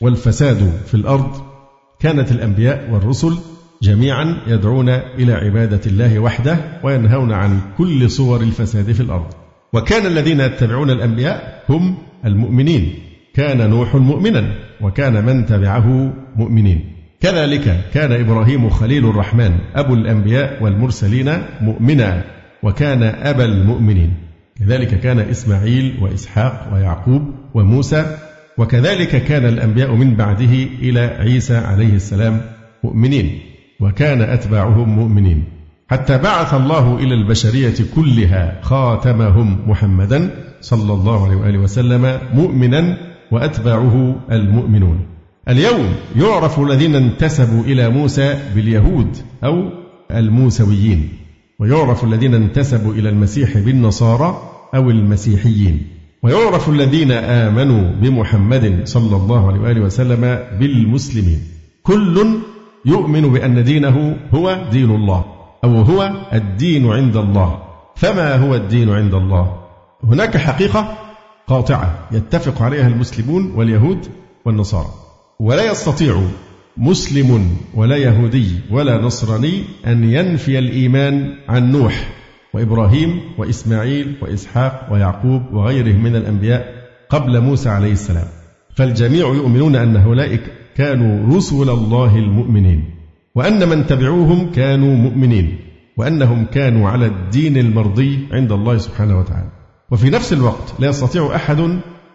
والفساد 0.00 0.72
في 0.86 0.94
الأرض 0.94 1.30
كانت 2.00 2.32
الأنبياء 2.32 2.90
والرسل 2.92 3.38
جميعا 3.82 4.36
يدعون 4.46 4.88
إلى 4.88 5.32
عبادة 5.32 5.80
الله 5.86 6.18
وحده 6.18 6.58
وينهون 6.82 7.32
عن 7.32 7.60
كل 7.78 8.10
صور 8.10 8.40
الفساد 8.40 8.92
في 8.92 9.00
الأرض. 9.00 9.26
وكان 9.72 10.06
الذين 10.06 10.40
يتبعون 10.40 10.90
الأنبياء 10.90 11.64
هم 11.68 11.96
المؤمنين. 12.24 12.94
كان 13.34 13.70
نوح 13.70 13.94
مؤمنا 13.94 14.54
وكان 14.80 15.24
من 15.24 15.46
تبعه 15.46 16.12
مؤمنين. 16.36 16.89
كذلك 17.20 17.84
كان 17.94 18.12
إبراهيم 18.12 18.70
خليل 18.70 19.08
الرحمن 19.10 19.52
أبو 19.74 19.94
الأنبياء 19.94 20.62
والمرسلين 20.62 21.32
مؤمنا 21.60 22.24
وكان 22.62 23.02
أبا 23.02 23.44
المؤمنين. 23.44 24.14
كذلك 24.60 25.00
كان 25.00 25.18
إسماعيل 25.18 25.98
وإسحاق 26.00 26.70
ويعقوب 26.72 27.22
وموسى 27.54 28.16
وكذلك 28.58 29.24
كان 29.24 29.46
الأنبياء 29.46 29.94
من 29.94 30.14
بعده 30.14 30.52
إلى 30.82 31.00
عيسى 31.00 31.56
عليه 31.56 31.94
السلام 31.94 32.40
مؤمنين 32.84 33.38
وكان 33.80 34.22
أتباعهم 34.22 34.88
مؤمنين. 34.88 35.44
حتى 35.90 36.18
بعث 36.18 36.54
الله 36.54 36.98
إلى 36.98 37.14
البشرية 37.14 37.74
كلها 37.94 38.60
خاتمهم 38.62 39.70
محمدا 39.70 40.30
صلى 40.60 40.92
الله 40.92 41.24
عليه 41.26 41.36
وآله 41.36 41.58
وسلم 41.58 42.18
مؤمنا 42.34 42.96
وأتباعه 43.30 44.16
المؤمنون. 44.32 45.06
اليوم 45.50 45.94
يعرف 46.16 46.60
الذين 46.60 46.94
انتسبوا 46.94 47.64
إلى 47.64 47.88
موسى 47.88 48.38
باليهود 48.54 49.16
أو 49.44 49.70
الموسويين 50.10 51.08
ويعرف 51.58 52.04
الذين 52.04 52.34
انتسبوا 52.34 52.92
إلى 52.92 53.08
المسيح 53.08 53.58
بالنصارى 53.58 54.42
أو 54.74 54.90
المسيحيين 54.90 55.86
ويعرف 56.22 56.68
الذين 56.68 57.12
آمنوا 57.12 57.92
بمحمد 57.92 58.80
صلى 58.84 59.16
الله 59.16 59.48
عليه 59.48 59.60
وآله 59.60 59.80
وسلم 59.80 60.20
بالمسلمين. 60.58 61.40
كل 61.82 62.26
يؤمن 62.86 63.32
بأن 63.32 63.64
دينه 63.64 64.16
هو 64.34 64.58
دين 64.72 64.90
الله 64.90 65.24
أو 65.64 65.76
هو 65.76 66.10
الدين 66.32 66.90
عند 66.90 67.16
الله. 67.16 67.62
فما 67.96 68.36
هو 68.36 68.54
الدين 68.54 68.90
عند 68.90 69.14
الله؟ 69.14 69.56
هناك 70.04 70.36
حقيقة 70.36 70.98
قاطعة 71.46 72.08
يتفق 72.12 72.62
عليها 72.62 72.88
المسلمون 72.88 73.52
واليهود 73.56 74.06
والنصارى. 74.44 75.09
ولا 75.40 75.70
يستطيع 75.72 76.22
مسلم 76.76 77.56
ولا 77.74 77.96
يهودي 77.96 78.60
ولا 78.70 79.02
نصراني 79.02 79.62
أن 79.86 80.04
ينفي 80.04 80.58
الإيمان 80.58 81.34
عن 81.48 81.72
نوح 81.72 82.08
وإبراهيم 82.54 83.20
وإسماعيل 83.38 84.16
وإسحاق 84.22 84.88
ويعقوب 84.92 85.42
وغيرهم 85.52 86.02
من 86.02 86.16
الأنبياء 86.16 86.64
قبل 87.08 87.40
موسى 87.40 87.68
عليه 87.68 87.92
السلام. 87.92 88.26
فالجميع 88.76 89.26
يؤمنون 89.26 89.76
أن 89.76 89.96
هؤلاء 89.96 90.38
كانوا 90.76 91.36
رسل 91.36 91.70
الله 91.70 92.16
المؤمنين 92.16 92.84
وأن 93.34 93.68
من 93.68 93.86
تبعوهم 93.86 94.52
كانوا 94.52 94.94
مؤمنين 94.96 95.58
وأنهم 95.96 96.44
كانوا 96.44 96.88
على 96.88 97.06
الدين 97.06 97.56
المرضي 97.56 98.28
عند 98.32 98.52
الله 98.52 98.78
سبحانه 98.78 99.18
وتعالى. 99.18 99.50
وفي 99.90 100.10
نفس 100.10 100.32
الوقت 100.32 100.74
لا 100.78 100.88
يستطيع 100.88 101.34
أحد 101.34 101.60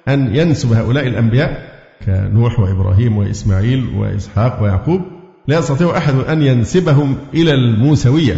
أن 0.08 0.36
ينسب 0.36 0.74
هؤلاء 0.74 1.08
الأنبياء 1.08 1.75
كنوح 2.06 2.60
وإبراهيم 2.60 3.18
وإسماعيل 3.18 3.86
وإسحاق 3.96 4.64
ويعقوب 4.64 5.02
لا 5.48 5.60
يستطيع 5.60 5.98
أحد 5.98 6.14
أن 6.16 6.42
ينسبهم 6.42 7.18
إلى 7.34 7.54
الموسوية 7.54 8.36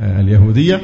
اليهودية 0.00 0.80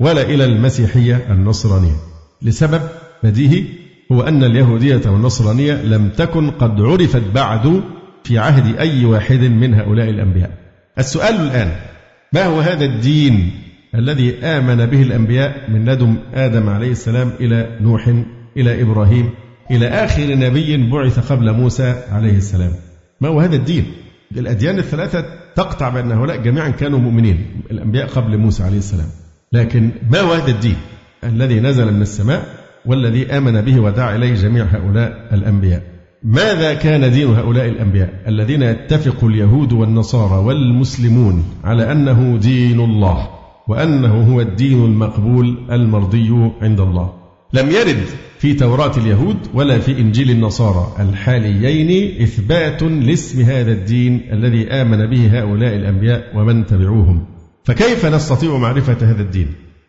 ولا 0.00 0.22
إلى 0.22 0.44
المسيحية 0.44 1.26
النصرانية. 1.30 1.96
لسبب 2.42 2.80
بديهي 3.22 3.64
هو 4.12 4.22
أن 4.22 4.44
اليهودية 4.44 5.00
والنصرانية 5.06 5.82
لم 5.82 6.08
تكن 6.08 6.50
قد 6.50 6.80
عرفت 6.80 7.22
بعد 7.34 7.82
في 8.24 8.38
عهد 8.38 8.76
أي 8.76 9.04
واحد 9.04 9.40
من 9.40 9.74
هؤلاء 9.74 10.10
الأنبياء. 10.10 10.50
السؤال 10.98 11.34
الآن 11.34 11.72
ما 12.32 12.44
هو 12.44 12.60
هذا 12.60 12.84
الدين 12.84 13.50
الذي 13.94 14.36
آمن 14.38 14.86
به 14.86 15.02
الأنبياء 15.02 15.70
من 15.70 15.84
لدن 15.84 16.16
آدم 16.34 16.68
عليه 16.68 16.90
السلام 16.90 17.30
إلى 17.40 17.78
نوح 17.80 18.14
إلى 18.56 18.82
إبراهيم؟ 18.82 19.30
إلى 19.70 19.88
آخر 19.88 20.34
نبي 20.34 20.90
بعث 20.90 21.32
قبل 21.32 21.52
موسى 21.52 21.94
عليه 22.10 22.36
السلام. 22.36 22.72
ما 23.20 23.28
هو 23.28 23.40
هذا 23.40 23.56
الدين؟ 23.56 23.84
الأديان 24.36 24.78
الثلاثة 24.78 25.24
تقطع 25.54 25.88
بأن 25.88 26.12
هؤلاء 26.12 26.36
جميعا 26.36 26.68
كانوا 26.68 26.98
مؤمنين 26.98 27.46
الأنبياء 27.70 28.06
قبل 28.06 28.38
موسى 28.38 28.62
عليه 28.62 28.78
السلام. 28.78 29.08
لكن 29.52 29.90
ما 30.10 30.20
هو 30.20 30.32
هذا 30.32 30.50
الدين؟ 30.50 30.76
الذي 31.24 31.60
نزل 31.60 31.94
من 31.94 32.02
السماء 32.02 32.46
والذي 32.86 33.26
آمن 33.26 33.60
به 33.60 33.80
ودعا 33.80 34.16
إليه 34.16 34.34
جميع 34.34 34.64
هؤلاء 34.64 35.28
الأنبياء. 35.32 35.82
ماذا 36.22 36.74
كان 36.74 37.12
دين 37.12 37.28
هؤلاء 37.28 37.68
الأنبياء؟ 37.68 38.10
الذين 38.28 38.62
يتفق 38.62 39.24
اليهود 39.24 39.72
والنصارى 39.72 40.44
والمسلمون 40.44 41.44
على 41.64 41.92
أنه 41.92 42.36
دين 42.36 42.80
الله 42.80 43.28
وأنه 43.68 44.34
هو 44.34 44.40
الدين 44.40 44.84
المقبول 44.84 45.58
المرضي 45.70 46.50
عند 46.62 46.80
الله. 46.80 47.23
لم 47.54 47.70
يرد 47.70 48.04
في 48.38 48.54
توراة 48.54 48.96
اليهود 48.96 49.36
ولا 49.54 49.78
في 49.78 50.00
إنجيل 50.00 50.30
النصارى. 50.30 50.96
الحاليين 51.00 52.22
إثبات 52.22 52.82
لاسم 52.82 53.42
هذا 53.42 53.72
الدين 53.72 54.20
الذي 54.32 54.68
آمن 54.70 55.06
به 55.06 55.38
هؤلاء 55.38 55.76
الأنبياء 55.76 56.32
ومن 56.36 56.66
تبعوهم. 56.66 57.26
فكيف 57.64 58.06
نستطيع 58.06 58.56
معرفة 58.56 58.96
هذا 59.10 59.22
الدين؟ 59.22 59.48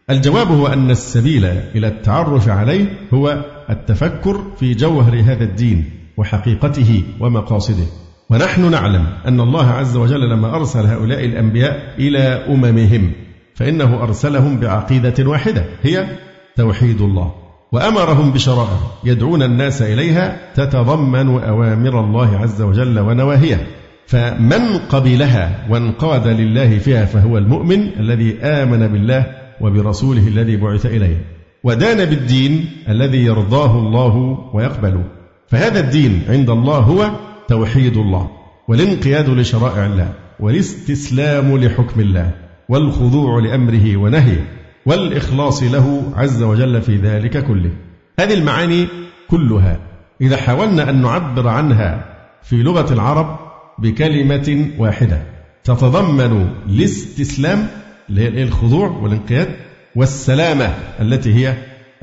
الجواب 0.09 0.47
هو 0.47 0.67
أن 0.67 0.91
السبيل 0.91 1.45
إلى 1.45 1.87
التعرف 1.87 2.49
عليه 2.49 2.85
هو 3.13 3.45
التفكر 3.69 4.43
في 4.59 4.73
جوهر 4.73 5.19
هذا 5.19 5.43
الدين 5.43 5.89
وحقيقته 6.17 7.03
ومقاصده. 7.19 7.85
ونحن 8.29 8.71
نعلم 8.71 9.07
أن 9.27 9.39
الله 9.39 9.65
عز 9.65 9.95
وجل 9.95 10.29
لما 10.29 10.55
أرسل 10.55 10.85
هؤلاء 10.85 11.25
الأنبياء 11.25 11.95
إلى 11.99 12.19
أممهم 12.19 13.11
فإنه 13.55 14.03
أرسلهم 14.03 14.59
بعقيدة 14.59 15.29
واحدة 15.29 15.65
هي 15.83 16.07
توحيد 16.55 17.01
الله. 17.01 17.44
وأمرهم 17.75 18.31
بشرائع 18.31 18.79
يدعون 19.03 19.43
الناس 19.43 19.81
إليها 19.81 20.37
تتضمن 20.55 21.29
أوامر 21.43 21.99
الله 21.99 22.37
عز 22.37 22.61
وجل 22.61 22.99
ونواهيه. 22.99 23.67
فمن 24.07 24.77
قبلها 24.89 25.65
وانقاد 25.69 26.27
لله 26.27 26.77
فيها 26.77 27.05
فهو 27.05 27.37
المؤمن 27.37 27.99
الذي 27.99 28.39
آمن 28.39 28.87
بالله 28.87 29.25
وبرسوله 29.61 30.27
الذي 30.27 30.57
بعث 30.57 30.85
إليه 30.85 31.25
ودان 31.63 32.05
بالدين 32.05 32.65
الذي 32.89 33.25
يرضاه 33.25 33.79
الله 33.79 34.37
ويقبله. 34.53 35.03
فهذا 35.47 35.79
الدين 35.79 36.21
عند 36.29 36.49
الله 36.49 36.77
هو 36.77 37.09
توحيد 37.47 37.97
الله 37.97 38.29
والانقياد 38.67 39.29
لشرائع 39.29 39.85
الله 39.85 40.13
والاستسلام 40.39 41.57
لحكم 41.57 42.01
الله 42.01 42.31
والخضوع 42.69 43.39
لأمره 43.39 43.97
ونهيه. 43.97 44.54
والإخلاص 44.85 45.63
له 45.63 46.13
عز 46.15 46.43
وجل 46.43 46.81
في 46.81 46.95
ذلك 46.95 47.43
كله. 47.43 47.71
هذه 48.19 48.33
المعاني 48.33 48.87
كلها. 49.27 49.79
إذا 50.21 50.37
حاولنا 50.37 50.89
أن 50.89 51.01
نعبر 51.01 51.47
عنها 51.47 52.05
في 52.43 52.55
لغة 52.55 52.93
العرب 52.93 53.39
بكلمة 53.79 54.67
واحدة 54.77 55.21
تتضمن 55.63 56.49
الاستسلام 56.69 57.67
اللي 58.09 58.21
هي 58.21 58.43
الخضوع 58.43 58.87
والانقياد 58.87 59.47
والسلامة 59.95 60.65
التي 61.01 61.33
هي 61.33 61.53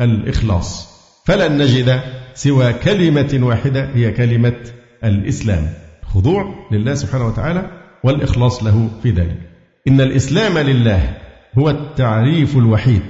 الإخلاص. 0.01 0.93
فلن 1.25 1.59
نجد 1.59 2.01
سوى 2.35 2.73
كلمة 2.73 3.39
واحدة 3.43 3.91
هي 3.95 4.11
كلمة 4.11 4.57
الإسلام. 5.05 5.69
خضوع 6.07 6.55
لله 6.73 6.95
سبحانه 6.95 7.27
وتعالى 7.27 7.71
والإخلاص 8.05 8.65
له 8.65 8.91
في 9.03 9.11
ذلك. 9.11 9.39
إن 9.89 10.01
الإسلام 10.01 10.59
لله 10.59 11.17
هو 11.59 11.71
التعريف 11.71 12.57
الوحيد 12.57 13.03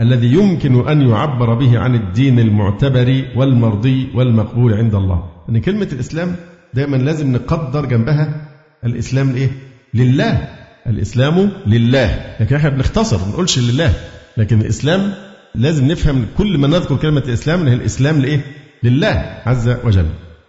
الذي 0.00 0.26
يمكن 0.32 0.88
أن 0.88 1.08
يعبر 1.08 1.54
به 1.54 1.78
عن 1.78 1.94
الدين 1.94 2.38
المعتبر 2.38 3.24
والمرضي 3.36 4.08
والمقبول 4.14 4.74
عند 4.74 4.94
الله. 4.94 5.24
أن 5.48 5.58
كلمة 5.58 5.88
الإسلام 5.92 6.36
دائما 6.74 6.96
لازم 6.96 7.32
نقدر 7.32 7.86
جنبها 7.86 8.48
الإسلام 8.84 9.32
لإيه؟ 9.32 9.50
لله. 9.94 10.48
الإسلام 10.86 11.50
لله. 11.66 12.36
لكن 12.40 12.56
إحنا 12.56 12.70
بنختصر 12.70 13.18
ما 13.18 13.28
نقولش 13.28 13.58
لله. 13.58 13.92
لكن 14.36 14.60
الإسلام 14.60 15.14
لازم 15.54 15.88
نفهم 15.88 16.26
كل 16.38 16.58
ما 16.58 16.68
نذكر 16.68 16.96
كلمة 16.96 17.22
الإسلام 17.28 17.60
أن 17.60 17.72
الإسلام 17.72 18.20
لإيه؟ 18.20 18.40
لله 18.82 19.42
عز 19.46 19.68
وجل. 19.84 20.06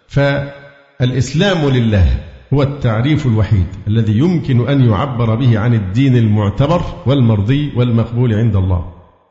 فالإسلام 0.07 1.69
لله. 1.69 2.19
هو 2.53 2.63
التعريف 2.63 3.25
الوحيد 3.25 3.65
الذي 3.87 4.17
يمكن 4.17 4.67
أن 4.67 4.81
يعبر 4.81 5.35
به 5.35 5.59
عن 5.59 5.73
الدين 5.73 6.17
المعتبر 6.17 6.81
والمرضي 7.05 7.71
والمقبول 7.75 8.33
عند 8.33 8.55
الله. 8.55 8.85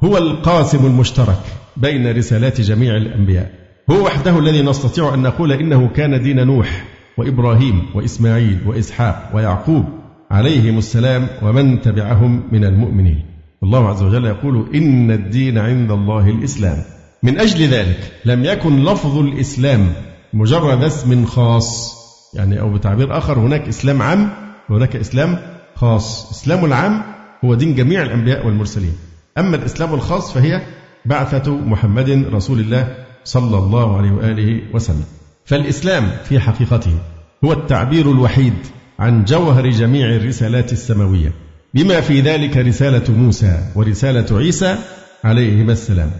هو 0.04 0.18
القاسم 0.18 0.86
المشترك 0.86 1.40
بين 1.76 2.16
رسالات 2.16 2.60
جميع 2.60 2.96
الأنبياء. 2.96 3.52
هو 3.90 4.04
وحده 4.04 4.38
الذي 4.38 4.62
نستطيع 4.62 5.14
أن 5.14 5.22
نقول 5.22 5.52
إنه 5.52 5.88
كان 5.88 6.22
دين 6.22 6.46
نوح 6.46 6.84
وإبراهيم 7.18 7.82
وإسماعيل 7.94 8.58
وإسحاق 8.66 9.30
ويعقوب 9.34 9.84
عليهم 10.30 10.78
السلام 10.78 11.28
ومن 11.42 11.80
تبعهم 11.80 12.42
من 12.52 12.64
المؤمنين. 12.64 13.24
الله 13.62 13.88
عز 13.88 14.02
وجل 14.02 14.24
يقول 14.24 14.66
إن 14.74 15.10
الدين 15.10 15.58
عند 15.58 15.90
الله 15.90 16.30
الإسلام. 16.30 16.78
من 17.22 17.38
أجل 17.38 17.64
ذلك 17.64 18.12
لم 18.24 18.44
يكن 18.44 18.84
لفظ 18.84 19.18
الإسلام 19.18 19.92
مجرد 20.34 20.82
اسم 20.82 21.24
خاص. 21.24 22.05
يعني 22.34 22.60
أو 22.60 22.72
بتعبير 22.72 23.18
آخر 23.18 23.38
هناك 23.38 23.68
إسلام 23.68 24.02
عام 24.02 24.30
وهناك 24.70 24.96
إسلام 24.96 25.38
خاص. 25.74 26.30
إسلام 26.30 26.64
العام 26.64 27.02
هو 27.44 27.54
دين 27.54 27.74
جميع 27.74 28.02
الأنبياء 28.02 28.46
والمرسلين. 28.46 28.92
أما 29.38 29.56
الإسلام 29.56 29.94
الخاص 29.94 30.32
فهي 30.32 30.62
بعثة 31.04 31.56
محمد 31.56 32.10
رسول 32.10 32.60
الله 32.60 32.94
صلى 33.24 33.58
الله 33.58 33.96
عليه 33.96 34.10
وآله 34.10 34.60
وسلم. 34.74 35.04
فالإسلام 35.44 36.10
في 36.24 36.40
حقيقته 36.40 36.98
هو 37.44 37.52
التعبير 37.52 38.10
الوحيد 38.10 38.54
عن 38.98 39.24
جوهر 39.24 39.70
جميع 39.70 40.06
الرسالات 40.06 40.72
السماوية 40.72 41.32
بما 41.74 42.00
في 42.00 42.20
ذلك 42.20 42.56
رسالة 42.56 43.14
موسى 43.14 43.72
ورسالة 43.74 44.38
عيسى 44.38 44.76
عليهما 45.24 45.72
السلام. 45.72 46.10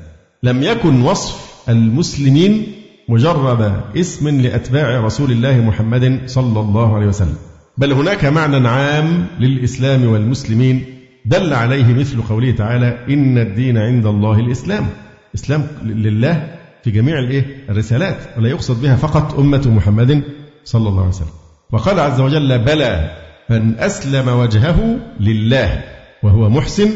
لم 0.43 0.63
يكن 0.63 1.03
وصف 1.03 1.47
المسلمين 1.69 2.73
مجرد 3.09 3.81
اسم 3.97 4.29
لأتباع 4.29 5.01
رسول 5.01 5.31
الله 5.33 5.61
محمد 5.61 6.21
صلى 6.27 6.61
الله 6.61 6.97
عليه 6.97 7.07
وسلم. 7.07 7.37
بل 7.79 7.93
هناك 7.93 8.25
معنى 8.25 8.69
عام 8.69 9.27
للإسلام 9.41 10.07
والمسلمين 10.09 10.85
دل 11.25 11.53
عليه 11.55 11.95
مثل 11.95 12.23
قوله 12.23 12.51
تعالى 12.51 12.99
إن 13.09 13.39
الدين 13.39 13.79
عند 13.79 14.07
الله 14.07 14.39
الإسلام. 14.39 14.87
إسلام 15.35 15.67
لله 15.85 16.47
في 16.85 16.91
جميع 16.91 17.19
الإيه؟ 17.19 17.45
الرسالات 17.71 18.17
ولا 18.39 18.49
يقصد 18.49 18.83
بها 18.83 18.97
فقط 18.97 19.39
أمة 19.39 19.63
محمد 19.67 20.23
صلى 20.65 20.89
الله 20.89 21.01
عليه 21.01 21.09
وسلم. 21.09 21.37
وقال 21.73 22.01
عز 22.01 22.21
وجل 22.21 22.59
بلى 22.59 23.11
من 23.51 23.79
أسلم 23.79 24.29
وجهه 24.29 24.99
لله 25.21 25.85
وهو 26.23 26.51
محسن 26.51 26.91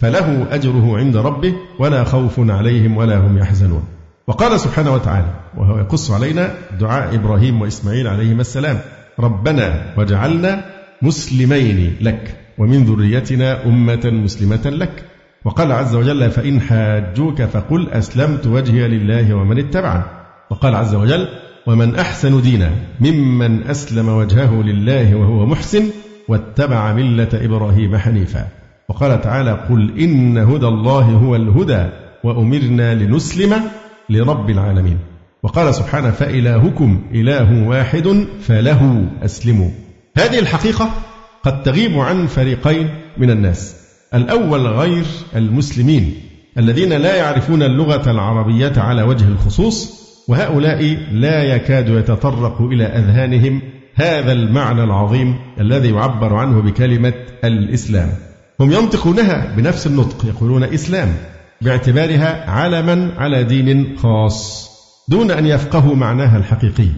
فله 0.00 0.54
أجره 0.54 0.98
عند 0.98 1.16
ربه 1.16 1.54
ولا 1.78 2.04
خوف 2.04 2.50
عليهم 2.50 2.96
ولا 2.96 3.18
هم 3.18 3.38
يحزنون. 3.38 3.99
وقال 4.30 4.60
سبحانه 4.60 4.94
وتعالى 4.94 5.32
وهو 5.56 5.78
يقص 5.78 6.10
علينا 6.10 6.54
دعاء 6.80 7.14
إبراهيم 7.14 7.60
وإسماعيل 7.60 8.08
عليهما 8.08 8.40
السلام 8.40 8.78
ربنا 9.20 9.94
وجعلنا 9.98 10.64
مسلمين 11.02 11.96
لك 12.00 12.36
ومن 12.58 12.84
ذريتنا 12.84 13.66
أمة 13.66 14.00
مسلمة 14.04 14.60
لك. 14.66 15.04
وقال 15.44 15.72
عز 15.72 15.94
وجل 15.94 16.30
فإن 16.30 16.60
حاجوك 16.60 17.42
فقل 17.42 17.90
أسلمت 17.90 18.46
وجهي 18.46 18.88
لله 18.88 19.34
ومن 19.34 19.58
اتبعني. 19.58 20.04
وقال 20.50 20.74
عز 20.74 20.94
وجل 20.94 21.28
ومن 21.66 21.94
أحسن 21.94 22.42
دينا 22.42 22.70
ممن 23.00 23.62
أسلم 23.66 24.08
وجهه 24.08 24.62
لله 24.62 25.14
وهو 25.14 25.46
محسن 25.46 25.84
واتبع 26.28 26.92
ملة 26.92 27.28
إبراهيم 27.34 27.96
حنيفا. 27.96 28.46
وقال 28.88 29.20
تعالى 29.20 29.52
قل 29.52 30.00
إن 30.00 30.38
هدى 30.38 30.66
الله 30.66 31.04
هو 31.04 31.36
الهدى 31.36 31.86
وأمرنا 32.24 32.94
لنسلم 32.94 33.54
لرب 34.10 34.50
العالمين. 34.50 34.98
وقال 35.42 35.74
سبحانه 35.74 36.10
فإلهكم 36.10 37.02
إله 37.14 37.68
واحد 37.68 38.26
فله 38.42 39.08
أسلموا. 39.22 39.70
هذه 40.16 40.38
الحقيقة 40.38 40.90
قد 41.42 41.62
تغيب 41.62 41.98
عن 41.98 42.26
فريقين 42.26 42.88
من 43.18 43.30
الناس. 43.30 43.76
الأول 44.14 44.66
غير 44.66 45.04
المسلمين 45.36 46.14
الذين 46.58 46.92
لا 46.92 47.16
يعرفون 47.16 47.62
اللغة 47.62 48.10
العربية 48.10 48.72
على 48.76 49.02
وجه 49.02 49.28
الخصوص 49.28 50.00
وهؤلاء 50.28 50.98
لا 51.12 51.42
يكاد 51.42 51.88
يتطرق 51.88 52.62
إلى 52.62 52.84
أذهانهم 52.84 53.62
هذا 53.94 54.32
المعنى 54.32 54.84
العظيم 54.84 55.36
الذي 55.60 55.90
يعبر 55.90 56.34
عنه 56.34 56.62
بكلمة 56.62 57.12
الإسلام. 57.44 58.08
هم 58.60 58.72
ينطقونها 58.72 59.54
بنفس 59.56 59.86
النطق 59.86 60.26
يقولون 60.26 60.64
إسلام. 60.64 61.08
باعتبارها 61.62 62.50
علما 62.50 63.12
على 63.18 63.44
دين 63.44 63.96
خاص 63.96 64.70
دون 65.08 65.30
أن 65.30 65.46
يفقهوا 65.46 65.96
معناها 65.96 66.38
الحقيقي 66.38 66.88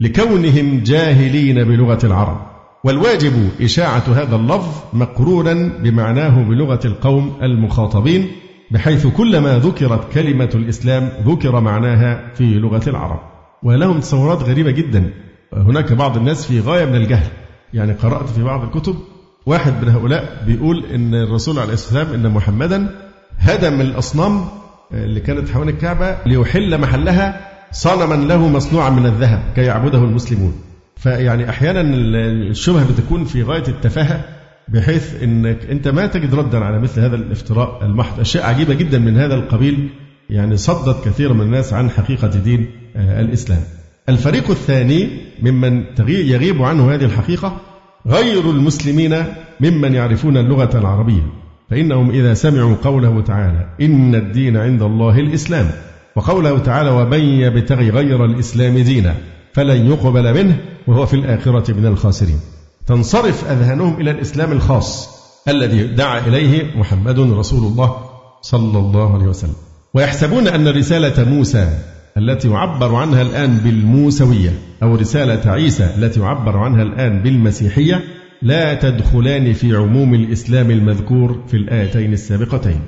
لكونهم 0.00 0.82
جاهلين 0.82 1.64
بلغة 1.64 2.06
العرب. 2.06 2.40
والواجب 2.84 3.50
إشاعة 3.60 4.04
هذا 4.08 4.36
اللفظ 4.36 4.74
مقرونا 4.92 5.54
بمعناه 5.78 6.42
بلغة 6.42 6.80
القوم 6.84 7.38
المخاطبين 7.42 8.28
بحيث 8.70 9.06
كلما 9.06 9.58
ذكرت 9.58 10.12
كلمة 10.12 10.50
الإسلام 10.54 11.10
ذكر 11.26 11.60
معناها 11.60 12.34
في 12.34 12.44
لغة 12.44 12.88
العرب. 12.88 13.20
ولهم 13.62 14.00
تصورات 14.00 14.42
غريبة 14.42 14.70
جدا. 14.70 15.10
هناك 15.52 15.92
بعض 15.92 16.16
الناس 16.16 16.46
في 16.46 16.60
غاية 16.60 16.84
من 16.84 16.94
الجهل. 16.94 17.28
يعني 17.74 17.92
قرأت 17.92 18.28
في 18.28 18.42
بعض 18.42 18.62
الكتب 18.62 18.94
واحد 19.46 19.84
من 19.84 19.88
هؤلاء 19.88 20.44
بيقول 20.46 20.84
إن 20.94 21.14
الرسول 21.14 21.58
عليه 21.58 21.72
السلام 21.72 22.06
إن 22.14 22.30
محمدا 22.30 23.07
هدم 23.38 23.80
الأصنام 23.80 24.44
اللي 24.92 25.20
كانت 25.20 25.48
حوالين 25.48 25.74
الكعبة 25.74 26.16
ليحل 26.26 26.80
محلها 26.80 27.48
صنما 27.72 28.14
له 28.14 28.48
مصنوعا 28.48 28.90
من 28.90 29.06
الذهب 29.06 29.42
كي 29.54 29.60
يعبده 29.60 29.98
المسلمون. 29.98 30.54
فيعني 30.96 31.50
أحيانا 31.50 31.80
الشبهة 31.80 32.92
بتكون 32.92 33.24
في 33.24 33.42
غاية 33.42 33.68
التفاهة 33.68 34.24
بحيث 34.68 35.22
إنك 35.22 35.58
أنت 35.70 35.88
ما 35.88 36.06
تجد 36.06 36.34
ردا 36.34 36.64
على 36.64 36.78
مثل 36.78 37.00
هذا 37.00 37.16
الافتراء 37.16 37.84
المحض، 37.84 38.20
أشياء 38.20 38.46
عجيبة 38.46 38.74
جدا 38.74 38.98
من 38.98 39.16
هذا 39.16 39.34
القبيل 39.34 39.88
يعني 40.30 40.56
صدت 40.56 41.04
كثيرا 41.04 41.32
من 41.32 41.40
الناس 41.40 41.72
عن 41.72 41.90
حقيقة 41.90 42.28
دين 42.28 42.70
آه، 42.96 43.20
الإسلام. 43.20 43.60
الفريق 44.08 44.50
الثاني 44.50 45.08
ممن 45.42 45.84
يغيب 46.08 46.62
عنه 46.62 46.94
هذه 46.94 47.04
الحقيقة 47.04 47.56
غير 48.06 48.50
المسلمين 48.50 49.24
ممن 49.60 49.94
يعرفون 49.94 50.36
اللغة 50.36 50.78
العربية، 50.78 51.22
فإنهم 51.70 52.10
إذا 52.10 52.34
سمعوا 52.34 52.74
قوله 52.84 53.20
تعالى: 53.20 53.66
إن 53.80 54.14
الدين 54.14 54.56
عند 54.56 54.82
الله 54.82 55.18
الإسلام، 55.18 55.70
وقوله 56.16 56.58
تعالى: 56.58 56.90
ومن 56.90 57.20
يبتغي 57.20 57.90
غير 57.90 58.24
الإسلام 58.24 58.78
دينا 58.78 59.14
فلن 59.52 59.86
يقبل 59.86 60.34
منه 60.34 60.56
وهو 60.86 61.06
في 61.06 61.14
الآخرة 61.14 61.72
من 61.72 61.86
الخاسرين. 61.86 62.40
تنصرف 62.86 63.50
أذهانهم 63.50 64.00
إلى 64.00 64.10
الإسلام 64.10 64.52
الخاص 64.52 65.18
الذي 65.48 65.86
دعا 65.86 66.18
إليه 66.26 66.76
محمد 66.76 67.18
رسول 67.18 67.72
الله 67.72 67.96
صلى 68.42 68.78
الله 68.78 69.14
عليه 69.14 69.24
وسلم 69.24 69.54
ويحسبون 69.94 70.48
أن 70.48 70.68
رسالة 70.68 71.24
موسى 71.24 71.78
التي 72.16 72.50
يعبر 72.50 72.94
عنها 72.94 73.22
الآن 73.22 73.56
بالموسوية 73.56 74.50
أو 74.82 74.94
رسالة 74.94 75.50
عيسى 75.50 75.90
التي 75.98 76.20
يعبر 76.20 76.56
عنها 76.56 76.82
الآن 76.82 77.22
بالمسيحية 77.22 78.04
لا 78.42 78.74
تدخلان 78.74 79.52
في 79.52 79.76
عموم 79.76 80.14
الإسلام 80.14 80.70
المذكور 80.70 81.44
في 81.48 81.56
الآيتين 81.56 82.12
السابقتين. 82.12 82.80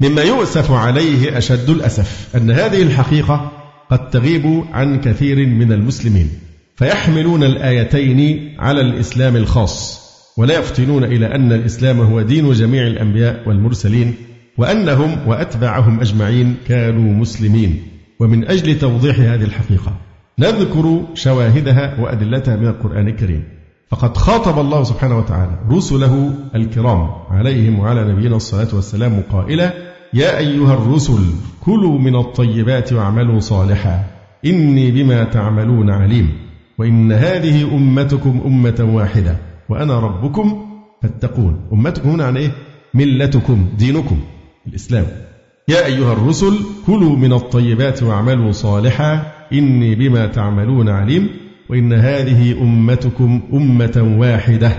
مما 0.00 0.22
يؤسف 0.22 0.70
عليه 0.70 1.38
أشد 1.38 1.70
الأسف 1.70 2.36
أن 2.36 2.50
هذه 2.50 2.82
الحقيقة 2.82 3.52
قد 3.90 4.10
تغيب 4.10 4.64
عن 4.72 5.00
كثير 5.00 5.46
من 5.46 5.72
المسلمين. 5.72 6.30
فيحملون 6.76 7.44
الآيتين 7.44 8.50
على 8.58 8.80
الإسلام 8.80 9.36
الخاص 9.36 10.08
ولا 10.36 10.58
يفطنون 10.58 11.04
إلى 11.04 11.26
أن 11.26 11.52
الإسلام 11.52 12.00
هو 12.00 12.22
دين 12.22 12.52
جميع 12.52 12.86
الأنبياء 12.86 13.48
والمرسلين 13.48 14.14
وأنهم 14.58 15.28
وأتباعهم 15.28 16.00
أجمعين 16.00 16.54
كانوا 16.68 17.12
مسلمين. 17.12 17.82
ومن 18.20 18.48
أجل 18.48 18.78
توضيح 18.78 19.18
هذه 19.18 19.44
الحقيقة 19.44 19.92
نذكر 20.38 21.04
شواهدها 21.14 22.00
وأدلتها 22.00 22.56
من 22.56 22.66
القرآن 22.66 23.08
الكريم. 23.08 23.57
فقد 23.90 24.16
خاطب 24.16 24.58
الله 24.58 24.82
سبحانه 24.82 25.18
وتعالى 25.18 25.58
رسله 25.70 26.34
الكرام 26.54 27.08
عليهم 27.30 27.78
وعلى 27.78 28.12
نبينا 28.12 28.36
الصلاة 28.36 28.68
والسلام 28.74 29.22
قائلا 29.32 29.72
يا 30.14 30.38
أيها 30.38 30.74
الرسل 30.74 31.22
كلوا 31.60 31.98
من 31.98 32.16
الطيبات 32.16 32.92
واعملوا 32.92 33.40
صالحا 33.40 34.04
إني 34.46 34.90
بما 34.90 35.24
تعملون 35.24 35.90
عليم 35.90 36.32
وإن 36.78 37.12
هذه 37.12 37.62
أمتكم 37.76 38.40
أمة 38.46 38.90
واحدة 38.94 39.36
وأنا 39.68 39.98
ربكم 40.00 40.66
فاتقون 41.02 41.60
أمتكم 41.72 42.10
هنا 42.10 42.24
عن 42.24 42.36
إيه؟ 42.36 42.50
ملتكم 42.94 43.66
دينكم 43.78 44.18
الإسلام 44.66 45.06
يا 45.68 45.86
أيها 45.86 46.12
الرسل 46.12 46.54
كلوا 46.86 47.16
من 47.16 47.32
الطيبات 47.32 48.02
واعملوا 48.02 48.52
صالحا 48.52 49.32
إني 49.52 49.94
بما 49.94 50.26
تعملون 50.26 50.88
عليم 50.88 51.28
وإن 51.68 51.92
هذه 51.92 52.62
أمتكم 52.62 53.42
أمة 53.52 54.16
واحدة 54.18 54.72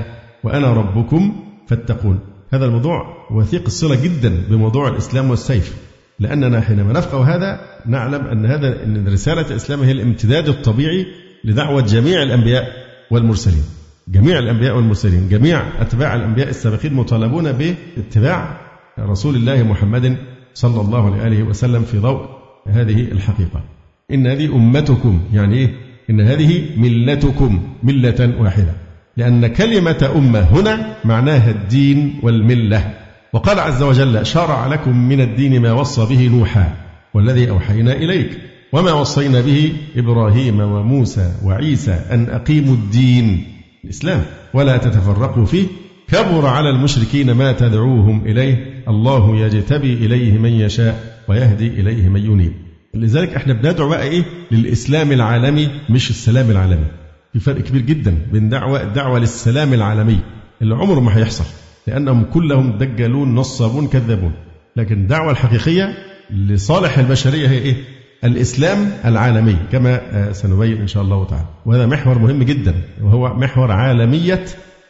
وأنا 0.43 0.73
ربكم 0.73 1.43
فاتقون. 1.67 2.19
هذا 2.53 2.65
الموضوع 2.65 3.27
وثيق 3.31 3.63
الصلة 3.65 4.03
جدا 4.03 4.43
بموضوع 4.49 4.87
الإسلام 4.87 5.29
والسيف 5.29 5.75
لأننا 6.19 6.61
حينما 6.61 6.93
نفقه 6.93 7.35
هذا 7.35 7.59
نعلم 7.85 8.27
أن 8.27 8.45
هذا 8.45 8.83
أن 8.83 9.07
رسالة 9.07 9.41
الإسلام 9.41 9.81
هي 9.81 9.91
الامتداد 9.91 10.49
الطبيعي 10.49 11.05
لدعوة 11.43 11.81
جميع 11.81 12.23
الأنبياء 12.23 12.67
والمرسلين. 13.11 13.63
جميع 14.07 14.39
الأنبياء 14.39 14.75
والمرسلين 14.75 15.29
جميع 15.29 15.81
أتباع 15.81 16.15
الأنبياء 16.15 16.49
السابقين 16.49 16.93
مطالبون 16.93 17.51
باتباع 17.51 18.61
رسول 18.99 19.35
الله 19.35 19.63
محمد 19.63 20.17
صلى 20.53 20.81
الله 20.81 21.21
عليه 21.21 21.43
وسلم 21.43 21.81
في 21.83 21.97
ضوء 21.97 22.25
هذه 22.67 23.01
الحقيقة. 23.11 23.63
إن 24.11 24.27
هذه 24.27 24.55
أمتكم 24.55 25.21
يعني 25.33 25.55
إيه؟ 25.55 25.88
إن 26.10 26.22
هذه 26.22 26.62
ملتكم 26.78 27.60
ملة 27.84 28.34
واحدة. 28.39 28.74
لأن 29.18 29.47
كلمة 29.47 30.12
أمة 30.16 30.39
هنا 30.39 30.95
معناها 31.05 31.51
الدين 31.51 32.20
والملة. 32.24 32.93
وقال 33.34 33.60
عز 33.60 33.84
وجل 33.84 34.26
شرع 34.26 34.68
لكم 34.68 35.10
من 35.10 35.22
الدين 35.22 35.62
ما 35.62 35.72
وصى 35.72 36.05
به 36.05 36.28
نوحا 36.28 36.74
والذي 37.14 37.49
أوحينا 37.49 37.93
إليك 37.93 38.30
وما 38.74 38.91
وصينا 38.91 39.41
به 39.41 39.74
إبراهيم 39.97 40.60
وموسى 40.60 41.32
وعيسى 41.43 41.99
أن 42.12 42.30
أقيموا 42.30 42.74
الدين 42.74 43.43
الإسلام 43.84 44.22
ولا 44.53 44.78
تتفرقوا 44.78 45.45
فيه. 45.45 45.68
كبر 46.07 46.45
على 46.45 46.70
المشركين 46.70 47.32
ما 47.32 47.51
تدعوهم 47.51 48.22
إليه 48.26 48.84
الله 48.88 49.39
يجتبي 49.39 49.93
إليه 49.93 50.38
من 50.38 50.49
يشاء 50.49 51.24
ويهدي 51.28 51.68
إليه 51.68 52.10
من 52.10 52.26
ينيب. 52.26 52.53
لذلك 52.93 53.33
إحنا 53.33 53.53
بندعو 53.53 53.89
بقى 53.89 54.03
إيه 54.03 54.23
للإسلام 54.51 55.11
العالمي 55.11 55.69
مش 55.89 56.09
السلام 56.09 56.51
العالمي. 56.51 56.85
في 57.33 57.39
فرق 57.39 57.61
كبير 57.61 57.81
جدا 57.81 58.17
بين 58.31 58.49
دعوة 58.49 58.83
الدعوه 58.83 59.19
للسلام 59.19 59.73
العالمي. 59.73 60.19
اللي 60.61 60.75
عمره 60.75 60.99
ما 60.99 61.17
هيحصل 61.17 61.43
لأنهم 61.87 62.23
كلهم 62.23 62.77
دجالون 62.77 63.35
نصابون 63.35 63.87
كذابون. 63.87 64.31
لكن 64.75 64.95
الدعوه 64.95 65.31
الحقيقية 65.31 65.93
لصالح 66.31 66.97
البشرية 66.97 67.47
هي 67.47 67.57
إيه؟ 67.57 67.75
الإسلام 68.23 68.91
العالمي 69.05 69.55
كما 69.71 70.01
سنبين 70.33 70.81
إن 70.81 70.87
شاء 70.87 71.03
الله 71.03 71.25
تعالى. 71.25 71.45
وهذا 71.65 71.85
محور 71.85 72.19
مهم 72.19 72.43
جدا 72.43 72.75
وهو 73.01 73.33
محور 73.33 73.71
عالمية 73.71 74.45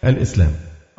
الإسلام. 0.06 0.52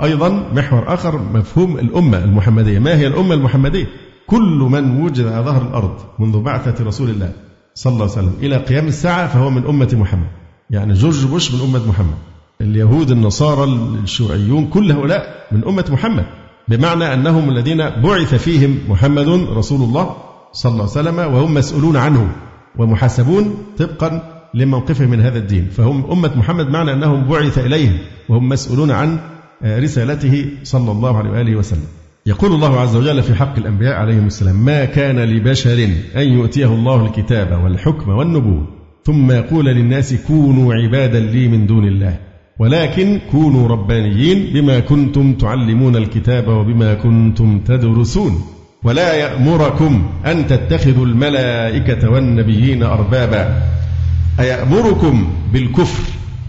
أيضا 0.03 0.29
محور 0.53 0.95
آخر 0.95 1.19
مفهوم 1.19 1.79
الأمة 1.79 2.25
المحمدية. 2.25 2.79
ما 2.79 2.97
هي 2.99 3.07
الأمة 3.07 3.35
المحمدية؟ 3.35 3.87
كل 4.31 4.59
من 4.71 5.03
وجد 5.03 5.27
على 5.27 5.45
ظهر 5.45 5.63
الأرض 5.63 5.95
منذ 6.19 6.41
بعثة 6.41 6.85
رسول 6.85 7.11
الله 7.11 7.33
صلى 7.75 7.93
الله 7.93 8.03
عليه 8.03 8.13
وسلم 8.13 8.35
إلى 8.43 8.57
قيام 8.57 8.87
الساعة 8.87 9.27
فهو 9.27 9.51
من 9.51 9.67
أمة 9.67 9.89
محمد. 9.93 10.31
يعني 10.71 10.93
جورج 10.93 11.27
بوش 11.27 11.55
من 11.55 11.61
أمة 11.61 11.89
محمد. 11.89 12.19
اليهود 12.61 13.11
النصارى 13.11 13.65
الشيوعيون 14.05 14.67
كل 14.67 14.93
هؤلاء 14.93 15.47
من 15.53 15.65
أمة 15.65 15.85
محمد. 15.93 16.27
بمعنى 16.69 17.15
أنهم 17.15 17.51
الذين 17.51 17.77
بعث 17.77 18.35
فيهم 18.35 18.79
محمد 18.89 19.29
رسول 19.29 19.83
الله 19.83 20.17
صلى 20.53 20.73
الله 20.73 20.83
عليه 20.83 21.01
وسلم 21.01 21.19
وهم 21.19 21.55
مسؤولون 21.55 21.97
عنه 21.97 22.33
ومحاسبون 22.79 23.55
طبقا 23.79 24.11
لموقفهم 24.55 25.11
من 25.11 25.21
هذا 25.21 25.39
الدين. 25.39 25.69
فهم 25.69 26.11
أمة 26.11 26.33
محمد 26.37 26.69
معنى 26.69 26.93
أنهم 26.93 27.29
بعث 27.29 27.59
إليهم 27.59 27.99
وهم 28.29 28.49
مسؤولون 28.49 28.91
عن 28.91 29.19
رسالته 29.65 30.51
صلى 30.63 30.91
الله 30.93 31.19
عليه 31.19 31.31
وآله 31.31 31.57
وسلم. 31.57 31.87
يقول 32.27 32.53
الله 32.53 32.81
عز 32.81 32.97
وجل 32.97 33.23
في 33.23 33.35
حق 33.35 33.59
الأنبياء 33.59 33.95
عليهم 33.95 34.27
السلام 34.27 34.65
ما 34.65 34.85
كان 34.85 35.19
لبشر 35.19 35.89
أن 36.17 36.29
يؤتيه 36.33 36.67
الله 36.67 37.07
الكتاب 37.07 37.65
والحكم 37.65 38.11
والنبوة 38.11 38.67
ثم 39.05 39.31
يقول 39.31 39.67
للناس 39.67 40.15
كونوا 40.15 40.75
عبادا 40.75 41.21
لي 41.21 41.49
من 41.49 41.67
دون 41.67 41.89
الله 41.89 42.19
ولكن 42.59 43.21
كونوا 43.31 43.69
ربانيين 43.69 44.53
بما 44.55 44.81
كنتم 44.81 45.35
تعلمون 45.35 45.97
الكتاب 45.97 46.49
وبما 46.49 46.95
كنتم 46.95 47.59
تدرسون 47.59 48.45
ولا 48.85 49.15
يأمركم 49.15 50.11
أن 50.27 50.47
تتخذوا 50.47 51.07
الملائكة 51.07 52.11
والنبيين 52.11 52.83
أربابا 52.83 53.63
أيأمركم 54.41 55.33
بالكفر 55.53 56.03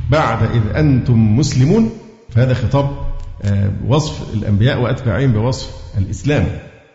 بعد 0.09 0.43
إذ 0.43 0.76
أنتم 0.76 1.38
مسلمون؟ 1.38 1.89
فهذا 2.30 2.53
خطاب 2.53 2.89
وصف 3.87 4.33
الأنبياء 4.33 4.81
وأتباعهم 4.81 5.33
بوصف 5.33 5.69
الإسلام. 5.97 6.45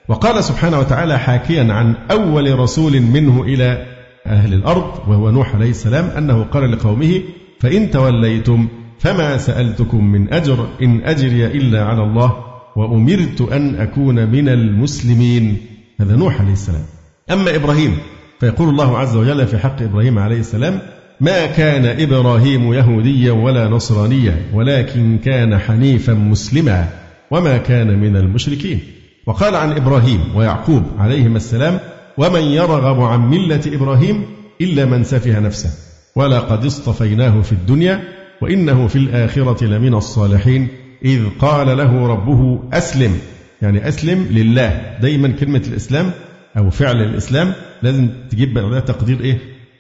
وقال 0.09 0.45
سبحانه 0.45 0.79
وتعالى 0.79 1.19
حاكيا 1.19 1.73
عن 1.73 1.95
أول 2.11 2.59
رسول 2.59 3.01
منه 3.01 3.43
إلى 3.43 3.87
أهل 4.27 4.55
الأرض 4.55 5.09
وهو 5.09 5.31
نوح 5.31 5.55
عليه 5.55 5.71
السلام 5.71 6.05
أنه 6.05 6.43
قال 6.45 6.73
لقومه 6.73 7.21
فإن 7.61 7.91
توليتم 7.91 8.69
فما 8.99 9.37
سألتكم 9.39 10.05
من 10.05 10.33
أجر 10.33 10.69
إن 10.83 11.01
أجري 11.05 11.47
إلا 11.47 11.85
على 11.85 12.03
الله 12.03 12.33
وأمرت 12.77 13.41
أن 13.41 13.75
أكون 13.75 14.31
من 14.31 14.49
المسلمين. 14.49 15.57
هذا 16.01 16.17
نوح 16.17 16.41
عليه 16.41 16.53
السلام. 16.53 16.85
أما 17.31 17.57
إبراهيم 17.57 17.99
فيقول 18.41 18.69
الله 18.69 18.99
عز 18.99 19.17
وجل 19.17 19.47
في 19.47 19.59
حق 19.59 19.83
إبراهيم 19.83 20.19
عليه 20.19 20.41
السلام 20.41 20.81
ما 21.21 21.47
كان 21.47 22.01
إبراهيم 22.01 22.73
يهوديا 22.73 23.33
ولا 23.33 23.69
نصرانيا 23.69 24.37
ولكن 24.55 25.19
كان 25.25 25.59
حنيفا 25.59 26.13
مسلما 26.13 26.89
وما 27.31 27.57
كان 27.57 27.99
من 27.99 28.17
المشركين. 28.17 28.81
وقال 29.27 29.55
عن 29.55 29.73
إبراهيم 29.73 30.21
ويعقوب 30.35 30.83
عليهما 30.99 31.37
السلام 31.37 31.79
ومن 32.19 32.41
يرغب 32.43 33.01
عن 33.01 33.31
ملة 33.31 33.61
إبراهيم 33.67 34.23
إلا 34.61 34.85
من 34.85 35.05
سفه 35.05 35.41
نفسه 35.41 35.71
ولقد 36.17 36.65
اصطفيناه 36.65 37.41
في 37.41 37.53
الدنيا 37.53 38.01
وإنه 38.43 38.87
في 38.87 38.97
الآخرة 38.97 39.65
لمن 39.65 39.95
الصالحين 39.95 40.69
إذ 41.05 41.23
قال 41.39 41.77
له 41.77 42.07
ربه 42.07 42.61
أسلم. 42.73 43.19
يعني 43.63 43.89
أسلم 43.89 44.27
لله. 44.31 44.97
دايما 45.01 45.29
كلمة 45.29 45.63
الإسلام 45.69 46.11
أو 46.59 46.71
فعل 46.71 47.03
الإسلام 47.03 47.53
لازم 47.83 48.09
تجيب 48.31 48.55
بعدها 48.55 48.81
تقدير 48.81 49.21
إيه؟ 49.21 49.39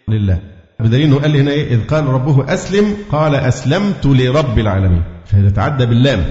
لله. 0.08 0.55
بدليل 0.80 1.06
إنه 1.06 1.16
قال 1.16 1.36
هنا 1.36 1.50
إيه؟ 1.50 1.74
إذ 1.74 1.86
قال 1.86 2.04
ربه 2.06 2.54
أسلم 2.54 2.96
قال 3.12 3.34
أسلمت 3.34 4.06
لرب 4.06 4.58
العالمين. 4.58 5.02
فهذا 5.26 5.50
تعدى 5.50 5.86
باللام. 5.86 6.24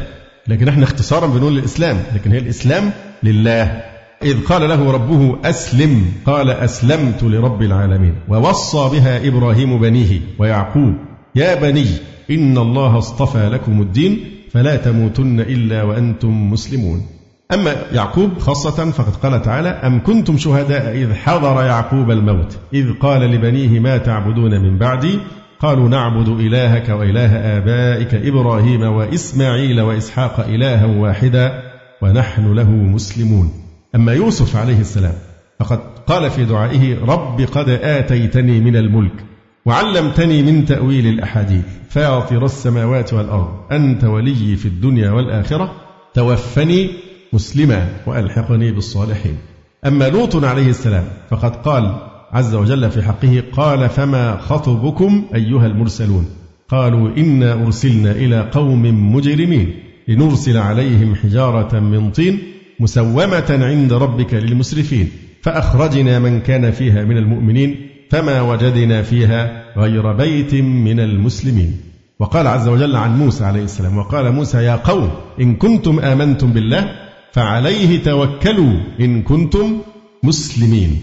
لكن 0.47 0.67
إحنا 0.67 0.83
اختصارا 0.83 1.27
بنقول 1.27 1.57
الإسلام. 1.57 1.97
لكن 2.15 2.31
هي 2.31 2.37
الإسلام 2.37 2.91
لله. 3.23 3.83
إذ 4.23 4.43
قال 4.43 4.69
له 4.69 4.91
ربه 4.91 5.37
أسلم 5.45 6.11
قال 6.25 6.49
أسلمت 6.49 7.23
لرب 7.23 7.61
العالمين. 7.61 8.15
ووصى 8.27 8.89
بها 8.91 9.27
إبراهيم 9.27 9.79
بنيه 9.79 10.19
ويعقوب. 10.39 10.93
يا 11.35 11.55
بني 11.55 11.87
إن 12.31 12.57
الله 12.57 12.97
اصطفى 12.97 13.49
لكم 13.49 13.81
الدين 13.81 14.19
فلا 14.51 14.75
تموتن 14.75 15.39
إلا 15.39 15.83
وأنتم 15.83 16.51
مسلمون. 16.51 17.05
أما 17.53 17.75
يعقوب 17.91 18.39
خاصة 18.39 18.91
فقد 18.91 19.15
قال 19.15 19.41
تعالى 19.41 19.69
أم 19.69 20.03
كنتم 20.03 20.37
شهداء 20.37 20.95
إذ 20.95 21.13
حضر 21.13 21.63
يعقوب 21.63 22.11
الموت 22.11 22.57
إذ 22.73 22.93
قال 22.93 23.21
لبنيه 23.21 23.79
ما 23.79 23.97
تعبدون 23.97 24.61
من 24.61 24.77
بعدي؟ 24.77 25.19
قالوا 25.59 25.89
نعبد 25.89 26.27
إلهك 26.27 26.89
وإله 26.89 27.57
آبائك 27.57 28.13
إبراهيم 28.13 28.81
وإسماعيل 28.81 29.81
وإسحاق 29.81 30.39
إلها 30.39 30.85
واحدا 30.85 31.61
ونحن 32.01 32.53
له 32.53 32.69
مسلمون. 32.69 33.51
أما 33.95 34.13
يوسف 34.13 34.55
عليه 34.55 34.79
السلام 34.79 35.13
فقد 35.59 35.79
قال 36.07 36.31
في 36.31 36.45
دعائه 36.45 37.05
رب 37.05 37.41
قد 37.41 37.69
آتيتني 37.69 38.59
من 38.59 38.75
الملك 38.75 39.25
وعلمتني 39.65 40.43
من 40.43 40.65
تأويل 40.65 41.07
الأحاديث. 41.07 41.65
فاطر 41.89 42.45
السماوات 42.45 43.13
والأرض 43.13 43.49
أنت 43.71 44.03
ولي 44.03 44.55
في 44.55 44.65
الدنيا 44.65 45.11
والآخرة 45.11 45.71
توفني 46.13 46.89
مسلما 47.35 47.89
وألحقني 48.07 48.71
بالصالحين. 48.71 49.37
أما 49.85 50.09
لوط 50.09 50.43
عليه 50.43 50.69
السلام 50.69 51.03
فقد 51.29 51.55
قال 51.55 51.95
عز 52.31 52.55
وجل 52.55 52.91
في 52.91 53.01
حقه 53.01 53.43
قال 53.51 53.89
فما 53.89 54.37
خطبكم 54.37 55.25
أيها 55.35 55.65
المرسلون؟ 55.65 56.25
قالوا 56.69 57.17
إنا 57.17 57.53
أرسلنا 57.53 58.11
إلى 58.11 58.49
قوم 58.51 59.13
مجرمين 59.15 59.73
لنرسل 60.07 60.57
عليهم 60.57 61.15
حجارة 61.15 61.79
من 61.79 62.11
طين 62.11 62.39
مسومة 62.79 63.45
عند 63.49 63.93
ربك 63.93 64.33
للمسرفين 64.33 65.09
فأخرجنا 65.41 66.19
من 66.19 66.39
كان 66.39 66.71
فيها 66.71 67.03
من 67.03 67.17
المؤمنين 67.17 67.75
فما 68.09 68.41
وجدنا 68.41 69.01
فيها 69.01 69.63
غير 69.77 70.13
بيت 70.13 70.53
من 70.55 70.99
المسلمين. 70.99 71.77
وقال 72.19 72.47
عز 72.47 72.67
وجل 72.67 72.95
عن 72.95 73.17
موسى 73.17 73.45
عليه 73.45 73.63
السلام 73.63 73.97
وقال 73.97 74.31
موسى 74.31 74.57
يا 74.57 74.75
قوم 74.75 75.09
إن 75.41 75.55
كنتم 75.55 75.99
آمنتم 75.99 76.51
بالله 76.51 77.04
فعليه 77.35 78.03
توكلوا 78.03 78.73
إن 78.99 79.21
كنتم 79.21 79.77
مسلمين. 80.23 80.99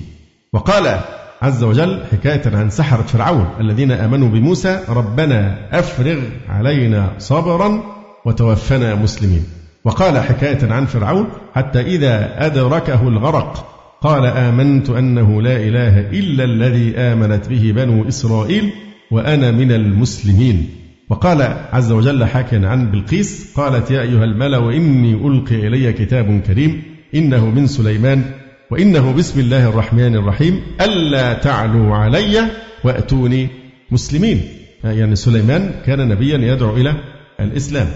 وقال 0.53 1.01
عز 1.43 1.63
وجل 1.63 2.05
حكاية 2.13 2.57
عن 2.57 2.71
سحرة 2.71 3.03
فرعون 3.03 3.47
الذين 3.61 3.91
آمنوا 3.91 4.29
بموسى 4.29 4.81
ربنا 4.89 5.69
أفرغ 5.79 6.19
علينا 6.49 7.13
صبرا 7.19 7.83
وتوفنا 8.25 8.95
مسلمين. 8.95 9.45
وقال 9.85 10.19
حكاية 10.19 10.73
عن 10.73 10.87
فرعون 10.87 11.27
حتى 11.55 11.81
إذا 11.81 12.47
أدركه 12.47 13.09
الغرق 13.09 13.69
قال 14.01 14.27
آمنت 14.27 14.91
أنه 14.91 15.43
لا 15.43 15.57
إله 15.57 16.01
إلا 16.01 16.45
الذي 16.45 16.97
آمنت 16.97 17.49
به 17.49 17.73
بنو 17.77 18.09
إسرائيل 18.09 18.73
وأنا 19.11 19.51
من 19.51 19.73
المسلمين. 19.73 20.69
وقال 21.11 21.43
عز 21.73 21.93
وجل 21.93 22.25
حاكيا 22.25 22.69
عن 22.69 22.91
بلقيس 22.91 23.53
قالت 23.57 23.91
يا 23.91 24.03
أيها 24.03 24.25
الملأ 24.25 24.77
إني 24.77 25.15
ألقي 25.15 25.55
إلي 25.55 25.93
كتاب 25.93 26.41
كريم 26.47 26.83
إنه 27.15 27.51
من 27.51 27.67
سليمان 27.67 28.25
وإنه 28.71 29.13
بسم 29.13 29.41
الله 29.41 29.69
الرحمن 29.69 30.17
الرحيم 30.17 30.63
ألا 30.81 31.33
تعلوا 31.33 31.97
علي 31.97 32.47
وأتوني 32.85 33.49
مسلمين. 33.91 34.43
يعني 34.85 35.17
سليمان 35.17 35.75
كان 35.87 36.09
نبيا 36.09 36.39
يدعو 36.39 36.77
إلى 36.77 36.95
الإسلام. 37.41 37.87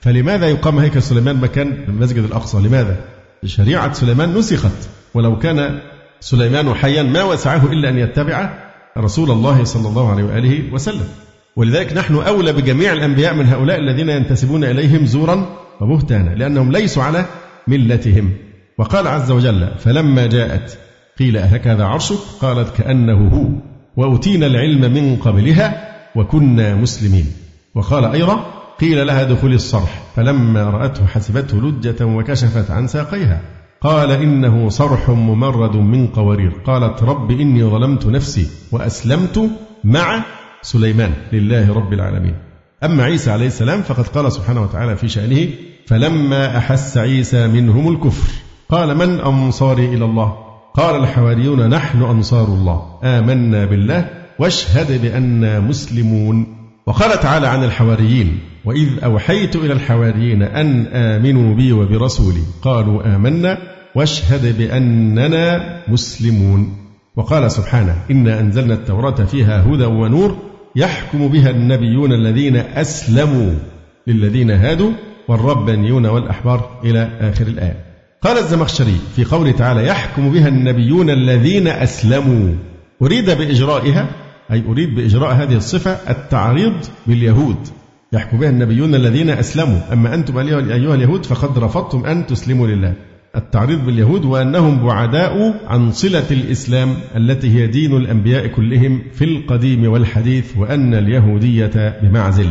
فلماذا 0.00 0.48
يقام 0.48 0.78
هيكل 0.78 1.02
سليمان 1.02 1.36
مكان 1.36 1.84
المسجد 1.88 2.24
الأقصى؟ 2.24 2.58
لماذا؟ 2.58 2.96
شريعة 3.44 3.92
سليمان 3.92 4.34
نسخت. 4.34 4.88
ولو 5.14 5.38
كان 5.38 5.78
سليمان 6.20 6.74
حيا 6.74 7.02
ما 7.02 7.22
وسعه 7.22 7.72
إلا 7.72 7.88
أن 7.88 7.98
يتبع 7.98 8.50
رسول 8.98 9.30
الله 9.30 9.64
صلى 9.64 9.88
الله 9.88 10.10
عليه 10.10 10.24
وآله 10.24 10.72
وسلم. 10.72 11.08
ولذلك 11.56 11.92
نحن 11.92 12.14
أولى 12.14 12.52
بجميع 12.52 12.92
الأنبياء 12.92 13.34
من 13.34 13.46
هؤلاء 13.46 13.78
الذين 13.78 14.08
ينتسبون 14.08 14.64
إليهم 14.64 15.06
زورا 15.06 15.46
وبهتانا 15.80 16.30
لأنهم 16.30 16.72
ليسوا 16.72 17.02
على 17.02 17.24
ملتهم. 17.68 18.32
وقال 18.78 19.06
عز 19.06 19.30
وجل 19.30 19.68
فلما 19.78 20.26
جاءت 20.26 20.78
قيل 21.18 21.36
هكذا 21.36 21.84
عرشك؟ 21.84 22.18
قالت 22.40 22.76
كأنه 22.76 23.28
هو 23.28 23.48
وأوتينا 23.96 24.46
العلم 24.46 24.92
من 24.94 25.16
قبلها 25.16 25.96
وكنا 26.16 26.74
مسلمين. 26.74 27.26
وقال 27.74 28.04
أيضا 28.04 28.46
قيل 28.80 29.06
لها 29.06 29.22
دخول 29.22 29.54
الصرح. 29.54 30.02
فلما 30.16 30.64
رأته 30.64 31.06
حسبته 31.06 31.60
لجة 31.60 32.04
وكشفت 32.04 32.70
عن 32.70 32.86
ساقيها. 32.86 33.40
قال 33.80 34.10
إنه 34.10 34.68
صرح 34.68 35.10
ممرد 35.10 35.76
من 35.76 36.06
قوارير. 36.06 36.52
قالت 36.66 37.02
رب 37.02 37.30
إني 37.30 37.64
ظلمت 37.64 38.06
نفسي 38.06 38.46
وأسلمت 38.72 39.50
مع 39.84 40.24
سليمان 40.66 41.12
لله 41.32 41.74
رب 41.74 41.92
العالمين. 41.92 42.34
أما 42.84 43.04
عيسى 43.04 43.30
عليه 43.30 43.46
السلام 43.46 43.82
فقد 43.82 44.06
قال 44.06 44.32
سبحانه 44.32 44.62
وتعالى 44.62 44.96
في 44.96 45.08
شأنه 45.08 45.48
فلما 45.86 46.58
أحس 46.58 46.98
عيسى 46.98 47.46
منهم 47.46 47.92
الكفر 47.92 48.32
قال 48.68 48.96
من 48.96 49.20
أنصاري 49.20 49.86
إلى 49.86 50.04
الله؟ 50.04 50.36
قال 50.74 51.00
الحواريون 51.00 51.68
نحن 51.68 52.02
أنصار 52.02 52.48
الله. 52.48 53.00
آمنا 53.04 53.64
بالله 53.64 54.08
واشهد 54.38 55.02
بأننا 55.02 55.60
مسلمون. 55.60 56.46
وقال 56.86 57.20
تعالى 57.20 57.46
عن 57.46 57.64
الحواريين 57.64 58.38
وإذ 58.64 59.04
أوحيت 59.04 59.56
إلى 59.56 59.72
الحواريين 59.72 60.42
أن 60.42 60.86
آمنوا 60.86 61.54
بي 61.54 61.72
وبرسولي. 61.72 62.42
قالوا 62.62 63.16
آمنا 63.16 63.58
واشهد 63.94 64.58
بأننا 64.58 65.60
مسلمون. 65.88 66.76
وقال 67.16 67.50
سبحانه 67.50 67.96
إنا 68.10 68.40
أنزلنا 68.40 68.74
التوراة 68.74 69.24
فيها 69.24 69.62
هدى 69.62 69.84
ونور 69.84 70.36
يحكم 70.76 71.28
بها 71.28 71.50
النبيون 71.50 72.12
الذين 72.12 72.56
أسلموا 72.56 73.52
للذين 74.06 74.50
هادوا 74.50 74.90
والربانيون 75.28 76.06
والأحبار 76.06 76.80
إلى 76.84 77.10
آخر 77.20 77.46
الآية. 77.46 77.76
قال 78.22 78.38
الزمخشري 78.38 78.96
في 79.16 79.24
قوله 79.24 79.50
تعالى 79.50 79.86
يحكم 79.86 80.32
بها 80.32 80.48
النبيون 80.48 81.10
الذين 81.10 81.68
أسلموا. 81.68 82.54
أريد 83.02 83.30
بإجرائها 83.30 84.08
أي 84.52 84.64
أريد 84.68 84.94
بإجراء 84.94 85.34
هذه 85.34 85.56
الصفة 85.56 85.90
التعريض 86.10 86.74
باليهود. 87.06 87.56
يحكم 88.12 88.38
بها 88.38 88.50
النبيون 88.50 88.94
الذين 88.94 89.30
أسلموا. 89.30 89.80
أما 89.92 90.14
أنتم 90.14 90.38
أيها 90.38 90.94
اليهود 90.94 91.26
فقد 91.26 91.58
رفضتم 91.58 92.06
أن 92.06 92.26
تسلموا 92.26 92.66
لله. 92.66 92.92
التعريض 93.36 93.86
باليهود 93.86 94.24
وأنهم 94.24 94.86
بعداء 94.86 95.60
عن 95.66 95.92
صلة 95.92 96.26
الإسلام 96.30 96.94
التي 97.16 97.54
هي 97.54 97.66
دين 97.66 97.96
الأنبياء 97.96 98.46
كلهم 98.46 99.02
في 99.12 99.24
القديم 99.24 99.92
والحديث 99.92 100.56
وأن 100.56 100.94
اليهودية 100.94 101.98
بمعزل. 102.02 102.50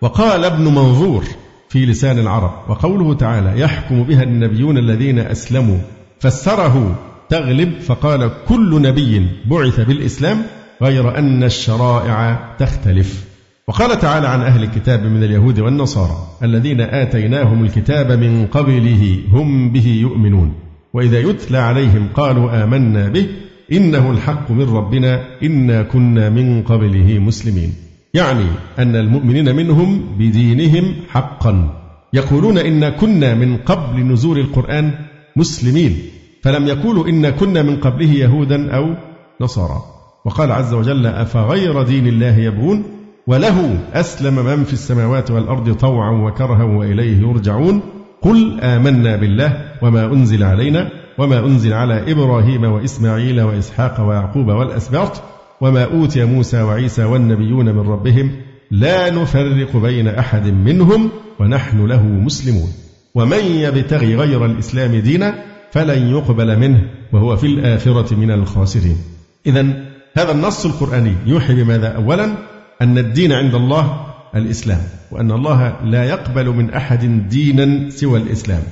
وقال 0.00 0.44
ابن 0.44 0.64
منظور 0.64 1.24
في 1.68 1.86
لسان 1.86 2.18
العرب 2.18 2.52
وقوله 2.68 3.14
تعالى 3.14 3.60
يحكم 3.60 4.02
بها 4.02 4.22
النبيون 4.22 4.78
الذين 4.78 5.18
أسلموا 5.18 5.78
فسره 6.20 6.98
تغلب 7.28 7.80
فقال 7.80 8.30
كل 8.48 8.82
نبي 8.82 9.26
بعث 9.50 9.80
بالإسلام 9.80 10.42
غير 10.82 11.18
أن 11.18 11.44
الشرائع 11.44 12.48
تختلف 12.58 13.35
وقال 13.68 13.98
تعالى 13.98 14.28
عن 14.28 14.40
أهل 14.40 14.62
الكتاب 14.62 15.04
من 15.04 15.22
اليهود 15.22 15.60
والنصارى 15.60 16.16
الذين 16.42 16.80
آتيناهم 16.80 17.64
الكتاب 17.64 18.12
من 18.12 18.46
قبله 18.46 19.18
هم 19.32 19.72
به 19.72 19.86
يؤمنون 19.86 20.54
وإذا 20.92 21.20
يتلى 21.20 21.58
عليهم 21.58 22.08
قالوا 22.14 22.64
آمنا 22.64 23.08
به 23.08 23.26
إنه 23.72 24.10
الحق 24.10 24.50
من 24.50 24.74
ربنا 24.76 25.24
إنا 25.42 25.82
كنا 25.82 26.30
من 26.30 26.62
قبله 26.62 27.18
مسلمين. 27.18 27.74
يعني 28.14 28.46
أن 28.78 28.96
المؤمنين 28.96 29.56
منهم 29.56 30.02
بدينهم 30.18 30.94
حقا. 31.08 31.82
يقولون 32.12 32.58
إنا 32.58 32.90
كنا 32.90 33.34
من 33.34 33.56
قبل 33.56 34.00
نزول 34.00 34.38
القرآن 34.38 34.92
مسلمين 35.36 35.98
فلم 36.42 36.66
يقولوا 36.66 37.08
إنا 37.08 37.30
كنا 37.30 37.62
من 37.62 37.76
قبله 37.76 38.12
يهودا 38.12 38.70
أو 38.76 38.94
نصارى. 39.40 39.82
وقال 40.24 40.52
عز 40.52 40.74
وجل 40.74 41.06
أفغير 41.06 41.82
دين 41.82 42.06
الله 42.06 42.38
يبغون؟ 42.38 42.95
وله 43.26 43.78
أسلم 43.92 44.34
من 44.34 44.64
في 44.64 44.72
السماوات 44.72 45.30
والأرض 45.30 45.72
طوعا 45.74 46.10
وكرها 46.10 46.64
وإليه 46.64 47.20
يرجعون. 47.20 47.80
قل 48.22 48.60
آمنا 48.60 49.16
بالله 49.16 49.72
وما 49.82 50.04
أنزل 50.04 50.44
علينا 50.44 50.90
وما 51.18 51.38
أنزل 51.38 51.72
على 51.72 52.12
إبراهيم 52.12 52.64
وإسماعيل 52.64 53.40
وإسحاق 53.40 54.08
ويعقوب 54.08 54.48
والأسباط 54.48 55.22
وما 55.60 55.84
أوتي 55.84 56.24
موسى 56.24 56.62
وعيسى 56.62 57.04
والنبيون 57.04 57.64
من 57.64 57.88
ربهم 57.88 58.30
لا 58.70 59.10
نفرق 59.10 59.76
بين 59.76 60.08
أحد 60.08 60.46
منهم 60.46 61.10
ونحن 61.40 61.86
له 61.86 62.02
مسلمون. 62.02 62.68
ومن 63.14 63.44
يبتغي 63.44 64.16
غير 64.16 64.44
الإسلام 64.44 64.96
دينا 64.96 65.34
فلن 65.70 66.08
يقبل 66.08 66.58
منه 66.58 66.82
وهو 67.12 67.36
في 67.36 67.46
الآخرة 67.46 68.14
من 68.14 68.30
الخاسرين. 68.30 68.96
إذا 69.46 69.66
هذا 70.16 70.32
النص 70.32 70.66
القرآني 70.66 71.12
يوحي 71.26 71.54
بماذا؟ 71.54 71.88
أولا 71.88 72.55
أن 72.82 72.98
الدين 72.98 73.32
عند 73.32 73.54
الله 73.54 74.06
الإسلام 74.34 74.80
وأن 75.12 75.30
الله 75.30 75.76
لا 75.84 76.04
يقبل 76.04 76.48
من 76.48 76.70
أحد 76.70 77.28
دينا 77.28 77.90
سوى 77.90 78.18
الإسلام 78.18 78.62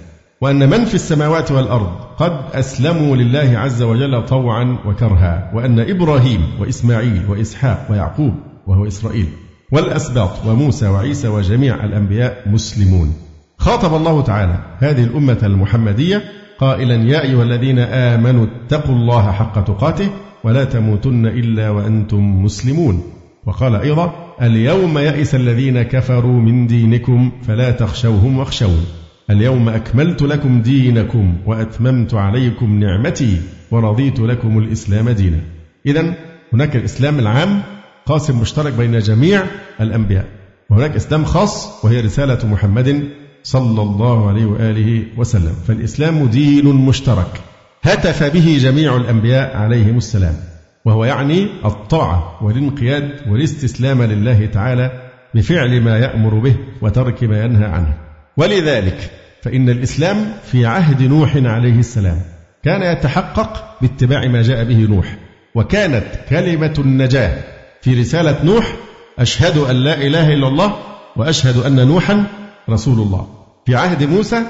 وأن 0.40 0.70
من 0.70 0.84
في 0.84 0.94
السماوات 0.94 1.52
والأرض 1.52 1.92
قد 2.18 2.32
أسلموا 2.52 3.16
لله 3.16 3.58
عز 3.58 3.82
وجل 3.82 4.26
طوعا 4.26 4.78
وكرها 4.86 5.50
وأن 5.54 5.80
إبراهيم 5.80 6.40
وإسماعيل 6.60 7.22
وإسحاق 7.28 7.86
ويعقوب 7.90 8.34
وهو 8.66 8.86
إسرائيل 8.86 9.26
والأسباط 9.72 10.46
وموسى 10.46 10.88
وعيسى 10.88 11.28
وجميع 11.28 11.84
الأنبياء 11.84 12.42
مسلمون. 12.46 13.14
خاطب 13.58 13.94
الله 13.94 14.22
تعالى 14.22 14.58
هذه 14.78 15.04
الأمة 15.04 15.38
المحمدية 15.42 16.22
قائلا 16.58 16.94
يا 16.94 17.22
أيها 17.22 17.42
الذين 17.42 17.78
آمنوا 17.78 18.46
اتقوا 18.46 18.94
الله 18.94 19.32
حق 19.32 19.64
تقاته 19.64 20.08
ولا 20.44 20.64
تموتن 20.64 21.26
إلا 21.26 21.70
وأنتم 21.70 22.44
مسلمون. 22.44 23.02
وقال 23.46 23.74
أيضا 23.74 24.34
اليوم 24.42 24.98
يئس 24.98 25.34
الذين 25.34 25.82
كفروا 25.82 26.40
من 26.40 26.66
دينكم 26.66 27.32
فلا 27.46 27.70
تخشوهم 27.70 28.38
واخشون 28.38 28.84
اليوم 29.30 29.68
أكملت 29.68 30.22
لكم 30.22 30.62
دينكم 30.62 31.36
وأتممت 31.46 32.14
عليكم 32.14 32.80
نعمتي 32.80 33.40
ورضيت 33.70 34.20
لكم 34.20 34.58
الإسلام 34.58 35.10
دينا. 35.10 35.40
إذا 35.86 36.14
هناك 36.52 36.76
الإسلام 36.76 37.18
العام 37.18 37.62
قاسم 38.06 38.40
مشترك 38.40 38.72
بين 38.72 38.98
جميع 38.98 39.42
الأنبياء. 39.80 40.24
وهناك 40.70 40.96
إسلام 40.96 41.24
خاص 41.24 41.84
وهي 41.84 42.00
رسالة 42.00 42.46
محمد 42.46 43.08
صلى 43.42 43.82
الله 43.82 44.28
عليه 44.28 44.44
وآله 44.44 45.04
وسلم. 45.16 45.54
فالإسلام 45.68 46.26
دين 46.26 46.66
مشترك. 46.66 47.40
هتف 47.82 48.22
به 48.22 48.58
جميع 48.60 48.96
الأنبياء 48.96 49.56
عليهم 49.56 49.96
السلام. 49.96 50.53
وهو 50.84 51.04
يعني 51.04 51.48
الطاعة 51.64 52.38
والانقياد 52.44 53.10
والاستسلام 53.28 54.02
لله 54.02 54.46
تعالى 54.46 55.10
بفعل 55.34 55.80
ما 55.80 55.98
يأمر 55.98 56.34
به 56.34 56.56
وترك 56.82 57.24
ما 57.24 57.44
ينهى 57.44 57.64
عنه. 57.64 57.94
ولذلك 58.36 59.10
فإن 59.42 59.68
الإسلام 59.68 60.32
في 60.44 60.66
عهد 60.66 61.02
نوح 61.02 61.36
عليه 61.36 61.78
السلام 61.78 62.20
كان 62.62 62.82
يتحقق 62.82 63.76
باتباع 63.80 64.26
ما 64.26 64.42
جاء 64.42 64.64
به 64.64 64.86
نوح 64.90 65.16
وكانت 65.54 66.04
كلمة 66.28 66.74
النجاة 66.78 67.44
في 67.82 68.00
رسالة 68.00 68.44
نوح 68.44 68.76
أشهد 69.18 69.58
أن 69.58 69.76
لا 69.76 69.94
إله 69.94 70.32
إلا 70.32 70.48
الله 70.48 70.76
وأشهد 71.16 71.56
أن 71.56 71.88
نوحا 71.88 72.24
رسول 72.70 72.98
الله. 72.98 73.28
في 73.66 73.76
عهد 73.76 74.02
موسى 74.02 74.42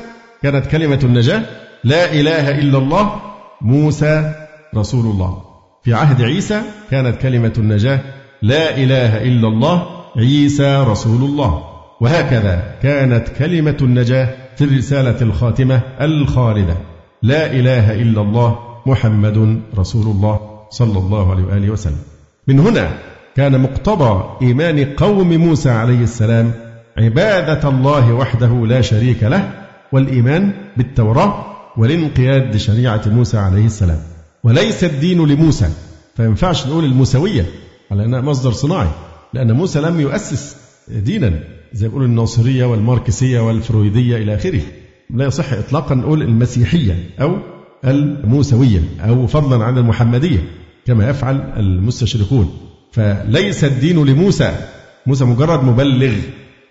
كانت 0.42 0.66
كلمة 0.66 1.00
النجاة 1.04 1.42
لا 1.84 2.12
إله 2.12 2.50
إلا 2.50 2.78
الله 2.78 3.20
موسى 3.60 4.34
رسول 4.76 5.06
الله. 5.06 5.53
في 5.84 5.94
عهد 5.94 6.22
عيسى 6.22 6.62
كانت 6.90 7.16
كلمة 7.16 7.52
النجاة 7.58 8.00
لا 8.42 8.76
إله 8.76 9.22
إلا 9.22 9.48
الله 9.48 9.86
عيسى 10.16 10.84
رسول 10.88 11.22
الله. 11.22 11.64
وهكذا 12.00 12.74
كانت 12.82 13.28
كلمة 13.28 13.76
النجاة 13.82 14.28
في 14.56 14.64
الرسالة 14.64 15.22
الخاتمة 15.22 15.80
الخالدة. 16.00 16.76
لا 17.22 17.52
إله 17.52 18.02
إلا 18.02 18.20
الله 18.20 18.58
محمد 18.86 19.60
رسول 19.78 20.06
الله 20.06 20.40
صلى 20.70 20.98
الله 20.98 21.30
عليه 21.30 21.44
وآله 21.44 21.70
وسلم. 21.70 22.02
من 22.48 22.60
هنا 22.60 22.90
كان 23.36 23.60
مقتضى 23.60 24.24
إيمان 24.42 24.84
قوم 24.84 25.32
موسى 25.32 25.70
عليه 25.70 26.02
السلام 26.02 26.52
عبادة 26.98 27.68
الله 27.68 28.12
وحده 28.12 28.66
لا 28.66 28.80
شريك 28.80 29.22
له 29.22 29.50
والإيمان 29.92 30.52
بالتوراة 30.76 31.44
والانقياد 31.76 32.54
لشريعة 32.54 33.02
موسى 33.06 33.38
عليه 33.38 33.66
السلام. 33.66 34.13
وليس 34.44 34.84
الدين 34.84 35.26
لموسى. 35.26 35.68
فينفعش 36.16 36.66
نقول 36.66 36.84
الموسوية 36.84 37.46
على 37.90 38.04
أنها 38.04 38.20
مصدر 38.20 38.52
صناعي 38.52 38.88
لأن 39.34 39.52
موسى 39.52 39.80
لم 39.80 40.00
يؤسس 40.00 40.56
دينا 40.88 41.40
زي 41.72 41.88
ما 41.88 42.04
الناصرية 42.04 42.64
والماركسية 42.64 43.40
والفرويدية 43.40 44.16
إلى 44.16 44.34
آخره. 44.34 44.60
لا 45.10 45.24
يصح 45.24 45.52
إطلاقا 45.52 45.94
نقول 45.94 46.22
المسيحية 46.22 47.10
أو 47.20 47.36
الموسوية 47.84 48.80
أو 49.00 49.26
فضلا 49.26 49.64
عن 49.64 49.78
المحمدية 49.78 50.38
كما 50.86 51.10
يفعل 51.10 51.36
المستشرقون. 51.56 52.58
فليس 52.92 53.64
الدين 53.64 54.04
لموسى. 54.04 54.56
موسى 55.06 55.24
مجرد 55.24 55.64
مبلغ 55.64 56.14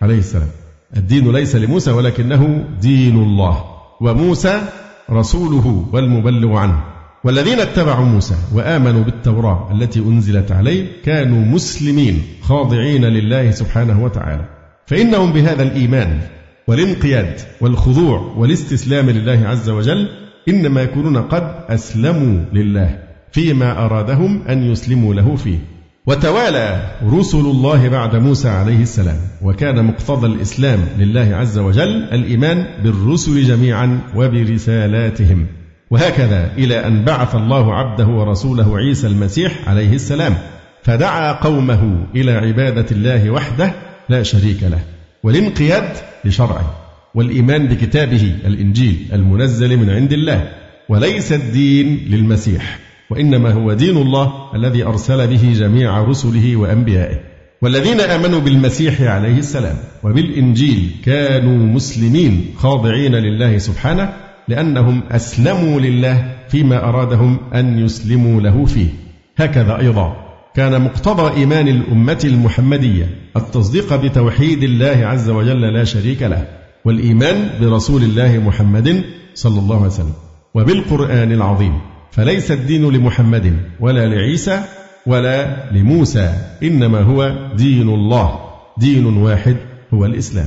عليه 0.02 0.18
السلام. 0.18 0.48
الدين 0.96 1.32
ليس 1.32 1.56
لموسى 1.56 1.90
ولكنه 1.90 2.64
دين 2.80 3.16
الله. 3.22 3.64
وموسى 4.00 4.62
رسوله 5.10 5.86
والمبلغ 5.92 6.56
عنه. 6.56 6.93
والذين 7.24 7.60
اتبعوا 7.60 8.04
موسى 8.04 8.34
وآمنوا 8.54 9.04
بالتوراة 9.04 9.72
التي 9.72 10.00
أنزلت 10.00 10.52
عليه 10.52 10.86
كانوا 11.04 11.44
مسلمين 11.44 12.22
خاضعين 12.42 13.04
لله 13.04 13.50
سبحانه 13.50 14.04
وتعالى. 14.04 14.44
فإنهم 14.86 15.32
بهذا 15.32 15.62
الإيمان 15.62 16.20
والانقياد 16.68 17.40
والخضوع 17.60 18.34
والاستسلام 18.36 19.10
لله 19.10 19.48
عز 19.48 19.70
وجل 19.70 20.08
إنما 20.48 20.82
يكونون 20.82 21.16
قد 21.16 21.54
أسلموا 21.68 22.44
لله 22.52 22.98
فيما 23.32 23.84
أرادهم 23.84 24.42
أن 24.48 24.62
يسلموا 24.62 25.14
له 25.14 25.36
فيه. 25.36 25.58
وتوالى 26.06 26.90
رسل 27.04 27.38
الله 27.38 27.88
بعد 27.88 28.16
موسى 28.16 28.48
عليه 28.48 28.82
السلام 28.82 29.18
وكان 29.42 29.84
مقتضى 29.84 30.26
الإسلام 30.26 30.80
لله 30.98 31.36
عز 31.36 31.58
وجل 31.58 32.02
الإيمان 32.12 32.66
بالرسل 32.82 33.42
جميعا 33.42 34.00
وبرسالاتهم. 34.16 35.46
وهكذا 35.94 36.50
إلى 36.58 36.86
أن 36.86 37.04
بعث 37.04 37.34
الله 37.34 37.74
عبده 37.74 38.06
ورسوله 38.06 38.78
عيسى 38.78 39.06
المسيح 39.06 39.68
عليه 39.68 39.94
السلام 39.94 40.34
فدعا 40.82 41.32
قومه 41.32 42.06
إلى 42.14 42.32
عبادة 42.32 42.86
الله 42.90 43.30
وحده 43.30 43.72
لا 44.08 44.22
شريك 44.22 44.62
له 44.62 44.80
والانقياد 45.22 45.88
لشرعه 46.24 46.74
والإيمان 47.14 47.66
بكتابه 47.66 48.34
الإنجيل 48.46 49.06
المنزل 49.12 49.76
من 49.76 49.90
عند 49.90 50.12
الله 50.12 50.48
وليس 50.88 51.32
الدين 51.32 52.06
للمسيح 52.10 52.78
وإنما 53.10 53.52
هو 53.52 53.72
دين 53.72 53.96
الله 53.96 54.50
الذي 54.54 54.84
أرسل 54.84 55.26
به 55.26 55.52
جميع 55.52 56.02
رسله 56.02 56.56
وأنبيائه 56.56 57.20
والذين 57.62 58.00
آمنوا 58.00 58.40
بالمسيح 58.40 59.00
عليه 59.00 59.38
السلام 59.38 59.76
وبالإنجيل 60.02 60.90
كانوا 61.04 61.66
مسلمين 61.66 62.46
خاضعين 62.58 63.14
لله 63.14 63.58
سبحانه 63.58 64.23
لأنهم 64.48 65.02
أسلموا 65.10 65.80
لله 65.80 66.34
فيما 66.48 66.88
أرادهم 66.88 67.38
أن 67.54 67.78
يسلموا 67.78 68.40
له 68.40 68.64
فيه. 68.64 68.88
هكذا 69.36 69.78
أيضا 69.80 70.16
كان 70.54 70.80
مقتضى 70.82 71.36
إيمان 71.36 71.68
الأمة 71.68 72.20
المحمدية 72.24 73.06
التصديق 73.36 73.96
بتوحيد 73.96 74.62
الله 74.62 75.06
عز 75.06 75.30
وجل 75.30 75.60
لا 75.60 75.84
شريك 75.84 76.22
له 76.22 76.46
والإيمان 76.84 77.50
برسول 77.60 78.02
الله 78.02 78.38
محمد 78.38 79.02
صلى 79.34 79.58
الله 79.58 79.76
عليه 79.76 79.86
وسلم. 79.86 80.12
وبالقرآن 80.54 81.32
العظيم 81.32 81.80
فليس 82.10 82.50
الدين 82.50 82.90
لمحمد 82.90 83.56
ولا 83.80 84.06
لعيسى 84.06 84.62
ولا 85.06 85.56
لموسى 85.72 86.34
إنما 86.62 87.00
هو 87.00 87.48
دين 87.56 87.88
الله 87.88 88.38
دين 88.78 89.06
واحد 89.06 89.56
هو 89.94 90.04
الإسلام. 90.04 90.46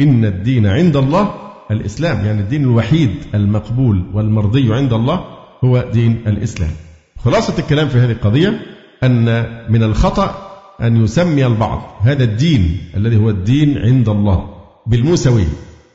إن 0.00 0.24
الدين 0.24 0.66
عند 0.66 0.96
الله 0.96 1.34
الإسلام 1.70 2.26
يعني 2.26 2.40
الدين 2.40 2.62
الوحيد 2.64 3.10
المقبول 3.34 4.04
والمرضي 4.14 4.74
عند 4.74 4.92
الله 4.92 5.24
هو 5.64 5.84
دين 5.92 6.22
الإسلام. 6.26 6.70
خلاصة 7.24 7.58
الكلام 7.58 7.88
في 7.88 7.98
هذه 7.98 8.10
القضية 8.10 8.60
أن 9.02 9.46
من 9.68 9.82
الخطأ 9.82 10.48
أن 10.82 11.04
يسمي 11.04 11.46
البعض 11.46 11.82
هذا 12.00 12.24
الدين 12.24 12.78
الذي 12.96 13.16
هو 13.16 13.30
الدين 13.30 13.78
عند 13.78 14.08
الله 14.08 14.48
بالموسوية 14.86 15.48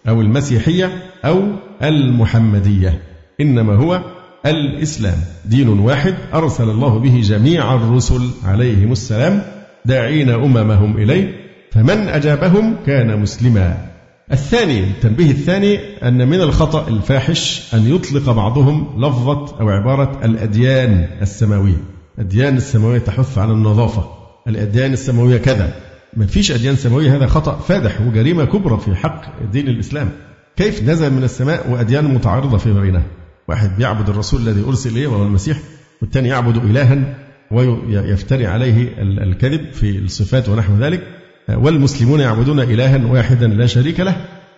أو 0.07 0.21
المسيحية 0.21 0.91
أو 1.26 1.43
المحمدية 1.84 3.01
إنما 3.41 3.76
هو 3.76 4.01
الإسلام. 4.45 5.17
دين 5.45 5.69
واحد 5.69 6.15
أرسل 6.34 6.69
الله 6.69 6.99
به 6.99 7.21
جميع 7.21 7.76
الرسل 7.76 8.30
عليهم 8.45 8.91
السلام 8.91 9.41
داعين 9.86 10.30
أممهم 10.30 10.97
إليه 10.97 11.36
فمن 11.71 12.07
أجابهم 12.07 12.76
كان 12.86 13.21
مسلما. 13.21 13.93
الثاني 14.32 14.80
التنبيه 14.80 15.32
الثاني 15.32 15.80
أن 16.03 16.28
من 16.28 16.41
الخطأ 16.41 16.88
الفاحش 16.88 17.74
أن 17.74 17.95
يطلق 17.95 18.32
بعضهم 18.32 18.88
لفظة 18.97 19.59
أو 19.59 19.69
عبارة 19.69 20.26
الأديان 20.26 21.07
السماوية. 21.21 21.84
الأديان 22.17 22.57
السماوية 22.57 22.99
تحث 22.99 23.38
على 23.38 23.51
النظافة. 23.51 24.09
الأديان 24.47 24.93
السماوية 24.93 25.38
كذا. 25.38 25.74
ما 26.17 26.26
فيش 26.26 26.51
أديان 26.51 26.76
سماوية 26.76 27.15
هذا 27.15 27.28
خطأ 27.28 27.59
فادح 27.59 28.01
وجريمة 28.01 28.45
كبرى 28.45 28.78
في 28.78 28.95
حق 28.95 29.21
دين 29.51 29.67
الإسلام. 29.67 30.09
كيف 30.55 30.84
نزل 30.84 31.13
من 31.13 31.24
السماء 31.24 31.71
وأديان 31.71 32.13
متعارضة 32.13 32.57
في 32.57 32.74
بينها؟ 32.74 33.03
واحد 33.47 33.78
بيعبد 33.78 34.09
الرسول 34.09 34.41
الذي 34.41 34.63
أرسل 34.63 34.89
إليه 34.89 35.07
وهو 35.07 35.24
المسيح 35.24 35.57
والثاني 36.01 36.30
يعبد 36.30 36.65
إلها 36.65 37.15
ويفتري 37.51 38.47
عليه 38.47 38.88
الكذب 38.99 39.74
في 39.74 39.97
الصفات 39.97 40.49
ونحو 40.49 40.78
ذلك. 40.78 41.22
والمسلمون 41.50 42.20
يعبدون 42.20 42.60
إلها 42.60 43.12
واحدا 43.12 43.48
لا 43.48 43.66
شريك 43.66 44.00
له 44.00 44.16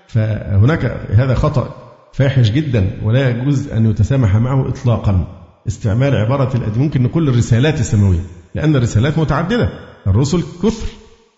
فهناك 0.08 0.86
هذا 1.10 1.34
خطأ 1.34 1.76
فاحش 2.14 2.50
جدا 2.50 2.90
ولا 3.04 3.30
يجوز 3.30 3.68
أن 3.72 3.90
يتسامح 3.90 4.36
معه 4.36 4.70
إطلاقا. 4.70 5.28
استعمال 5.68 6.16
عبارة 6.16 6.58
الأدين 6.58 6.84
ممكن 6.84 7.04
نقول 7.04 7.30
الرسالات 7.30 7.80
السماوية 7.80 8.20
لأن 8.56 8.76
الرسالات 8.76 9.18
متعددة 9.18 9.70
الرسل 10.08 10.44
كثر 10.64 10.88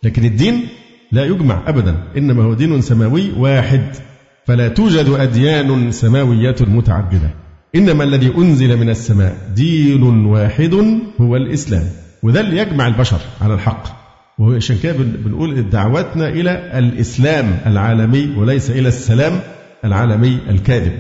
لكن 0.04 0.26
الدين 0.26 0.68
لا 1.12 1.26
يجمع 1.26 1.64
أبدا 1.68 2.04
إنما 2.18 2.44
هو 2.44 2.54
دين 2.54 2.82
سماوي 2.82 3.32
واحد. 3.38 3.96
فلا 4.46 4.68
توجد 4.68 5.10
أديان 5.10 5.92
سماوية 5.92 6.56
متعددة 6.62 7.34
إنما 7.76 8.04
الذي 8.04 8.34
أنزل 8.38 8.78
من 8.78 8.90
السماء 8.90 9.38
دين 9.56 10.04
واحد 10.04 10.74
هو 11.22 11.36
الإسلام 11.36 11.84
وده 12.24 12.40
اللي 12.40 12.58
يجمع 12.58 12.88
البشر 12.88 13.20
على 13.42 13.54
الحق. 13.54 13.97
وعشان 14.40 14.78
كده 14.84 14.94
بنقول 14.98 15.70
دعوتنا 15.70 16.30
إلى 16.30 16.80
الإسلام 16.80 17.60
العالمي 17.66 18.36
وليس 18.38 18.70
إلى 18.72 18.88
السلام 18.88 19.40
العالمي 19.86 20.40
الكاذب. 20.50 21.00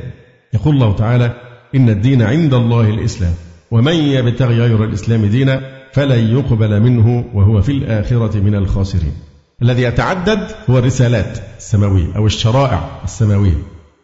يقول 0.53 0.75
الله 0.75 0.95
تعالى 0.95 1.33
إن 1.75 1.89
الدين 1.89 2.21
عند 2.21 2.53
الله 2.53 2.89
الإسلام 2.89 3.33
ومن 3.71 3.93
يبتغي 3.93 4.59
غير 4.59 4.83
الإسلام 4.83 5.25
دينا 5.25 5.61
فلن 5.93 6.37
يقبل 6.37 6.79
منه 6.81 7.25
وهو 7.33 7.61
في 7.61 7.71
الآخرة 7.71 8.39
من 8.39 8.55
الخاسرين. 8.55 9.13
الذي 9.61 9.81
يتعدد 9.81 10.39
هو 10.69 10.77
الرسالات 10.79 11.39
السماوية 11.57 12.15
أو 12.15 12.25
الشرائع 12.25 12.89
السماوية 13.03 13.57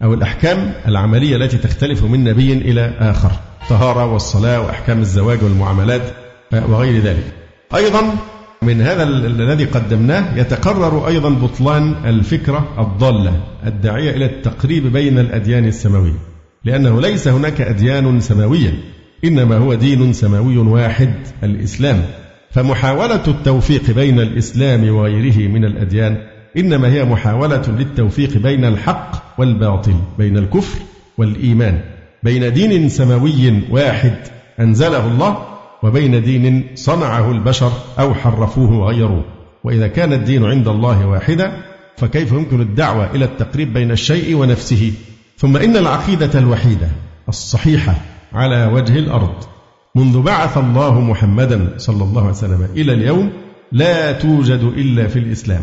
أو 0.03 0.13
الأحكام 0.13 0.73
العملية 0.87 1.35
التي 1.35 1.57
تختلف 1.57 2.03
من 2.03 2.23
نبي 2.23 2.53
إلى 2.53 2.93
آخر 2.99 3.31
الطهارة 3.63 4.13
والصلاة 4.13 4.61
وأحكام 4.61 4.99
الزواج 4.99 5.43
والمعاملات 5.43 6.01
وغير 6.53 7.01
ذلك. 7.01 7.33
أيضا 7.75 8.15
من 8.65 8.81
هذا 8.81 9.03
الذي 9.03 9.65
قدمناه 9.65 10.37
يتقرر 10.37 11.07
أيضا 11.07 11.29
بطلان 11.29 11.95
الفكرة 12.05 12.67
الضالة 12.79 13.39
الداعية 13.65 14.11
إلى 14.11 14.25
التقريب 14.25 14.87
بين 14.87 15.19
الأديان 15.19 15.65
السماوية 15.65 16.19
لأنه 16.65 17.01
ليس 17.01 17.27
هناك 17.27 17.61
أديان 17.61 18.19
سماوية 18.19 18.73
إنما 19.25 19.57
هو 19.57 19.73
دين 19.73 20.13
سماوي 20.13 20.57
واحد 20.57 21.13
الإسلام. 21.43 22.01
فمحاولة 22.51 23.23
التوفيق 23.27 23.91
بين 23.91 24.19
الإسلام 24.19 24.89
وغيره 24.95 25.47
من 25.47 25.65
الأديان 25.65 26.17
إنما 26.57 26.87
هي 26.87 27.05
محاولة 27.05 27.61
للتوفيق 27.67 28.37
بين 28.37 28.65
الحق 28.65 29.39
والباطل 29.39 29.95
بين 30.17 30.37
الكفر 30.37 30.79
والإيمان. 31.17 31.79
بين 32.23 32.53
دين 32.53 32.89
سماوي 32.89 33.61
واحد 33.69 34.15
أنزله 34.59 35.07
الله 35.07 35.52
وبين 35.83 36.23
دين 36.23 36.63
صنعه 36.75 37.31
البشر 37.31 37.71
أو 37.99 38.13
حرفوه 38.13 38.71
وغيروه. 38.71 39.23
وإذا 39.63 39.87
كان 39.87 40.13
الدين 40.13 40.45
عند 40.45 40.67
الله 40.67 41.07
واحدا 41.07 41.51
فكيف 41.97 42.31
يمكن 42.31 42.61
الدعوة 42.61 43.11
إلى 43.15 43.25
التقريب 43.25 43.73
بين 43.73 43.91
الشيء 43.91 44.35
ونفسه؟ 44.35 44.93
ثم 45.37 45.57
إن 45.57 45.77
العقيدة 45.77 46.39
الوحيدة 46.39 46.87
الصحيحة 47.29 47.95
على 48.33 48.65
وجه 48.65 48.99
الأرض. 48.99 49.35
منذ 49.95 50.21
بعث 50.21 50.57
الله 50.57 51.01
محمدا 51.01 51.73
صلى 51.77 52.03
الله 52.03 52.21
عليه 52.21 52.31
وسلم 52.31 52.67
إلى 52.75 52.93
اليوم 52.93 53.29
لا 53.71 54.11
توجد 54.11 54.63
إلا 54.77 55.07
في 55.07 55.19
الإسلام 55.19 55.61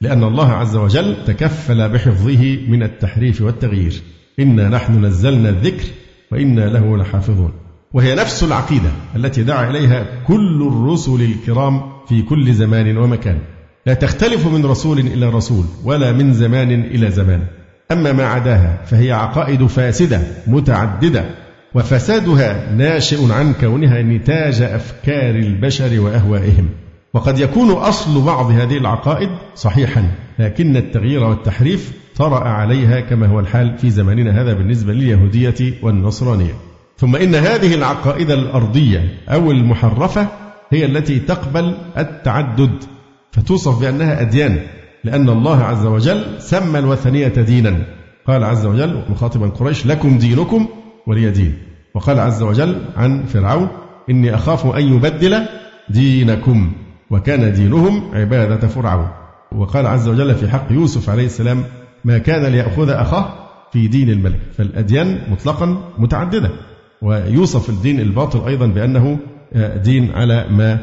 لأن 0.00 0.24
الله 0.24 0.52
عز 0.52 0.76
وجل 0.76 1.16
تكفل 1.26 1.88
بحفظه 1.88 2.58
من 2.68 2.82
التحريف 2.82 3.42
والتغيير. 3.42 4.02
إنا 4.40 4.68
نحن 4.68 5.04
نزلنا 5.04 5.48
الذكر 5.48 5.86
وإنا 6.32 6.60
له 6.60 6.96
لحافظون. 6.96 7.52
وهي 7.92 8.14
نفس 8.14 8.44
العقيدة 8.44 8.90
التي 9.16 9.42
دعا 9.42 9.70
إليها 9.70 10.06
كل 10.26 10.68
الرسل 10.72 11.22
الكرام 11.22 11.80
في 12.08 12.22
كل 12.22 12.54
زمان 12.54 12.96
ومكان. 12.96 13.38
لا 13.86 13.94
تختلف 13.94 14.46
من 14.46 14.66
رسول 14.66 14.98
إلى 14.98 15.28
رسول 15.28 15.64
ولا 15.84 16.12
من 16.12 16.34
زمان 16.34 16.70
إلى 16.70 17.10
زمان. 17.10 17.42
أما 17.92 18.12
ما 18.12 18.26
عداها 18.26 18.84
فهي 18.86 19.12
عقائد 19.12 19.66
فاسدة 19.66 20.20
متعددة 20.46 21.24
وفسادها 21.74 22.72
ناشئ 22.72 23.32
عن 23.32 23.52
كونها 23.52 24.02
نتاج 24.02 24.62
أفكار 24.62 25.30
البشر 25.30 26.00
وأهوائهم. 26.00 26.68
وقد 27.14 27.38
يكون 27.38 27.70
أصل 27.70 28.22
بعض 28.24 28.50
هذه 28.50 28.76
العقائد 28.76 29.28
صحيحا 29.54 30.10
لكن 30.38 30.76
التغيير 30.76 31.24
والتحريف 31.24 31.92
طرأ 32.16 32.48
عليها 32.48 33.00
كما 33.00 33.26
هو 33.26 33.40
الحال 33.40 33.78
في 33.78 33.90
زماننا 33.90 34.42
هذا 34.42 34.52
بالنسبة 34.52 34.92
لليهودية 34.92 35.74
والنصرانية. 35.82 36.67
ثم 36.98 37.16
إن 37.16 37.34
هذه 37.34 37.74
العقائد 37.74 38.30
الأرضية 38.30 39.18
أو 39.28 39.50
المحرفة 39.50 40.28
هي 40.70 40.84
التي 40.84 41.18
تقبل 41.18 41.74
التعدد 41.98 42.84
فتوصف 43.32 43.80
بأنها 43.80 44.20
أديان 44.20 44.58
لأن 45.04 45.28
الله 45.28 45.64
عز 45.64 45.86
وجل 45.86 46.24
سمى 46.38 46.78
الوثنية 46.78 47.28
دينا. 47.28 47.76
قال 48.26 48.44
عز 48.44 48.66
وجل 48.66 49.02
مخاطبا 49.10 49.48
قريش 49.48 49.86
لكم 49.86 50.18
دينكم 50.18 50.68
ولي 51.06 51.30
دين. 51.30 51.58
وقال 51.94 52.20
عز 52.20 52.42
وجل 52.42 52.82
عن 52.96 53.22
فرعون 53.22 53.68
إني 54.10 54.34
أخاف 54.34 54.66
أن 54.66 54.94
يبدل 54.94 55.46
دينكم 55.88 56.72
وكان 57.10 57.52
دينهم 57.52 58.14
عبادة 58.14 58.68
فرعون. 58.68 59.08
وقال 59.52 59.86
عز 59.86 60.08
وجل 60.08 60.34
في 60.34 60.48
حق 60.48 60.66
يوسف 60.70 61.10
عليه 61.10 61.26
السلام 61.26 61.64
ما 62.04 62.18
كان 62.18 62.52
ليأخذ 62.52 62.90
أخاه 62.90 63.34
في 63.72 63.88
دين 63.88 64.10
الملك. 64.10 64.40
فالأديان 64.56 65.20
مطلقا 65.30 65.82
متعددة. 65.98 66.50
ويوصف 67.02 67.70
الدين 67.70 68.00
الباطل 68.00 68.46
أيضا 68.46 68.66
بأنه 68.66 69.18
دين 69.84 70.10
على 70.10 70.46
ما 70.50 70.78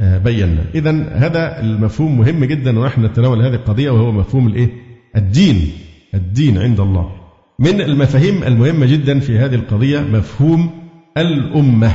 بينا. 0.00 0.64
إذا 0.74 0.90
هذا 1.12 1.60
المفهوم 1.60 2.18
مهم 2.18 2.44
جدا 2.44 2.78
ونحن 2.78 3.04
نتناول 3.04 3.42
هذه 3.42 3.54
القضية 3.54 3.90
وهو 3.90 4.12
مفهوم 4.12 4.46
الإيه؟ 4.46 4.70
الدين. 5.16 5.72
الدين 6.14 6.58
عند 6.58 6.80
الله. 6.80 7.10
من 7.58 7.80
المفاهيم 7.80 8.44
المهمة 8.44 8.86
جدا 8.86 9.20
في 9.20 9.38
هذه 9.38 9.54
القضية 9.54 10.00
مفهوم 10.00 10.70
الأمة 11.18 11.92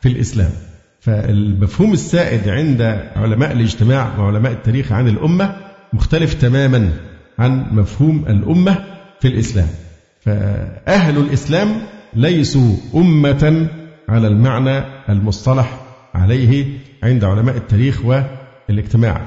في 0.00 0.08
الإسلام. 0.08 0.50
فالمفهوم 1.00 1.92
السائد 1.92 2.48
عند 2.48 2.82
علماء 3.16 3.52
الاجتماع 3.52 4.18
وعلماء 4.18 4.52
التاريخ 4.52 4.92
عن 4.92 5.08
الأمة 5.08 5.56
مختلف 5.92 6.34
تماما 6.34 6.90
عن 7.38 7.66
مفهوم 7.72 8.24
الأمة 8.28 8.84
في 9.20 9.28
الإسلام. 9.28 9.68
فأهل 10.20 11.18
الإسلام 11.18 11.68
ليسوا 12.14 12.76
أمة 12.94 13.68
على 14.08 14.28
المعنى 14.28 14.84
المصطلح 15.08 15.80
عليه 16.14 16.78
عند 17.02 17.24
علماء 17.24 17.56
التاريخ 17.56 18.00
والاجتماع 18.68 19.20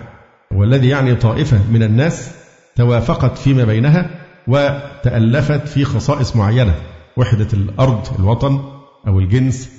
والذي 0.52 0.88
يعني 0.90 1.16
طائفة 1.16 1.60
من 1.72 1.84
الناس 1.84 2.32
توافقت 2.76 3.38
فيما 3.38 3.64
بينها 3.64 4.10
وتألفت 4.48 5.68
في 5.68 5.86
خصائص 5.86 6.36
معينة 6.36 6.76
وحدة 7.18 7.48
الأرض 7.54 8.08
الوطن 8.20 8.60
أو 9.08 9.20
الجنس 9.20 9.70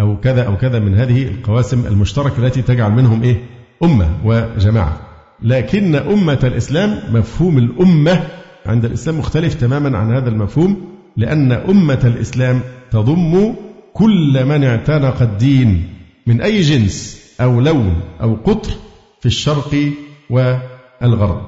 أو 0.00 0.20
كذا 0.20 0.42
أو 0.46 0.56
كذا 0.56 0.78
من 0.78 0.94
هذه 0.94 1.28
القواسم 1.28 1.86
المشتركة 1.86 2.46
التي 2.46 2.62
تجعل 2.62 2.92
منهم 2.92 3.22
إيه؟ 3.22 3.36
أمة 3.82 4.08
وجماعة. 4.24 5.00
لكن 5.42 5.94
أمة 5.94 6.38
الإسلام 6.44 6.98
مفهوم 7.12 7.58
الأمة 7.58 8.28
عند 8.66 8.84
الإسلام 8.84 9.18
مختلف 9.18 9.54
تماما 9.54 9.98
عن 9.98 10.12
هذا 10.14 10.28
المفهوم 10.28 10.99
لأن 11.16 11.52
أمة 11.52 12.00
الإسلام 12.04 12.60
تضم 12.90 13.54
كل 13.94 14.44
من 14.44 14.64
اعتنق 14.64 15.22
الدين 15.22 15.88
من 16.26 16.40
أي 16.40 16.60
جنس 16.60 17.20
أو 17.40 17.60
لون 17.60 18.00
أو 18.20 18.34
قطر 18.34 18.72
في 19.20 19.26
الشرق 19.26 19.92
والغرب. 20.30 21.42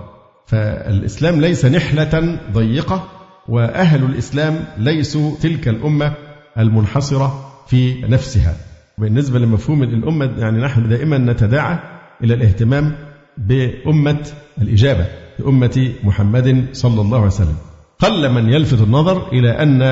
فالإسلام 0.47 1.41
ليس 1.41 1.65
نحلة 1.65 2.39
ضيقة 2.53 3.09
وأهل 3.49 4.05
الإسلام 4.05 4.65
ليسوا 4.79 5.37
تلك 5.41 5.69
الأمة 5.69 6.13
المنحصرة 6.59 7.53
في 7.67 8.03
نفسها. 8.03 8.57
بالنسبة 8.99 9.39
لمفهوم 9.39 9.83
الأمة 9.83 10.31
يعني 10.39 10.59
نحن 10.59 10.89
دائما 10.89 11.19
نتداعى 11.19 11.79
إلى 12.25 12.35
الاهتمام 12.35 12.95
بأمة 13.39 14.27
الإجابة 14.63 15.07
بأمة 15.39 15.93
محمد 16.05 16.67
صلى 16.73 17.01
الله 17.01 17.19
عليه 17.19 17.27
وسلم. 17.27 17.57
قل 18.03 18.33
من 18.33 18.53
يلفت 18.53 18.81
النظر 18.83 19.33
إلى 19.33 19.51
أن 19.51 19.83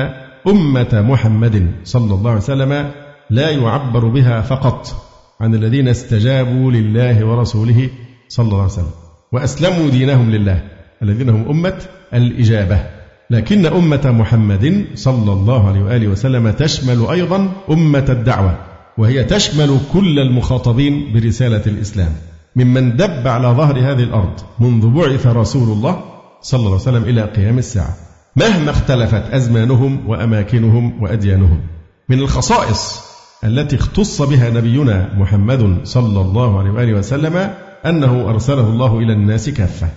أمة 0.47 0.89
محمد 0.93 1.71
صلى 1.83 2.13
الله 2.13 2.29
عليه 2.29 2.39
وسلم 2.39 2.91
لا 3.29 3.49
يعبر 3.49 4.07
بها 4.07 4.41
فقط 4.41 4.87
عن 5.41 5.55
الذين 5.55 5.87
استجابوا 5.87 6.71
لله 6.71 7.25
ورسوله 7.25 7.89
صلى 8.27 8.45
الله 8.45 8.61
عليه 8.61 8.71
وسلم 8.71 8.91
وأسلموا 9.31 9.89
دينهم 9.89 10.31
لله 10.31 10.63
الذين 11.03 11.29
هم 11.29 11.49
أمة 11.49 11.81
الإجابة. 12.13 12.83
لكن 13.29 13.65
أمة 13.65 14.01
محمد 14.05 14.85
صلى 14.95 15.33
الله 15.33 15.67
عليه 15.67 15.83
وآله 15.83 16.07
وسلم 16.07 16.51
تشمل 16.51 17.07
أيضا 17.11 17.51
أمة 17.69 18.05
الدعوة 18.09 18.57
وهي 18.97 19.23
تشمل 19.23 19.77
كل 19.93 20.19
المخاطبين 20.19 21.13
برسالة 21.13 21.61
الإسلام. 21.67 22.11
ممن 22.55 22.95
دب 22.95 23.27
على 23.27 23.47
ظهر 23.47 23.79
هذه 23.79 24.03
الأرض 24.03 24.33
منذ 24.59 24.87
بعث 24.87 25.27
رسول 25.27 25.77
الله 25.77 26.10
صلى 26.41 26.59
الله 26.59 26.71
عليه 26.71 26.81
وسلم 26.81 27.03
إلى 27.03 27.21
قيام 27.21 27.57
الساعة. 27.57 27.95
مهما 28.35 28.71
اختلفت 28.71 29.23
أزمانهم 29.31 30.09
وأماكنهم 30.09 31.03
وأديانهم. 31.03 31.61
من 32.09 32.19
الخصائص 32.19 33.01
التي 33.43 33.75
اختص 33.75 34.21
بها 34.21 34.49
نبينا 34.49 35.09
محمد 35.17 35.77
صلى 35.83 36.21
الله 36.21 36.59
عليه 36.59 36.69
وآله 36.71 36.93
وسلم 36.93 37.53
أنه 37.85 38.29
أرسله 38.29 38.67
الله 38.67 38.99
إلى 38.99 39.13
الناس 39.13 39.49
كافة. 39.49 39.87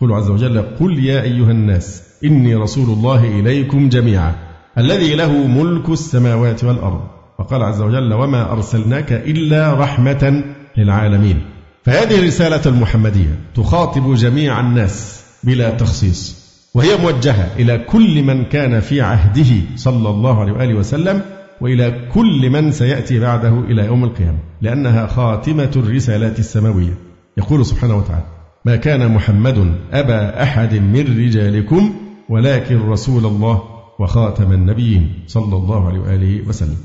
قل 0.00 0.12
عز 0.12 0.30
وجل 0.30 0.62
قل 0.80 1.04
يا 1.04 1.22
أيها 1.22 1.50
الناس 1.50 2.02
إني 2.24 2.54
رسول 2.54 2.90
الله 2.90 3.24
إليكم 3.24 3.88
جميعا 3.88 4.34
الذي 4.78 5.14
له 5.14 5.32
ملك 5.32 5.88
السماوات 5.88 6.64
والأرض. 6.64 7.00
وقال 7.38 7.62
عز 7.62 7.80
وجل 7.80 8.12
وما 8.12 8.52
أرسلناك 8.52 9.12
إلا 9.12 9.74
رحمة 9.74 10.44
للعالمين. 10.76 11.42
فهذه 11.84 12.18
الرسالة 12.18 12.60
المحمدية 12.66 13.38
تخاطب 13.54 14.14
جميع 14.14 14.60
الناس. 14.60 15.23
بلا 15.46 15.70
تخصيص. 15.70 16.44
وهي 16.74 16.96
موجهة 16.96 17.48
إلى 17.58 17.78
كل 17.78 18.22
من 18.22 18.44
كان 18.44 18.80
في 18.80 19.00
عهده 19.00 19.76
صلى 19.76 20.08
الله 20.08 20.40
عليه 20.40 20.52
وآله 20.52 20.74
وسلم 20.74 21.22
وإلى 21.60 22.08
كل 22.14 22.50
من 22.50 22.72
سيأتي 22.72 23.20
بعده 23.20 23.60
إلى 23.60 23.84
يوم 23.86 24.04
القيامة 24.04 24.38
لأنها 24.62 25.06
خاتمة 25.06 25.70
الرسالات 25.76 26.38
السماوية. 26.38 26.94
يقول 27.38 27.66
سبحانه 27.66 27.96
وتعالى 27.96 28.24
ما 28.64 28.76
كان 28.76 29.14
محمد 29.14 29.74
أبا 29.92 30.42
أحد 30.42 30.74
من 30.74 31.24
رجالكم 31.26 31.94
ولكن 32.28 32.88
رسول 32.88 33.26
الله 33.26 33.62
وخاتم 34.00 34.52
النبيين 34.52 35.12
صلى 35.26 35.56
الله 35.56 35.88
عليه 35.88 36.00
وآله 36.00 36.48
وسلم. 36.48 36.76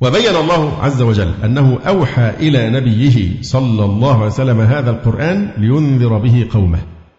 وبين 0.00 0.36
الله 0.36 0.82
عز 0.82 1.02
وجل 1.02 1.32
أنه 1.44 1.78
أوحى 1.86 2.30
إلى 2.40 2.70
نبيه 2.70 3.42
صلى 3.42 3.84
الله 3.84 4.14
عليه 4.14 4.26
وسلم 4.26 4.60
هذا 4.60 4.90
القرآن 4.90 5.50
لينذر 5.58 6.18
به 6.18 6.46
قومه. 6.50 6.78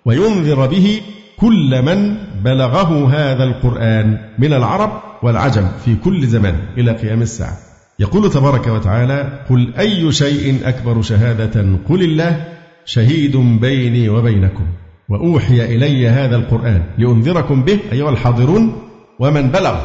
وينذر 0.10 0.68
به 0.68 1.02
كل 1.38 1.82
من 1.82 2.16
بلغه 2.44 3.10
هذا 3.14 3.44
القرآن 3.44 4.18
من 4.40 4.54
العرب 4.54 4.92
والعجم 5.24 5.68
في 5.86 5.96
كل 5.96 6.28
زمان 6.28 6.56
إلى 6.78 6.92
قيام 6.92 7.22
الساعة. 7.22 7.58
يقول 8.00 8.30
تبارك 8.30 8.68
وتعالى 8.68 9.40
قل 9.50 9.74
أي 9.80 10.12
شيء 10.12 10.60
أكبر 10.66 11.02
شهادة 11.02 11.66
قل 11.90 12.04
الله 12.04 12.46
شهيد 12.86 13.38
بيني 13.38 14.10
وبينكم 14.10 14.64
وأوحي 15.10 15.76
إلي 15.76 16.08
هذا 16.08 16.36
القرآن 16.36 16.84
لأنذركم 16.98 17.64
به. 17.64 17.80
أيها 17.92 18.10
الحاضرون 18.10 18.74
ومن 19.20 19.50
بلغ 19.50 19.76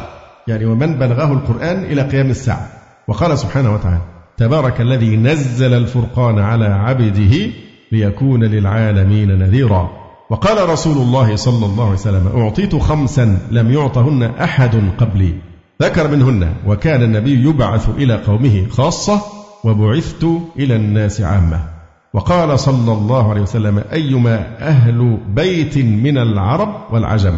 يعني 0.47 0.65
ومن 0.65 0.93
بلغه 0.93 1.33
القرآن 1.33 1.83
إلى 1.83 2.01
قيام 2.01 2.29
الساعة. 2.29 2.69
وقال 3.07 3.37
سبحانه 3.37 3.73
وتعالى 3.73 4.01
تبارك 4.37 4.81
الذي 4.81 5.17
نزل 5.17 5.73
الفرقان 5.73 6.39
على 6.39 6.65
عبده 6.65 7.51
ليكون 7.91 8.43
للعالمين 8.43 9.39
نذيرا. 9.39 10.04
وقال 10.29 10.69
رسول 10.69 10.97
الله 10.97 11.35
صلى 11.35 11.65
الله 11.65 11.83
عليه 11.83 11.93
وسلم 11.93 12.27
أعطيت 12.35 12.75
خمسا 12.75 13.37
لم 13.51 13.71
يعطهن 13.71 14.23
أحد 14.23 14.75
قبلي. 14.97 15.33
ذكر 15.81 16.07
منهن 16.07 16.53
وكان 16.67 17.03
النبي 17.03 17.49
يبعث 17.49 17.89
إلى 17.89 18.15
قومه 18.15 18.65
خاصة 18.69 19.21
وبعثت 19.63 20.27
إلى 20.59 20.75
الناس 20.75 21.21
عامة. 21.21 21.59
وقال 22.13 22.59
صلى 22.59 22.93
الله 22.93 23.29
عليه 23.29 23.41
وسلم 23.41 23.83
أيما 23.93 24.57
أهل 24.59 25.17
بيت 25.35 25.77
من 25.77 26.17
العرب 26.17 26.93
والعجم 26.93 27.33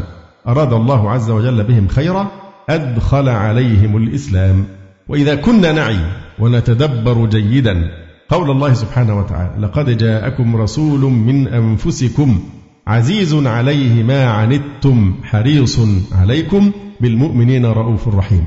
أراد 0.47 0.73
الله 0.73 1.11
عز 1.11 1.29
وجل 1.29 1.63
بهم 1.63 1.87
خيرا 1.87 2.27
أدخل 2.69 3.29
عليهم 3.29 3.97
الإسلام. 3.97 4.65
وإذا 5.07 5.35
كنا 5.35 5.71
نعي 5.71 5.99
ونتدبر 6.39 7.25
جيدا 7.25 7.91
قول 8.29 8.51
الله 8.51 8.73
سبحانه 8.73 9.19
وتعالى 9.19 9.51
لقد 9.59 9.97
جاءكم 9.97 10.55
رسول 10.55 10.99
من 10.99 11.47
أنفسكم 11.47 12.39
عزيز 12.87 13.33
عليه 13.33 14.03
ما 14.03 14.25
عنتم 14.29 15.15
حريص 15.23 15.79
عليكم 16.11 16.71
بالمؤمنين 17.01 17.65
رؤوف 17.65 18.07
رحيم. 18.07 18.43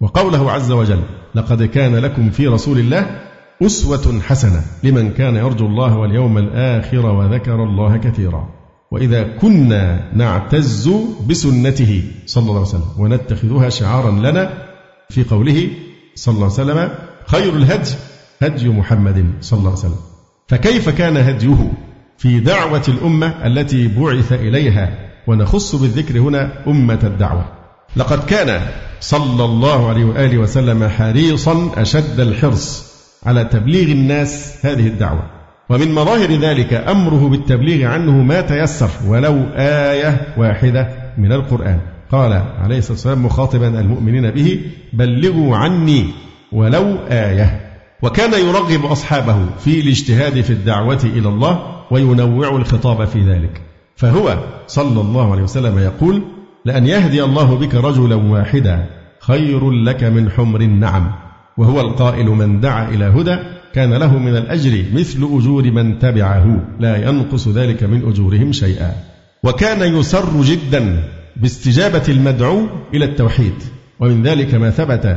وقوله 0.00 0.50
عز 0.50 0.72
وجل 0.72 1.00
لقد 1.34 1.62
كان 1.62 1.96
لكم 1.96 2.30
في 2.30 2.46
رسول 2.46 2.78
الله 2.78 3.20
أسوة 3.62 4.20
حسنة 4.20 4.62
لمن 4.82 5.10
كان 5.10 5.36
يرجو 5.36 5.66
الله 5.66 5.98
واليوم 5.98 6.38
الآخر 6.38 7.06
وذكر 7.06 7.64
الله 7.64 7.96
كثيرا. 7.96 8.48
وإذا 8.90 9.22
كنا 9.22 10.10
نعتز 10.16 10.90
بسنته 11.28 12.02
صلى 12.26 12.42
الله 12.42 12.54
عليه 12.54 12.68
وسلم 12.68 12.90
ونتخذها 12.98 13.68
شعارا 13.68 14.10
لنا 14.10 14.52
في 15.10 15.24
قوله 15.24 15.68
صلى 16.14 16.34
الله 16.34 16.52
عليه 16.58 16.62
وسلم 16.62 16.88
خير 17.26 17.56
الهدي 17.56 17.90
هدي 18.42 18.68
محمد 18.68 19.26
صلى 19.40 19.58
الله 19.58 19.70
عليه 19.70 19.78
وسلم. 19.78 20.00
فكيف 20.48 20.88
كان 20.88 21.16
هديه؟ 21.16 21.72
في 22.24 22.40
دعوة 22.40 22.82
الأمة 22.88 23.46
التي 23.46 23.88
بعث 23.88 24.32
إليها 24.32 24.90
ونخص 25.26 25.74
بالذكر 25.74 26.18
هنا 26.18 26.52
أمة 26.66 26.98
الدعوة. 27.04 27.44
لقد 27.96 28.24
كان 28.24 28.60
صلى 29.00 29.44
الله 29.44 29.88
عليه 29.88 30.04
وآله 30.04 30.38
وسلم 30.38 30.88
حريصا 30.88 31.70
أشد 31.76 32.20
الحرص 32.20 32.94
على 33.26 33.44
تبليغ 33.44 33.92
الناس 33.92 34.56
هذه 34.62 34.86
الدعوة. 34.86 35.22
ومن 35.70 35.92
مظاهر 35.92 36.32
ذلك 36.32 36.74
أمره 36.74 37.28
بالتبليغ 37.28 37.86
عنه 37.88 38.12
ما 38.12 38.40
تيسر 38.40 38.90
ولو 39.06 39.42
آية 39.56 40.34
واحدة 40.36 40.88
من 41.18 41.32
القرآن. 41.32 41.80
قال 42.12 42.32
عليه 42.58 42.78
الصلاة 42.78 42.92
والسلام 42.92 43.24
مخاطبا 43.24 43.80
المؤمنين 43.80 44.30
به 44.30 44.60
بلغوا 44.92 45.56
عني 45.56 46.06
ولو 46.52 46.96
آية. 47.10 47.60
وكان 48.02 48.32
يرغب 48.32 48.84
أصحابه 48.84 49.36
في 49.64 49.80
الاجتهاد 49.80 50.40
في 50.40 50.50
الدعوة 50.50 51.00
إلى 51.04 51.28
الله 51.28 51.73
وينوع 51.90 52.56
الخطاب 52.56 53.04
في 53.04 53.20
ذلك. 53.20 53.60
فهو 53.96 54.38
صلى 54.66 55.00
الله 55.00 55.32
عليه 55.32 55.42
وسلم 55.42 55.78
يقول 55.78 56.22
لأن 56.64 56.86
يهدي 56.86 57.24
الله 57.24 57.56
بك 57.56 57.74
رجلا 57.74 58.14
واحدا 58.14 58.86
خير 59.20 59.70
لك 59.70 60.04
من 60.04 60.30
حمر 60.30 60.60
النعم 60.60 61.12
وهو 61.58 61.80
القائل 61.80 62.26
من 62.26 62.60
دعا 62.60 62.88
إلى 62.88 63.04
هدى 63.04 63.36
كان 63.74 63.94
له 63.94 64.18
من 64.18 64.36
الأجر 64.36 64.84
مثل 64.94 65.18
أجور 65.18 65.70
من 65.70 65.98
تبعه 65.98 66.60
لا 66.80 67.08
ينقص 67.08 67.48
ذلك 67.48 67.84
من 67.84 68.08
أجورهم 68.08 68.52
شيئا. 68.52 68.92
وكان 69.42 69.94
يسر 69.94 70.42
جدا 70.42 71.04
باستجابة 71.36 72.02
المدعو 72.08 72.66
إلى 72.94 73.04
التوحيد. 73.04 73.54
ومن 74.00 74.22
ذلك 74.22 74.54
ما 74.54 74.70
ثبت 74.70 75.16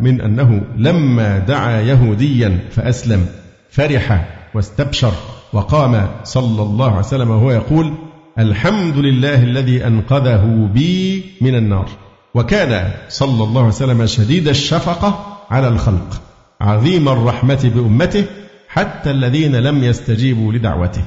من 0.00 0.20
أنه 0.20 0.62
لما 0.76 1.38
دعا 1.38 1.80
يهوديا 1.80 2.58
فأسلم 2.70 3.26
فرح 3.70 4.28
واستبشر. 4.54 5.12
وقام 5.52 6.08
صلى 6.24 6.62
الله 6.62 6.90
عليه 6.90 6.98
وسلم 6.98 7.30
وهو 7.30 7.50
يقول 7.50 7.92
الحمد 8.38 8.96
لله 8.96 9.42
الذي 9.42 9.86
أنقذه 9.86 10.68
بي 10.74 11.24
من 11.40 11.54
النار. 11.54 11.88
وكان 12.34 12.90
صلى 13.08 13.44
الله 13.44 13.60
عليه 13.60 13.72
وسلم 13.72 14.06
شديد 14.06 14.48
الشفقة 14.48 15.38
على 15.50 15.68
الخلق 15.68 16.20
عظيم 16.60 17.08
الرحمة 17.08 17.70
بأمته 17.74 18.24
حتى 18.68 19.10
الذين 19.10 19.56
لم 19.56 19.84
يستجيبوا 19.84 20.52
لدعوته 20.52 21.02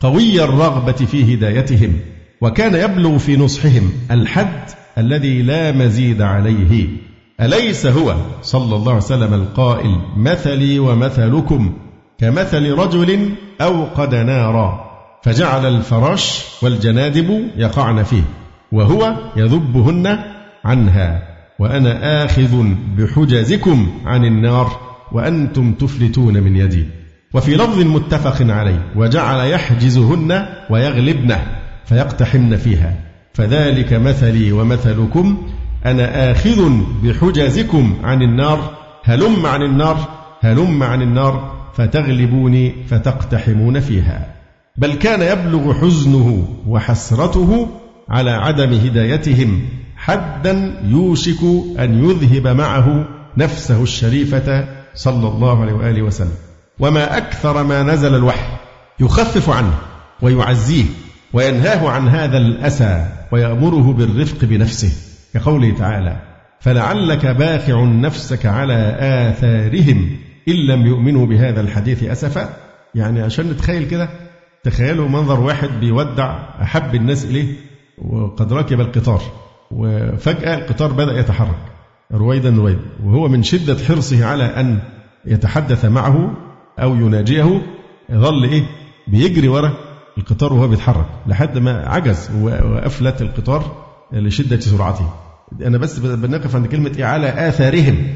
قوي 0.00 0.44
الرغبة 0.44 0.92
في 0.92 1.34
هدايتهم 1.34 1.92
وكان 2.40 2.74
يبلغ 2.74 3.18
في 3.18 3.36
نصحهم 3.36 3.92
الحد 4.10 4.70
الذي 4.98 5.42
لا 5.42 5.72
مزيد 5.72 6.22
عليه. 6.22 6.86
أليس 7.40 7.86
هو 7.86 8.16
صلى 8.42 8.76
الله 8.76 8.92
عليه 8.92 9.02
وسلم 9.02 9.34
القائل 9.34 10.00
مثلي 10.16 10.78
ومثلكم؟ 10.78 11.72
كمثل 12.18 12.72
رجل 12.72 13.30
أوقد 13.60 14.14
نارا 14.14 14.86
فجعل 15.22 15.66
الفراش 15.66 16.44
والجنادب 16.62 17.48
يقعن 17.56 18.02
فيه 18.02 18.22
وهو 18.72 19.14
يذبهن 19.36 20.18
عنها 20.64 21.22
وأنا 21.58 22.24
آخذ 22.24 22.64
بحجزكم 22.98 23.88
عن 24.04 24.24
النار 24.24 24.80
وأنتم 25.12 25.72
تفلتون 25.72 26.34
من 26.34 26.56
يدي. 26.56 26.84
وفي 27.34 27.54
لفظ 27.54 27.80
متفق 27.80 28.52
عليه 28.52 28.82
وجعل 28.96 29.50
يحجزهن 29.50 30.46
ويغلبن 30.70 31.36
فيقتحمن 31.84 32.56
فيها. 32.56 32.94
فذلك 33.34 33.92
مثلي 33.92 34.52
ومثلكم 34.52 35.46
أنا 35.86 36.30
آخذ 36.30 36.70
بحجزكم 37.02 37.96
عن 38.04 38.22
النار 38.22 38.70
هلم 39.04 39.46
عن 39.46 39.62
النار 39.62 40.08
هلم 40.40 40.82
عن 40.82 41.02
النار 41.02 41.55
فتغلبوني 41.76 42.74
فتقتحمون 42.88 43.80
فيها. 43.80 44.26
بل 44.76 44.94
كان 44.94 45.22
يبلغ 45.22 45.74
حزنه 45.74 46.48
وحسرته 46.66 47.68
على 48.08 48.30
عدم 48.30 48.72
هدايتهم 48.72 49.68
حدا 49.96 50.80
يوشك 50.84 51.42
أن 51.78 52.04
يذهب 52.04 52.46
معه 52.46 53.08
نفسه 53.36 53.82
الشريفة 53.82 54.68
صلى 54.94 55.28
الله 55.28 55.60
عليه 55.60 55.72
وآله 55.72 56.02
وسلم. 56.02 56.36
وما 56.80 57.16
أكثر 57.16 57.62
ما 57.62 57.82
نزل 57.82 58.14
الوحي 58.14 58.56
يخفف 59.00 59.50
عنه 59.50 59.74
ويعزيه 60.22 60.84
وينهاه 61.32 61.90
عن 61.90 62.08
هذا 62.08 62.38
الأسى 62.38 63.08
ويأمره 63.32 63.92
بالرفق 63.92 64.44
بنفسه. 64.44 64.92
كقوله 65.34 65.74
تعالى 65.78 66.16
فلعلك 66.60 67.26
باخع 67.26 67.84
نفسك 67.84 68.46
على 68.46 68.96
آثارهم 69.00 70.16
إن 70.48 70.54
لم 70.54 70.86
يؤمنوا 70.86 71.26
بهذا 71.26 71.60
الحديث 71.60 72.02
أسفا. 72.02 72.56
يعني 72.94 73.22
عشان 73.22 73.50
نتخيل 73.50 73.88
كده 73.88 74.08
تخيلوا 74.64 75.08
منظر 75.08 75.40
واحد 75.40 75.68
بيودع 75.80 76.38
أحب 76.62 76.94
الناس 76.94 77.24
إليه 77.24 77.54
وقد 77.98 78.52
ركب 78.52 78.80
القطار 78.80 79.22
وفجأة 79.70 80.54
القطار 80.54 80.92
بدأ 80.92 81.20
يتحرك 81.20 81.58
رويدا 82.12 82.50
رويدا 82.50 82.80
وهو 83.04 83.28
من 83.28 83.42
شدة 83.42 83.76
حرصه 83.84 84.24
على 84.24 84.44
أن 84.44 84.78
يتحدث 85.24 85.84
معه 85.84 86.36
أو 86.78 86.94
يناجيه 86.94 87.62
ظل 88.12 88.44
إيه؟ 88.44 88.62
بيجري 89.08 89.48
ورا 89.48 89.72
القطار 90.18 90.52
وهو 90.52 90.68
بيتحرك 90.68 91.06
لحد 91.26 91.58
ما 91.58 91.88
عجز 91.88 92.30
وأفلت 92.40 93.22
القطار 93.22 93.86
لشدة 94.12 94.60
سرعته. 94.60 95.10
أنا 95.62 95.78
بس 95.78 95.98
بنقف 95.98 96.56
عند 96.56 96.66
كلمة 96.66 96.92
إيه؟ 96.98 97.04
على 97.04 97.48
آثارهم. 97.48 98.06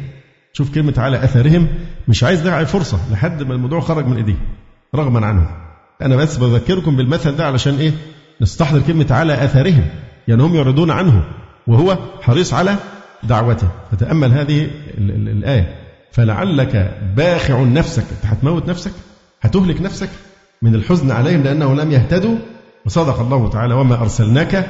شوف 0.52 0.74
كلمة 0.74 0.94
على 0.98 1.24
أثرهم 1.24 1.68
مش 2.08 2.24
عايز 2.24 2.40
داعي 2.40 2.66
فرصة 2.66 2.98
لحد 3.12 3.42
ما 3.42 3.54
الموضوع 3.54 3.80
خرج 3.80 4.06
من 4.06 4.16
إيديه 4.16 4.36
رغما 4.94 5.26
عنه 5.26 5.46
أنا 6.02 6.16
بس 6.16 6.36
بذكركم 6.36 6.96
بالمثل 6.96 7.36
ده 7.36 7.46
علشان 7.46 7.74
إيه؟ 7.74 7.92
نستحضر 8.40 8.80
كلمة 8.80 9.06
على 9.10 9.44
أثرهم 9.44 9.84
يعني 10.28 10.42
هم 10.42 10.54
يعرضون 10.54 10.90
عنه 10.90 11.24
وهو 11.66 11.98
حريص 12.22 12.54
على 12.54 12.76
دعوته. 13.22 13.68
فتأمل 13.92 14.32
هذه 14.32 14.70
الآية. 14.98 15.74
فلعلك 16.12 16.98
باخع 17.16 17.60
نفسك 17.62 18.02
أنت 18.10 18.32
هتموت 18.32 18.68
نفسك؟ 18.68 18.90
هتهلك 19.42 19.80
نفسك؟ 19.82 20.08
من 20.62 20.74
الحزن 20.74 21.10
عليهم 21.10 21.42
لأنهم 21.42 21.80
لم 21.80 21.92
يهتدوا؟ 21.92 22.36
وصدق 22.86 23.20
الله 23.20 23.50
تعالى 23.50 23.74
وما 23.74 23.94
أرسلناك 24.00 24.66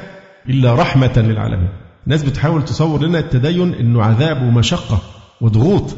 إلا 0.48 0.74
رحمة 0.74 1.12
للعالمين. 1.16 1.68
الناس 2.06 2.22
بتحاول 2.22 2.64
تصور 2.64 3.02
لنا 3.02 3.18
التدين 3.18 3.74
أنه 3.74 4.02
عذاب 4.02 4.42
ومشقة 4.42 5.00
وضغوط 5.40 5.96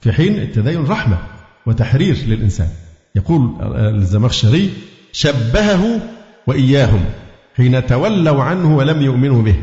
في 0.00 0.12
حين 0.12 0.36
التدين 0.36 0.84
رحمة 0.84 1.18
وتحرير 1.66 2.16
للإنسان. 2.26 2.68
يقول 3.14 3.50
الزمخشري 3.76 4.70
شبهه 5.12 6.00
وإياهم 6.46 7.04
حين 7.56 7.86
تولوا 7.86 8.42
عنه 8.42 8.76
ولم 8.76 9.02
يؤمنوا 9.02 9.42
به 9.42 9.54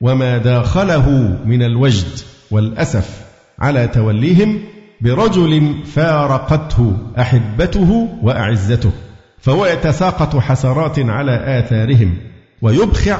وما 0.00 0.38
داخله 0.38 1.38
من 1.44 1.62
الوجد 1.62 2.18
والأسف 2.50 3.22
على 3.58 3.88
توليهم 3.88 4.60
برجل 5.00 5.74
فارقته 5.94 6.96
أحبته 7.18 8.08
وأعزته 8.22 8.90
فهو 9.38 9.66
يتساقط 9.66 10.36
حسرات 10.36 10.98
على 10.98 11.58
آثارهم 11.58 12.16
ويبخع 12.62 13.18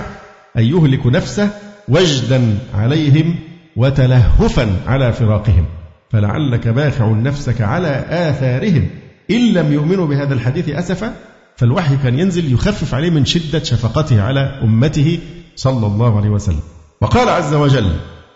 أن 0.58 0.62
يهلك 0.62 1.06
نفسه 1.06 1.50
وجدا 1.88 2.58
عليهم 2.74 3.38
وتلهفا 3.76 4.76
على 4.86 5.12
فراقهم. 5.12 5.64
فلعلك 6.10 6.68
باخع 6.68 7.06
نفسك 7.06 7.60
على 7.60 8.04
آثارهم. 8.08 8.88
إن 9.30 9.52
لم 9.52 9.72
يؤمنوا 9.72 10.06
بهذا 10.06 10.34
الحديث 10.34 10.68
أسفا 10.68 11.12
فالوحي 11.56 11.96
كان 11.96 12.18
ينزل 12.18 12.52
يخفف 12.52 12.94
عليه 12.94 13.10
من 13.10 13.24
شدة 13.24 13.64
شفقته 13.64 14.22
على 14.22 14.40
أمته 14.62 15.18
صلى 15.56 15.86
الله 15.86 16.16
عليه 16.16 16.28
وسلم. 16.28 16.60
وقال 17.00 17.28
عز 17.28 17.54
وجل 17.54 17.92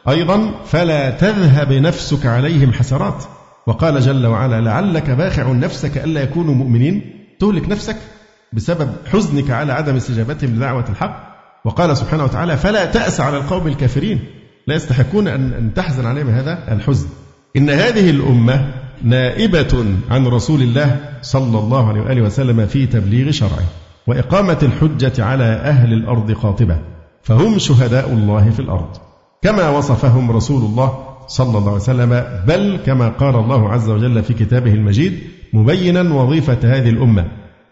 أيضا 0.08 0.50
فلا 0.64 1.10
تذهب 1.10 1.72
نفسك 1.72 2.26
عليهم 2.26 2.72
حسرات. 2.72 3.24
وقال 3.66 4.00
جل 4.00 4.26
وعلا 4.26 4.60
لعلك 4.60 5.10
باخع 5.10 5.52
نفسك 5.52 5.98
ألا 5.98 6.22
يكونوا 6.22 6.54
مؤمنين. 6.54 7.02
تهلك 7.40 7.68
نفسك 7.68 7.96
بسبب 8.52 8.92
حزنك 9.12 9.50
على 9.50 9.72
عدم 9.72 9.96
استجابتهم 9.96 10.50
لدعوة 10.50 10.84
الحق. 10.88 11.36
وقال 11.64 11.96
سبحانه 11.96 12.24
وتعالى 12.24 12.56
فلا 12.56 12.84
تأس 12.84 13.20
على 13.20 13.36
القوم 13.36 13.66
الكافرين. 13.66 14.24
لا 14.66 14.74
يستحقون 14.74 15.28
أن 15.28 15.70
تحزن 15.74 16.06
عليهم 16.06 16.28
هذا 16.28 16.72
الحزن. 16.72 17.06
إن 17.56 17.70
هذه 17.70 18.10
الأمة 18.10 18.74
نائبة 19.02 19.84
عن 20.10 20.26
رسول 20.26 20.62
الله 20.62 21.00
صلى 21.22 21.58
الله 21.58 21.88
عليه 21.88 22.00
وآله 22.00 22.22
وسلم 22.22 22.66
في 22.66 22.86
تبليغ 22.86 23.30
شرعه 23.30 23.64
وإقامة 24.06 24.58
الحجة 24.62 25.24
على 25.24 25.44
أهل 25.44 25.92
الأرض 25.92 26.32
قاطبة 26.32 26.78
فهم 27.22 27.58
شهداء 27.58 28.12
الله 28.12 28.50
في 28.50 28.60
الأرض. 28.60 28.88
كما 29.42 29.68
وصفهم 29.68 30.30
رسول 30.30 30.62
الله 30.62 30.98
صلى 31.26 31.58
الله 31.58 31.72
عليه 31.72 31.82
وسلم 31.82 32.24
بل 32.46 32.78
كما 32.86 33.08
قال 33.08 33.34
الله 33.34 33.72
عز 33.72 33.90
وجل 33.90 34.22
في 34.22 34.34
كتابه 34.34 34.72
المجيد 34.72 35.18
مبينا 35.52 36.14
وظيفة 36.14 36.58
هذه 36.62 36.88
الأمة 36.88 37.24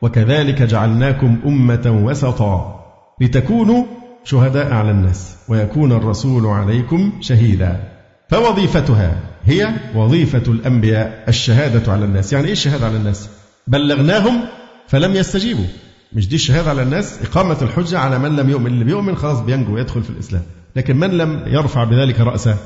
وكذلك 0.03 0.62
جعلناكم 0.62 1.39
أمة 1.47 2.01
وسطا 2.05 2.85
لتكونوا 3.21 3.85
شهداء 4.24 4.72
على 4.72 4.90
الناس 4.90 5.36
ويكون 5.48 5.92
الرسول 5.92 6.46
عليكم 6.46 7.12
شهيدا. 7.20 7.80
فوظيفتها 8.28 9.16
هي 9.44 9.68
وظيفة 9.94 10.42
الأنبياء 10.52 11.24
الشهادة 11.28 11.92
على 11.92 12.05
الناس. 12.05 12.32
يعني 12.32 12.46
إيه 12.46 12.52
الشهادة 12.52 12.86
على 12.86 12.96
الناس؟ 12.96 13.28
بلغناهم 13.66 14.40
فلم 14.88 15.16
يستجيبوا. 15.16 15.64
مش 16.12 16.28
دي 16.28 16.34
الشهادة 16.34 16.70
على 16.70 16.82
الناس؟ 16.82 17.18
إقامة 17.22 17.56
الحجة 17.62 17.98
على 17.98 18.18
من 18.18 18.36
لم 18.36 18.51
يؤمن. 18.51 18.66
اللي 18.66 18.84
بيؤمن 18.84 19.16
خلاص 19.16 19.40
بينجو 19.40 19.74
ويدخل 19.74 20.02
في 20.02 20.10
الإسلام. 20.10 20.42
لكن 20.76 20.96
من 20.96 21.10
لم 21.10 21.42
يرفع 21.46 21.84
بذلك 21.84 22.20
رأسه؟ 22.20 22.56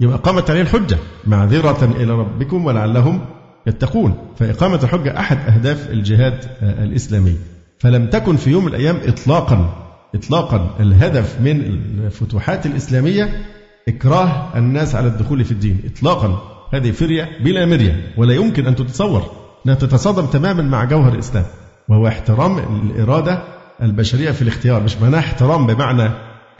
يبقى 0.00 0.18
قامت 0.18 0.50
عليه 0.50 0.60
الحجة. 0.60 0.98
معذرة 1.26 1.84
إلى 1.84 2.12
ربكم 2.12 2.64
ولعلهم 2.64 3.20
يتقون. 3.66 4.16
فإقامة 4.38 4.80
الحجة 4.82 5.18
أحد 5.18 5.38
أهداف 5.48 5.90
الجهاد 5.90 6.44
الإسلامي. 6.62 7.36
فلم 7.78 8.06
تكن 8.06 8.36
في 8.36 8.50
يوم 8.50 8.64
من 8.64 8.68
الأيام 8.68 9.00
إطلاقا 9.06 9.78
إطلاقا 10.14 10.76
الهدف 10.80 11.40
من 11.40 11.60
الفتوحات 12.06 12.66
الإسلامية 12.66 13.46
إكراه 13.88 14.58
الناس 14.58 14.94
على 14.94 15.06
الدخول 15.06 15.44
في 15.44 15.52
الدين 15.52 15.80
إطلاقا. 15.94 16.52
هذه 16.72 16.90
فرية 16.90 17.28
بلا 17.44 17.66
مرية 17.66 18.14
ولا 18.16 18.34
يمكن 18.34 18.66
أن 18.66 18.76
تتصور 18.76 19.30
أنها 19.66 19.74
تتصادم 19.74 20.26
تماما 20.26 20.62
مع 20.62 20.84
جوهر 20.84 21.12
الإسلام 21.12 21.44
وهو 21.88 22.08
احترام 22.08 22.58
الإرادة 22.58 23.42
البشرية 23.82 24.30
في 24.30 24.42
الاختيار 24.42 24.82
مش 24.82 24.96
معناه 24.96 25.18
احترام 25.18 25.66
بمعنى 25.66 26.10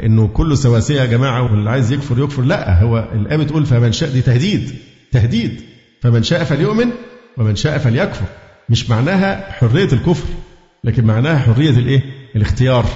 إنه 0.03 0.29
كله 0.29 0.55
سواسية 0.55 1.01
يا 1.01 1.07
جماعة 1.07 1.43
واللي 1.43 1.71
عايز 1.71 1.93
يكفر 1.93 2.19
يكفر 2.19 2.43
لا 2.43 2.83
هو 2.83 3.09
الايه 3.15 3.37
بتقول 3.37 3.67
فمن 3.67 3.93
شاء 3.93 4.11
دي 4.11 4.23
تهديد 4.23 4.71
تهديد. 5.13 5.61
فمن 6.01 6.23
شاء 6.23 6.45
فليؤمن 6.45 6.91
ومن 7.39 7.57
شاء 7.57 7.79
فليكفر. 7.79 8.25
مش 8.69 8.91
معناها 8.91 9.53
حرية 9.53 9.89
الكفر 9.93 10.29
لكن 10.85 11.05
معناها 11.05 11.39
حرية 11.39 11.71
الإيه؟ 11.71 12.03
الاختيار. 12.37 12.87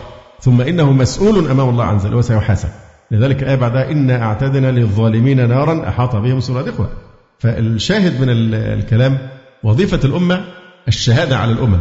ثم 0.40 0.60
إنه 0.60 0.92
مسؤول 0.92 1.48
أمام 1.48 1.68
الله 1.68 1.84
عز 1.84 2.06
وجل 2.06 2.14
وسيحاسب. 2.14 2.68
لذلك 3.10 3.42
الآية 3.42 3.56
بعدها 3.56 3.90
إنا 3.90 4.22
أعتدنا 4.22 4.70
للظالمين 4.70 5.48
نارا 5.48 5.88
أحاط 5.88 6.16
بهم 6.16 6.40
سرادقها. 6.40 6.88
فالشاهد 7.38 8.20
من 8.20 8.26
الكلام 8.54 9.18
وظيفة 9.64 10.00
الأمة 10.04 10.44
الشهادة 10.88 11.38
على 11.38 11.52
الأمم 11.52 11.80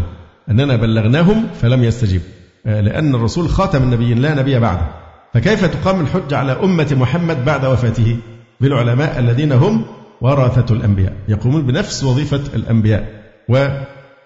أننا 0.50 0.76
بلغناهم 0.76 1.48
فلم 1.62 1.84
يستجيبوا 1.84 2.28
لأن 2.66 3.16
الرسول 3.16 3.50
خاتم 3.50 3.84
النبيين 3.84 4.18
لا 4.18 4.34
نبي 4.34 4.60
بعده. 4.60 4.88
فكيف 5.34 5.66
تقام 5.66 6.02
الحجة 6.02 6.38
على 6.38 6.52
أمة 6.52 6.96
محمد 7.00 7.46
بعد 7.46 7.66
وفاته؟ 7.66 8.18
بالعلماء 8.62 9.20
الذين 9.20 9.52
هم 9.52 9.86
ورثة 10.22 10.76
الأنبياء. 10.76 11.14
يقومون 11.28 11.62
بنفس 11.62 12.04
وظيفة 12.04 12.42
الأنبياء 12.56 13.08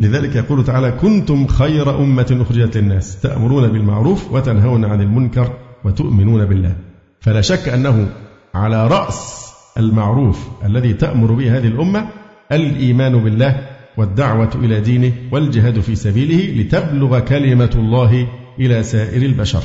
ولذلك 0.02 0.36
يقول 0.36 0.64
تعالى 0.64 0.92
كنتم 0.92 1.48
خير 1.48 2.00
أمة 2.00 2.38
أخرجت 2.42 2.78
للناس 2.78 3.22
تأمرون 3.22 3.68
بالمعروف 3.68 4.32
وتنهون 4.32 4.86
عن 4.86 5.02
المنكر 5.02 5.54
وتؤمنون 5.84 6.46
بالله. 6.46 6.76
فلا 7.22 7.42
شك 7.42 7.70
أنه 7.70 8.10
على 8.54 8.88
رأس 8.88 9.50
المعروف 9.78 10.48
الذي 10.66 10.94
تأمر 10.94 11.32
به 11.32 11.58
هذه 11.58 11.68
الأمة 11.68 12.08
الإيمان 12.52 13.24
بالله 13.24 13.68
والدعوة 13.98 14.50
إلى 14.56 14.82
دينه 14.82 15.14
والجهاد 15.32 15.80
في 15.80 15.96
سبيله 15.96 16.62
لتبلغ 16.62 17.20
كلمة 17.20 17.72
الله 17.76 18.28
إلى 18.60 18.84
سائر 18.84 19.22
البشر. 19.22 19.64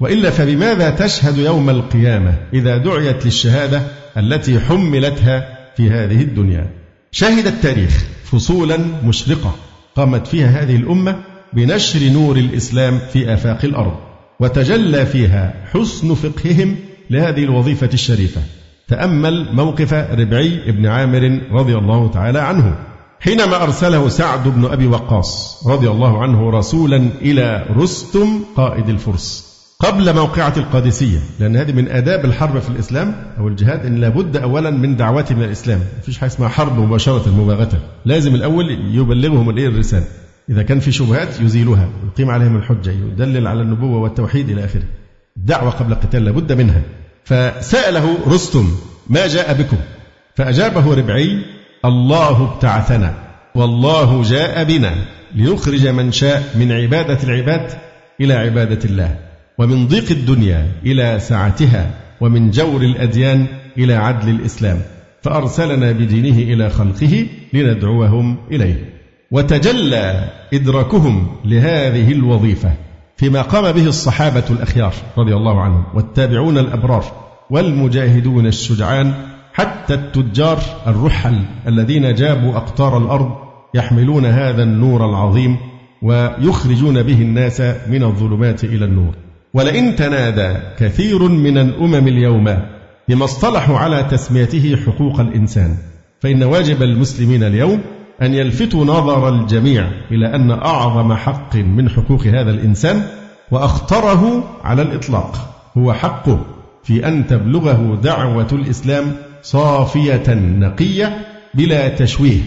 وإلا 0.00 0.30
فبماذا 0.30 0.90
تشهد 0.90 1.38
يوم 1.38 1.70
القيامة 1.70 2.34
إذا 2.54 2.76
دعيت 2.76 3.24
للشهادة 3.24 3.82
التي 4.16 4.60
حملتها 4.60 5.58
في 5.76 5.90
هذه 5.90 6.22
الدنيا؟ 6.22 6.70
شهد 7.10 7.46
التاريخ 7.46 8.04
فصولا 8.24 8.78
مشرقة 9.04 9.54
قامت 9.96 10.26
فيها 10.26 10.62
هذه 10.62 10.76
الأمة 10.76 11.16
بنشر 11.52 12.12
نور 12.12 12.36
الإسلام 12.36 12.98
في 13.12 13.34
آفاق 13.34 13.64
الأرض 13.64 13.92
وتجلى 14.40 15.06
فيها 15.06 15.54
حسن 15.72 16.14
فقههم 16.14 16.76
لهذه 17.10 17.44
الوظيفة 17.44 17.90
الشريفة. 17.94 18.40
تأمل 18.88 19.48
موقف 19.52 19.94
ربعي 19.94 20.72
بن 20.72 20.86
عامر 20.86 21.40
رضي 21.52 21.74
الله 21.74 22.10
تعالى 22.10 22.38
عنه. 22.38 22.76
حينما 23.20 23.62
أرسله 23.62 24.08
سعد 24.08 24.48
بن 24.48 24.64
أبي 24.64 24.86
وقاص 24.86 25.62
رضي 25.66 25.88
الله 25.88 26.22
عنه 26.22 26.50
رسولا 26.50 27.08
إلى 27.22 27.66
رستم 27.76 28.40
قائد 28.56 28.88
الفرس. 28.88 29.51
قبل 29.82 30.14
موقعة 30.14 30.52
القادسية 30.56 31.18
لأن 31.40 31.56
هذه 31.56 31.72
من 31.72 31.88
آداب 31.88 32.24
الحرب 32.24 32.58
في 32.58 32.68
الإسلام 32.68 33.14
أو 33.38 33.48
الجهاد 33.48 33.86
أن 33.86 33.96
لابد 33.96 34.36
أولا 34.36 34.70
من 34.70 34.96
دعوته 34.96 35.34
من 35.34 35.42
الإسلام. 35.42 35.80
مفيش 35.98 36.18
حاجة 36.18 36.30
اسمها 36.30 36.48
حرب 36.48 36.78
مباشرة 36.78 37.28
مباغتة. 37.28 37.78
لازم 38.04 38.34
الأول 38.34 38.70
يبلغهم 38.94 39.50
الإيه؟ 39.50 39.68
الرسالة. 39.68 40.04
إذا 40.50 40.62
كان 40.62 40.80
في 40.80 40.92
شبهات 40.92 41.40
يزيلها 41.40 41.88
ويقيم 42.04 42.30
عليهم 42.30 42.56
الحجة 42.56 42.90
يدلل 42.90 43.46
على 43.46 43.62
النبوة 43.62 43.98
والتوحيد 43.98 44.50
إلى 44.50 44.64
آخره. 44.64 44.82
الدعوة 45.36 45.70
قبل 45.70 45.92
القتال 45.92 46.24
لابد 46.24 46.52
منها. 46.52 46.82
فسأله 47.24 48.18
رستم 48.28 48.68
ما 49.08 49.26
جاء 49.26 49.52
بكم؟ 49.52 49.76
فأجابه 50.34 50.94
ربعي 50.94 51.44
الله 51.84 52.52
ابتعثنا 52.52 53.14
والله 53.54 54.22
جاء 54.22 54.64
بنا 54.64 54.94
ليخرج 55.34 55.86
من 55.86 56.12
شاء 56.12 56.42
من 56.54 56.72
عبادة 56.72 57.18
العباد 57.22 57.70
إلى 58.20 58.34
عبادة 58.34 58.84
الله. 58.84 59.31
ومن 59.58 59.86
ضيق 59.86 60.10
الدنيا 60.10 60.72
إلى 60.86 61.18
سعتها 61.20 61.90
ومن 62.20 62.50
جور 62.50 62.82
الأديان 62.82 63.46
إلى 63.78 63.94
عدل 63.94 64.28
الإسلام. 64.28 64.80
فأرسلنا 65.22 65.92
بدينه 65.92 66.38
إلى 66.52 66.70
خلقه 66.70 67.26
لندعوهم 67.52 68.36
إليه. 68.50 68.92
وتجلى 69.32 70.30
إدراكهم 70.54 71.26
لهذه 71.44 72.12
الوظيفة 72.12 72.72
فيما 73.16 73.42
قام 73.42 73.72
به 73.72 73.86
الصحابة 73.86 74.44
الأخيار 74.50 74.94
رضي 75.18 75.34
الله 75.34 75.60
عنهم 75.60 75.84
والتابعون 75.94 76.58
الأبرار 76.58 77.04
والمجاهدون 77.50 78.46
الشجعان 78.46 79.12
حتى 79.52 79.94
التجار 79.94 80.58
الرحل 80.86 81.42
الذين 81.66 82.14
جابوا 82.14 82.56
أقطار 82.56 82.98
الأرض 82.98 83.30
يحملون 83.74 84.24
هذا 84.24 84.62
النور 84.62 85.10
العظيم 85.10 85.56
ويخرجون 86.02 87.02
به 87.02 87.22
الناس 87.22 87.60
من 87.60 88.02
الظلمات 88.02 88.64
إلى 88.64 88.84
النور. 88.84 89.14
ولئن 89.54 89.96
تنادى 89.96 90.58
كثير 90.78 91.28
من 91.28 91.58
الأمم 91.58 92.08
اليوم 92.08 92.58
بما 93.08 93.24
اصطلحوا 93.24 93.78
على 93.78 94.02
تسميته 94.02 94.76
حقوق 94.86 95.20
الإنسان 95.20 95.76
فإن 96.20 96.42
واجب 96.42 96.82
المسلمين 96.82 97.42
اليوم 97.42 97.80
أن 98.22 98.34
يلفتوا 98.34 98.84
نظر 98.84 99.28
الجميع 99.28 99.88
إلى 100.10 100.34
أن 100.34 100.50
أعظم 100.50 101.14
حق 101.14 101.56
من 101.56 101.88
حقوق 101.88 102.26
هذا 102.26 102.50
الإنسان 102.50 103.02
وأخطره 103.50 104.44
على 104.64 104.82
الإطلاق 104.82 105.54
هو 105.78 105.92
حقه 105.92 106.40
في 106.84 107.08
أن 107.08 107.26
تبلغه 107.26 108.00
دعوة 108.02 108.48
الإسلام 108.52 109.12
صافية 109.42 110.34
نقية 110.34 111.16
بلا 111.54 111.88
تشويه 111.88 112.40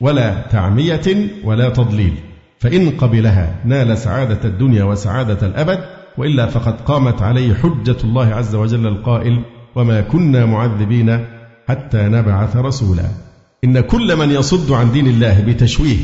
ولا 0.00 0.34
تعمية 0.50 1.28
ولا 1.44 1.68
تضليل 1.68 2.14
فإن 2.58 2.90
قبلها 2.90 3.54
نال 3.64 3.98
سعادة 3.98 4.48
الدنيا 4.48 4.84
وسعادة 4.84 5.46
الأبد 5.46 6.01
وإلا 6.18 6.46
فقد 6.46 6.80
قامت 6.80 7.22
عليه 7.22 7.54
حجة 7.54 7.96
الله 8.04 8.26
عز 8.26 8.54
وجل 8.54 8.86
القائل 8.86 9.42
وما 9.74 10.00
كنا 10.00 10.46
معذبين 10.46 11.24
حتى 11.68 12.02
نبعث 12.02 12.56
رسولا. 12.56 13.04
إن 13.64 13.80
كل 13.80 14.16
من 14.16 14.30
يصد 14.30 14.72
عن 14.72 14.92
دين 14.92 15.06
الله 15.06 15.40
بتشويه 15.40 15.96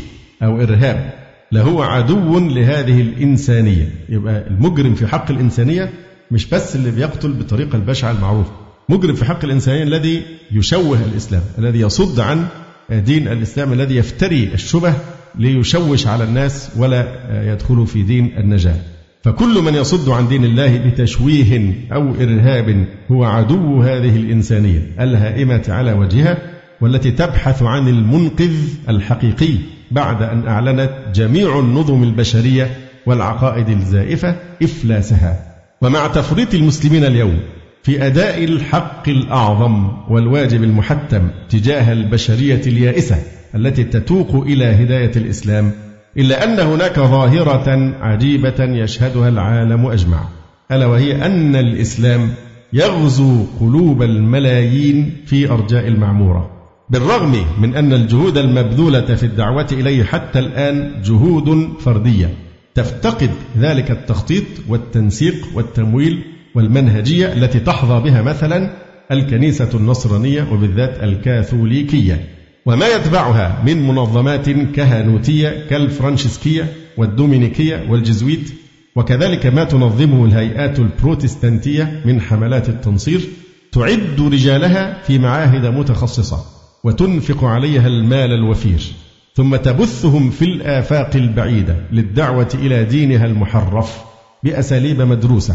أو 0.42 0.60
إرهاب 0.60 1.12
لهو 1.52 1.82
عدو 1.82 2.38
لهذه 2.38 3.00
الإنسانية. 3.00 3.88
يبقى 4.08 4.46
المجرم 4.46 4.94
في 4.94 5.06
حق 5.06 5.30
الإنسانية 5.30 5.92
مش 6.30 6.46
بس 6.46 6.76
اللي 6.76 6.90
بيقتل 6.90 7.32
بالطريقة 7.32 7.76
البشعة 7.76 8.10
المعروفة. 8.10 8.50
مجرم 8.88 9.14
في 9.14 9.24
حق 9.24 9.44
الإنسانية 9.44 9.82
الذي 9.82 10.22
يشوه 10.52 10.98
الإسلام 11.04 11.42
الذي 11.58 11.80
يصد 11.80 12.20
عن 12.20 12.46
دين 12.90 13.28
الإسلام 13.28 13.72
الذي 13.72 13.96
يفتري 13.96 14.50
الشبه 14.54 14.94
ليشوش 15.38 16.06
على 16.06 16.24
الناس 16.24 16.70
ولا 16.76 17.06
يدخلوا 17.52 17.86
في 17.86 18.02
دين 18.02 18.38
النجاة. 18.38 18.76
فكل 19.22 19.62
من 19.62 19.74
يصد 19.74 20.08
عن 20.08 20.28
دين 20.28 20.44
الله 20.44 20.76
بتشويه 20.78 21.72
أو 21.92 22.14
إرهاب 22.14 22.84
هو 23.12 23.24
عدو 23.24 23.82
هذه 23.82 24.16
الإنسانية 24.16 24.82
الهائمة 25.00 25.62
على 25.68 25.92
وجهها 25.92 26.38
والتي 26.80 27.10
تبحث 27.10 27.62
عن 27.62 27.88
المنقذ 27.88 28.54
الحقيقي 28.88 29.54
بعد 29.90 30.22
أن 30.22 30.48
أعلنت 30.48 30.90
جميع 31.14 31.58
النظم 31.58 32.02
البشرية 32.02 32.70
والعقائد 33.06 33.68
الزائفة 33.68 34.36
إفلاسها. 34.62 35.44
ومع 35.82 36.06
تفريط 36.06 36.54
المسلمين 36.54 37.04
اليوم 37.04 37.38
في 37.82 38.06
أداء 38.06 38.44
الحق 38.44 39.08
الأعظم 39.08 39.88
والواجب 40.08 40.62
المحتم 40.62 41.28
تجاه 41.48 41.92
البشرية 41.92 42.60
اليائسة 42.66 43.16
التي 43.54 43.84
تتوق 43.84 44.34
إلى 44.34 44.64
هداية 44.64 45.12
الإسلام 45.16 45.72
إلا 46.18 46.44
أن 46.44 46.60
هناك 46.60 47.00
ظاهرة 47.00 47.94
عجيبة 48.00 48.64
يشهدها 48.64 49.28
العالم 49.28 49.86
أجمع 49.86 50.20
ألا 50.72 50.86
وهي 50.86 51.26
أن 51.26 51.56
الإسلام 51.56 52.30
يغزو 52.72 53.44
قلوب 53.60 54.02
الملايين 54.02 55.16
في 55.26 55.50
أرجاء 55.50 55.88
المعمورة 55.88 56.50
بالرغم 56.90 57.44
من 57.60 57.74
أن 57.74 57.92
الجهود 57.92 58.38
المبذولة 58.38 59.14
في 59.14 59.22
الدعوة 59.22 59.66
إليه 59.72 60.04
حتى 60.04 60.38
الآن 60.38 61.02
جهود 61.04 61.68
فردية 61.80 62.30
تفتقد 62.74 63.30
ذلك 63.58 63.90
التخطيط 63.90 64.44
والتنسيق 64.68 65.34
والتمويل 65.54 66.24
والمنهجية 66.54 67.32
التي 67.32 67.60
تحظى 67.60 68.10
بها 68.10 68.22
مثلا 68.22 68.70
الكنيسة 69.12 69.70
النصرانية 69.74 70.52
وبالذات 70.52 71.02
الكاثوليكية. 71.02 72.37
وما 72.68 72.86
يتبعها 72.86 73.62
من 73.66 73.86
منظمات 73.86 74.50
كهنوتية 74.50 75.66
كالفرانشسكية 75.70 76.72
والدومينيكية 76.96 77.86
والجزويت 77.90 78.52
وكذلك 78.96 79.46
ما 79.46 79.64
تنظمه 79.64 80.24
الهيئات 80.24 80.78
البروتستانتية 80.78 82.02
من 82.04 82.20
حملات 82.20 82.68
التنصير 82.68 83.20
تعد 83.72 84.20
رجالها 84.32 85.02
في 85.02 85.18
معاهد 85.18 85.66
متخصصة 85.66 86.44
وتنفق 86.84 87.44
عليها 87.44 87.86
المال 87.86 88.32
الوفير 88.32 88.80
ثم 89.34 89.56
تبثهم 89.56 90.30
في 90.30 90.44
الآفاق 90.44 91.10
البعيدة 91.16 91.76
للدعوة 91.92 92.48
إلى 92.54 92.84
دينها 92.84 93.24
المحرف 93.26 93.98
بأساليب 94.44 95.02
مدروسة. 95.02 95.54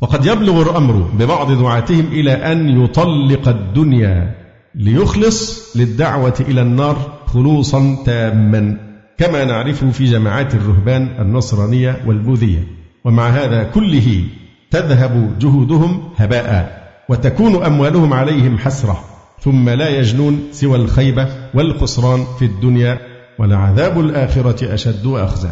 وقد 0.00 0.26
يبلغ 0.26 0.62
الأمر 0.62 0.94
ببعض 0.94 1.52
دعاتهم 1.52 2.06
إلى 2.12 2.32
أن 2.32 2.82
يطلق 2.84 3.48
الدنيا 3.48 4.43
ليخلص 4.74 5.76
للدعوة 5.76 6.34
إلى 6.40 6.60
النار 6.60 7.20
خلوصا 7.26 7.96
تاما 8.06 8.76
كما 9.18 9.44
نعرفه 9.44 9.90
في 9.90 10.04
جماعات 10.04 10.54
الرهبان 10.54 11.08
النصرانية 11.18 12.00
والبوذية. 12.06 12.64
ومع 13.04 13.28
هذا 13.28 13.62
كله 13.62 14.24
تذهب 14.70 15.38
جهودهم 15.38 16.02
هباء 16.16 16.84
وتكون 17.08 17.64
أموالهم 17.64 18.12
عليهم 18.12 18.58
حسرة 18.58 19.04
ثم 19.40 19.68
لا 19.68 19.88
يجنون 19.88 20.42
سوى 20.52 20.76
الخيبة 20.76 21.28
والخسران 21.54 22.24
في 22.38 22.44
الدنيا 22.44 22.98
ولعذاب 23.38 24.00
الآخرة 24.00 24.74
أشد 24.74 25.06
وأخزى. 25.06 25.50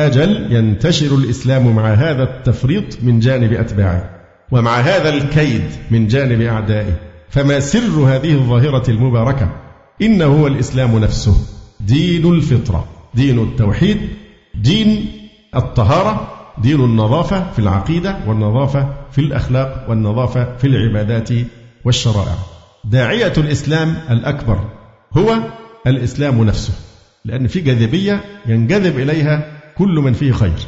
أجل 0.00 0.52
ينتشر 0.52 1.14
الإسلام 1.14 1.76
مع 1.76 1.88
هذا 1.88 2.22
التفريط 2.22 2.84
من 3.02 3.20
جانب 3.20 3.52
أتباعه 3.52 4.10
ومع 4.52 4.76
هذا 4.76 5.08
الكيد 5.08 5.64
من 5.90 6.06
جانب 6.06 6.40
أعدائه. 6.40 7.05
فما 7.36 7.60
سر 7.60 8.00
هذه 8.00 8.32
الظاهرة 8.34 8.90
المباركة؟ 8.90 9.50
إنه 10.02 10.24
هو 10.24 10.46
الإسلام 10.46 10.98
نفسه. 10.98 11.36
دين 11.80 12.32
الفطرة. 12.32 12.86
دين 13.14 13.38
التوحيد. 13.38 13.98
دين 14.54 15.06
الطهارة. 15.56 16.28
دين 16.58 16.80
النظافة 16.80 17.52
في 17.52 17.58
العقيدة 17.58 18.16
والنظافة 18.26 18.88
في 19.12 19.20
الأخلاق 19.20 19.86
والنظافة 19.88 20.56
في 20.56 20.66
العبادات 20.66 21.28
والشرائع. 21.84 22.34
داعية 22.84 23.32
الإسلام 23.38 23.96
الأكبر 24.10 24.58
هو 25.16 25.36
الإسلام 25.86 26.44
نفسه. 26.44 26.72
لأن 27.24 27.46
في 27.46 27.60
جاذبية 27.60 28.24
ينجذب 28.46 28.98
إليها 28.98 29.60
كل 29.78 29.94
من 29.94 30.12
فيه 30.12 30.32
خير. 30.32 30.58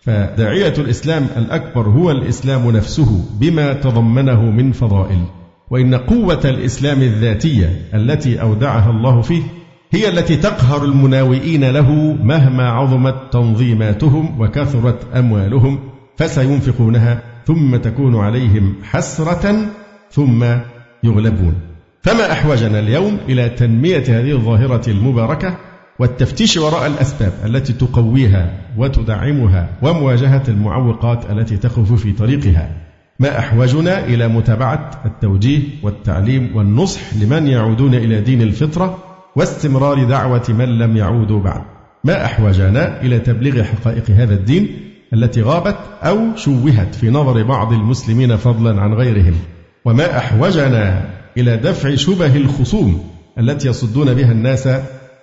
فداعية 0.00 0.74
الإسلام 0.78 1.26
الأكبر 1.36 1.88
هو 1.88 2.10
الإسلام 2.10 2.70
نفسه 2.70 3.24
بما 3.40 3.72
تضمنه 3.72 4.42
من 4.42 4.72
فضائل. 4.72 5.24
وإن 5.74 5.94
قوة 5.94 6.40
الإسلام 6.44 7.02
الذاتية 7.02 7.80
التي 7.94 8.40
أودعها 8.40 8.90
الله 8.90 9.20
فيه 9.20 9.42
هي 9.92 10.08
التي 10.08 10.36
تقهر 10.36 10.84
المناوئين 10.84 11.70
له 11.70 12.16
مهما 12.22 12.68
عظمت 12.68 13.14
تنظيماتهم 13.32 14.40
وكثرت 14.40 15.14
أموالهم 15.14 15.78
فسينفقونها 16.16 17.22
ثم 17.46 17.76
تكون 17.76 18.16
عليهم 18.16 18.74
حسرة 18.82 19.66
ثم 20.10 20.44
يغلبون. 21.04 21.54
فما 22.02 22.32
أحوجنا 22.32 22.78
اليوم 22.78 23.18
إلى 23.28 23.48
تنمية 23.48 24.04
هذه 24.08 24.32
الظاهرة 24.32 24.90
المباركة 24.90 25.56
والتفتيش 25.98 26.56
وراء 26.56 26.86
الأسباب 26.86 27.32
التي 27.44 27.72
تقويها 27.72 28.52
وتدعمها 28.76 29.68
ومواجهة 29.82 30.42
المعوقات 30.48 31.30
التي 31.30 31.56
تخف 31.56 31.92
في 31.92 32.12
طريقها. 32.12 32.83
ما 33.18 33.38
أحوجنا 33.38 34.04
إلى 34.04 34.28
متابعة 34.28 34.90
التوجيه 35.04 35.62
والتعليم 35.82 36.56
والنصح 36.56 37.00
لمن 37.14 37.46
يعودون 37.46 37.94
إلى 37.94 38.20
دين 38.20 38.42
الفطرة 38.42 38.98
واستمرار 39.36 40.04
دعوة 40.04 40.44
من 40.48 40.78
لم 40.78 40.96
يعودوا 40.96 41.40
بعد 41.40 41.62
ما 42.04 42.24
أحوجنا 42.24 43.02
إلى 43.02 43.18
تبليغ 43.18 43.62
حقائق 43.62 44.10
هذا 44.10 44.34
الدين 44.34 44.68
التي 45.12 45.42
غابت 45.42 45.76
أو 46.02 46.36
شوهت 46.36 46.94
في 46.94 47.10
نظر 47.10 47.42
بعض 47.42 47.72
المسلمين 47.72 48.36
فضلا 48.36 48.80
عن 48.80 48.94
غيرهم 48.94 49.34
وما 49.84 50.18
أحوجنا 50.18 51.10
إلى 51.36 51.56
دفع 51.56 51.94
شبه 51.94 52.36
الخصوم 52.36 53.10
التي 53.38 53.68
يصدون 53.68 54.14
بها 54.14 54.32
الناس 54.32 54.68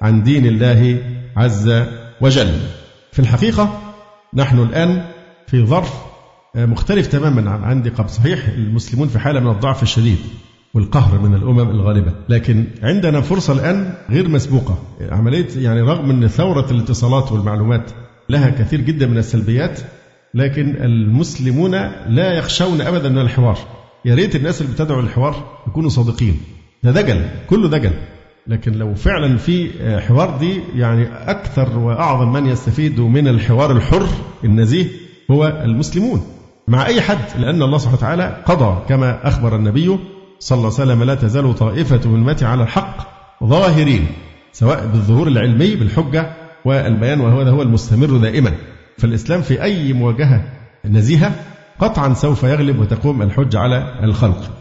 عن 0.02 0.24
دين 0.24 0.46
الله 0.46 0.98
عز 1.38 1.84
وجل. 2.22 2.52
في 3.12 3.20
الحقيقة 3.20 3.80
نحن 4.34 4.60
الآن 4.60 5.06
في 5.48 5.66
ظرف 5.66 6.11
مختلف 6.56 7.08
تماما 7.08 7.52
عن 7.52 7.64
عندي 7.64 7.90
قبل. 7.90 8.10
صحيح 8.10 8.48
المسلمون 8.48 9.08
في 9.08 9.20
حالة 9.20 9.40
من 9.40 9.52
الضعف 9.52 9.84
الشديد 9.84 10.18
والقهر 10.74 11.20
من 11.20 11.36
الأمم 11.36 11.70
الغالبة 11.70 12.14
لكن 12.30 12.66
عندنا 12.84 13.22
فرصة 13.22 13.54
الآن 13.54 13.94
غير 14.10 14.30
مسبوقة. 14.30 14.78
عملية 15.12 15.48
يعني 15.56 15.82
رغم 15.82 16.10
أن 16.10 16.28
ثورة 16.28 16.72
الاتصالات 16.72 17.32
والمعلومات 17.32 17.92
لها 18.30 18.50
كثير 18.50 18.82
جدا 18.82 19.08
من 19.08 19.18
السلبيات 19.18 19.80
لكن 20.34 20.76
المسلمون 20.76 21.72
لا 22.08 22.34
يخشون 22.34 22.82
أبدا 22.82 23.10
من 23.10 23.18
الحوار. 23.18 23.58
يا 24.06 24.16
ريت 24.16 24.36
الناس 24.36 24.62
اللي 24.62 24.74
بتدعو 24.74 25.02
للحوار 25.02 25.60
يكونوا 25.68 25.90
صادقين. 25.90 26.38
ده 26.84 26.92
دجل 26.92 27.26
كله 27.48 27.70
دجل. 27.70 27.94
لكن 28.48 28.72
لو 28.72 28.96
فعلا 28.96 29.38
في 29.38 29.70
حوار 30.08 30.38
دي 30.38 30.62
يعني 30.76 31.08
أكثر 31.32 31.80
وأعظم 31.80 32.34
من 32.34 32.46
يستفيد 32.46 33.00
من 33.00 33.28
الحوار 33.28 33.72
الحر 33.72 34.08
النزيه 34.44 34.88
هو 35.32 35.62
المسلمون. 35.66 36.22
مع 36.72 36.86
أي 36.86 37.02
حد 37.02 37.40
لأن 37.40 37.62
الله 37.62 37.78
سبحانه 37.78 37.98
وتعالى 37.98 38.44
قضى 38.46 38.88
كما 38.90 39.28
أخبر 39.28 39.56
النبي 39.56 39.98
صلى 40.40 40.58
الله 40.58 40.74
عليه 40.80 40.84
وسلم 40.84 41.04
لا 41.04 41.16
تزال 41.16 41.56
طائفة 41.56 42.10
من 42.10 42.30
أمتي 42.30 42.46
على 42.46 42.64
الحق 42.64 42.98
ظاهرين 43.44 44.08
سواء 44.54 44.88
بالظهور 44.88 45.28
العلمي 45.28 45.76
بالحجة 45.76 46.34
والبيان 46.66 47.22
وهذا 47.22 47.50
هو 47.50 47.62
المستمر 47.62 48.18
دائما. 48.18 48.54
فالإسلام 48.98 49.42
في 49.42 49.64
أي 49.64 49.94
مواجهة 49.94 50.44
نزيهة 50.86 51.36
قطعا 51.80 52.14
سوف 52.14 52.44
يغلب 52.44 52.80
وتقوم 52.80 53.22
الحجة 53.22 53.60
على 53.60 54.00
الخلق. 54.04 54.52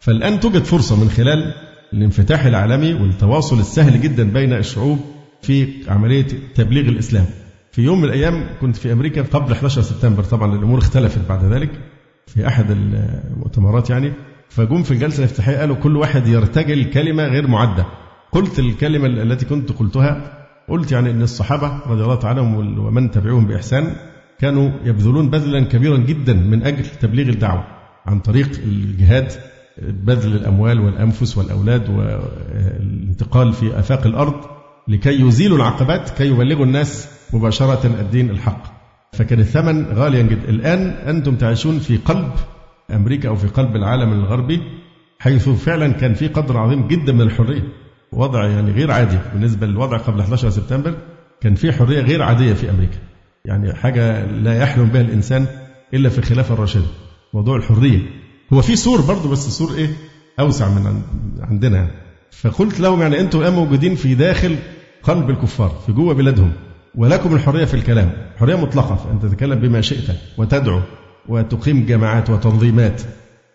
فالآن 0.00 0.40
توجد 0.40 0.64
فرصة 0.64 0.96
من 0.96 1.10
خلال 1.10 1.54
الانفتاح 1.92 2.44
العالمي 2.44 2.94
والتواصل 2.94 3.60
السهل 3.60 4.00
جدا 4.00 4.30
بين 4.30 4.52
الشعوب 4.52 4.98
في 5.42 5.68
عملية 5.88 6.26
تبليغ 6.54 6.88
الإسلام. 6.88 7.26
في 7.72 7.82
يوم 7.82 7.98
من 7.98 8.04
الأيام 8.04 8.46
كنت 8.60 8.76
في 8.76 8.92
أمريكا 8.92 9.22
قبل 9.22 9.52
11 9.52 9.82
سبتمبر. 9.82 10.24
طبعا 10.24 10.54
الأمور 10.54 10.78
اختلفت 10.78 11.28
بعد 11.28 11.44
ذلك 11.44 11.70
في 12.26 12.46
أحد 12.46 12.70
المؤتمرات 12.70 13.90
يعني. 13.90 14.12
فجم 14.48 14.82
في 14.82 14.90
الجلسة 14.90 15.18
الافتتاحية 15.18 15.56
قالوا 15.56 15.76
كل 15.76 15.96
واحد 15.96 16.26
يرتجل 16.26 16.84
كلمة 16.84 17.24
غير 17.24 17.46
معدة. 17.46 17.86
قلت 18.32 18.58
الكلمة 18.58 19.06
التي 19.06 19.46
كنت 19.46 19.72
قلتها 19.72 20.40
قلت 20.68 20.92
يعني 20.92 21.10
أن 21.10 21.22
الصحابة 21.22 21.80
رضي 21.86 22.02
الله 22.02 22.14
تعالى 22.14 22.40
عنهم 22.40 22.78
ومن 22.78 23.10
تبعوهم 23.10 23.46
بإحسان 23.46 23.92
كانوا 24.38 24.70
يبذلون 24.84 25.30
بذلا 25.30 25.64
كبيرا 25.64 25.96
جدا 25.96 26.32
من 26.32 26.62
أجل 26.62 26.86
تبليغ 26.86 27.28
الدعوة 27.28 27.64
عن 28.06 28.20
طريق 28.20 28.48
الجهاد 28.64 29.32
بذل 29.82 30.36
الأموال 30.36 30.80
والأنفس 30.80 31.38
والأولاد 31.38 31.88
والانتقال 31.90 33.52
في 33.52 33.78
آفاق 33.78 34.06
الأرض 34.06 34.34
لكي 34.88 35.20
يزيلوا 35.20 35.56
العقبات 35.56 36.10
كي 36.10 36.26
يبلغوا 36.26 36.64
الناس 36.64 37.08
مباشرة 37.32 37.86
الدين 37.86 38.30
الحق. 38.30 38.62
فكان 39.12 39.40
الثمن 39.40 39.84
غاليا 39.84 40.22
جدا. 40.22 40.48
الآن 40.48 40.80
أنتم 40.88 41.36
تعيشون 41.36 41.78
في 41.78 41.96
قلب 41.96 42.30
أمريكا 42.90 43.28
أو 43.28 43.36
في 43.36 43.46
قلب 43.46 43.76
العالم 43.76 44.12
الغربي 44.12 44.60
حيث 45.18 45.48
فعلا 45.48 45.92
كان 45.92 46.14
في 46.14 46.28
قدر 46.28 46.58
عظيم 46.58 46.88
جدا 46.88 47.12
من 47.12 47.20
الحرية. 47.20 47.62
وضع 48.12 48.46
يعني 48.46 48.72
غير 48.72 48.90
عادي 48.90 49.18
بالنسبة 49.32 49.66
للوضع 49.66 49.96
قبل 49.96 50.20
11 50.20 50.50
سبتمبر 50.50 50.94
كان 51.40 51.54
في 51.54 51.72
حرية 51.72 52.00
غير 52.00 52.22
عادية 52.22 52.52
في 52.52 52.70
أمريكا. 52.70 52.98
يعني 53.44 53.74
حاجة 53.74 54.26
لا 54.26 54.62
يحلم 54.62 54.84
بها 54.84 55.00
الإنسان 55.00 55.46
إلا 55.94 56.08
في 56.08 56.18
الخلافة 56.18 56.54
الراشدة 56.54 56.86
موضوع 57.34 57.56
الحرية. 57.56 58.00
هو 58.52 58.62
في 58.62 58.76
سور 58.76 59.00
برضه 59.00 59.30
بس 59.30 59.48
سور 59.48 59.74
إيه؟ 59.74 59.88
أوسع 60.40 60.68
من 60.68 61.02
عندنا. 61.40 61.90
فقلت 62.30 62.80
لهم 62.80 63.02
يعني 63.02 63.20
أنتم 63.20 63.40
الآن 63.40 63.52
موجودين 63.52 63.94
في 63.94 64.14
داخل 64.14 64.56
قلب 65.02 65.30
الكفار 65.30 65.82
في 65.86 65.92
جوه 65.92 66.14
بلادهم. 66.14 66.52
ولكم 66.94 67.34
الحرية 67.34 67.64
في 67.64 67.74
الكلام. 67.74 68.10
حرية 68.38 68.56
مطلقة 68.56 68.94
فأنت 68.94 69.26
تتكلم 69.26 69.58
بما 69.58 69.80
شئت 69.80 70.16
وتدعو 70.38 70.80
وتقيم 71.28 71.86
جماعات 71.86 72.30
وتنظيمات 72.30 73.02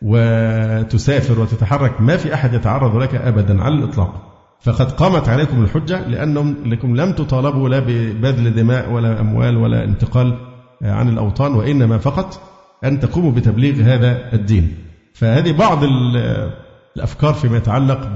وتسافر 0.01 1.39
وتتحرك. 1.39 2.01
ما 2.01 2.17
في 2.17 2.33
أحد 2.33 2.53
يتعرض 2.53 2.95
لك 2.95 3.15
أبدا 3.15 3.61
على 3.61 3.75
الإطلاق. 3.75 4.31
فقد 4.61 4.91
قامت 4.91 5.29
عليكم 5.29 5.63
الحجة 5.63 6.07
لأنهم 6.07 6.55
لكم 6.65 6.95
لم 6.95 7.11
تطالبوا 7.11 7.69
لا 7.69 7.79
ببذل 7.79 8.55
دماء 8.55 8.91
ولا 8.91 9.19
أموال 9.21 9.57
ولا 9.57 9.83
انتقال 9.83 10.37
عن 10.81 11.09
الأوطان 11.09 11.53
وإنما 11.53 11.97
فقط 11.97 12.39
أن 12.83 12.99
تقوموا 12.99 13.31
بتبليغ 13.31 13.75
هذا 13.81 14.33
الدين. 14.33 14.77
فهذه 15.13 15.51
بعض 15.51 15.79
الأفكار 16.95 17.33
فيما 17.33 17.57
يتعلق 17.57 18.07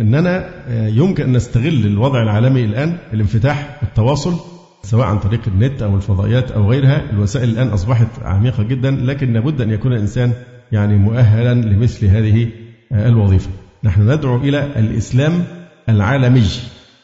بأننا 0.00 0.50
يمكن 0.88 1.24
أن 1.24 1.32
نستغل 1.32 1.86
الوضع 1.86 2.22
العالمي 2.22 2.64
الآن 2.64 2.96
الانفتاح 3.12 3.78
والتواصل 3.82 4.34
سواء 4.82 5.06
عن 5.06 5.18
طريق 5.18 5.40
النت 5.46 5.82
أو 5.82 5.96
الفضائيات 5.96 6.50
أو 6.50 6.70
غيرها. 6.70 7.02
الوسائل 7.12 7.48
الآن 7.48 7.68
أصبحت 7.68 8.06
عميقة 8.22 8.62
جدا 8.62 8.90
لكن 8.90 9.32
لابد 9.32 9.60
أن 9.60 9.70
يكون 9.70 9.92
الإنسان 9.92 10.32
يعني 10.72 10.96
مؤهلا 10.96 11.54
لمثل 11.54 12.06
هذه 12.06 12.48
الوظيفة. 12.92 13.50
نحن 13.84 14.10
ندعو 14.10 14.36
إلى 14.36 14.66
الإسلام 14.76 15.44
العالمي 15.88 16.46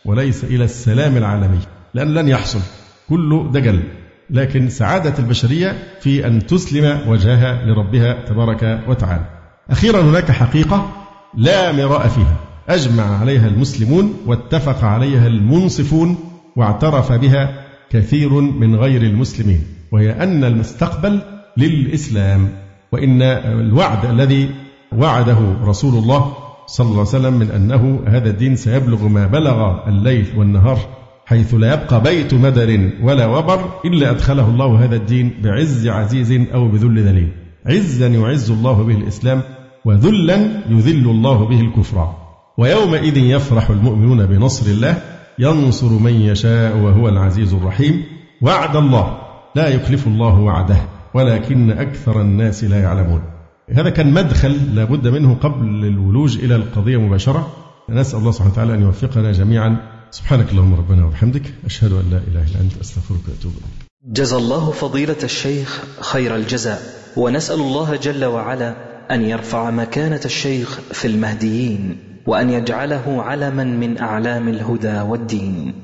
وليس 0.04 0.44
إلى 0.44 0.64
السلام 0.64 1.16
العالمي 1.16 1.58
لأن 1.94 2.14
لن 2.14 2.28
يحصل 2.28 2.60
كله 3.08 3.50
دجل. 3.52 3.82
لكن 4.30 4.68
سعادة 4.68 5.14
البشرية 5.18 5.72
في 6.00 6.26
أن 6.26 6.46
تسلم 6.46 7.00
وجهها 7.08 7.66
لربها 7.66 8.24
تبارك 8.26 8.80
وتعالى. 8.88 9.24
أخيرا 9.70 10.00
هناك 10.00 10.30
حقيقة 10.30 10.90
لا 11.34 11.72
مراء 11.72 12.08
فيها. 12.08 12.36
أجمع 12.68 13.18
عليها 13.20 13.48
المسلمون 13.48 14.14
واتفق 14.26 14.84
عليها 14.84 15.26
المنصفون 15.26 16.16
واعترف 16.56 17.12
بها 17.12 17.66
كثير 17.90 18.40
من 18.40 18.76
غير 18.76 19.02
المسلمين 19.02 19.62
وهي 19.92 20.22
أن 20.22 20.44
المستقبل 20.44 21.20
للإسلام 21.56 22.48
وإن 22.92 23.22
الوعد 23.22 24.04
الذي 24.04 24.50
وعده 24.92 25.38
رسول 25.64 25.94
الله 25.94 26.32
صلى 26.66 26.86
الله 26.86 26.98
عليه 26.98 27.08
وسلم 27.08 27.34
من 27.34 27.50
أنه 27.50 28.00
هذا 28.06 28.30
الدين 28.30 28.56
سيبلغ 28.56 29.08
ما 29.08 29.26
بلغ 29.26 29.88
الليل 29.88 30.26
والنهار 30.36 30.78
حيث 31.26 31.54
لا 31.54 31.74
يبقى 31.74 32.02
بيت 32.02 32.34
مدر 32.34 32.90
ولا 33.02 33.26
وبر 33.26 33.70
إلا 33.84 34.10
أدخله 34.10 34.48
الله 34.48 34.84
هذا 34.84 34.96
الدين 34.96 35.34
بعز 35.42 35.88
عزيز 35.88 36.32
أو 36.54 36.68
بذل 36.68 36.98
ذليل. 36.98 37.28
عزا 37.66 38.06
يعز 38.06 38.50
الله 38.50 38.82
به 38.82 38.94
الإسلام 38.94 39.42
وذلا 39.84 40.36
يذل 40.70 41.10
الله 41.10 41.44
به 41.44 41.60
الكفر. 41.60 42.25
ويومئذ 42.58 43.16
يفرح 43.16 43.70
المؤمنون 43.70 44.26
بنصر 44.26 44.66
الله 44.66 45.02
ينصر 45.38 45.88
من 45.88 46.12
يشاء 46.12 46.76
وهو 46.76 47.08
العزيز 47.08 47.54
الرحيم. 47.54 48.04
وعد 48.42 48.76
الله 48.76 49.18
لا 49.54 49.68
يخلف 49.68 50.06
الله 50.06 50.40
وعده 50.40 50.76
ولكن 51.14 51.70
أكثر 51.70 52.20
الناس 52.20 52.64
لا 52.64 52.80
يعلمون. 52.80 53.22
هذا 53.70 53.90
كان 53.90 54.12
مدخل 54.12 54.74
لابد 54.74 55.08
منه 55.08 55.34
قبل 55.34 55.66
الولوج 55.66 56.38
إلى 56.38 56.56
القضية 56.56 56.96
مباشرة. 56.96 57.52
نسأل 57.88 58.18
الله 58.18 58.30
سبحانه 58.30 58.52
وتعالى 58.52 58.74
أن 58.74 58.82
يوفقنا 58.82 59.32
جميعا. 59.32 59.76
سبحانك 60.10 60.50
اللهم 60.50 60.74
ربنا 60.74 61.04
وبحمدك 61.04 61.42
أشهد 61.66 61.92
أن 61.92 62.10
لا 62.10 62.16
إله 62.16 62.44
إلا 62.50 62.60
أنت 62.60 62.76
أستغفرك 62.80 63.20
وأتوب 63.28 63.52
إليك. 63.52 63.86
جزى 64.04 64.36
الله 64.36 64.70
فضيلة 64.70 65.16
الشيخ 65.22 65.84
خير 66.00 66.36
الجزاء. 66.36 66.82
ونسأل 67.16 67.60
الله 67.60 67.96
جل 67.96 68.24
وعلا 68.24 68.76
أن 69.10 69.22
يرفع 69.22 69.70
مكانة 69.70 70.20
الشيخ 70.24 70.80
في 70.92 71.08
المهديين. 71.08 72.15
وأن 72.26 72.50
يجعله 72.50 73.22
علما 73.22 73.64
من 73.64 73.98
أعلام 73.98 74.48
الهدى 74.48 75.00
والدين. 75.00 75.74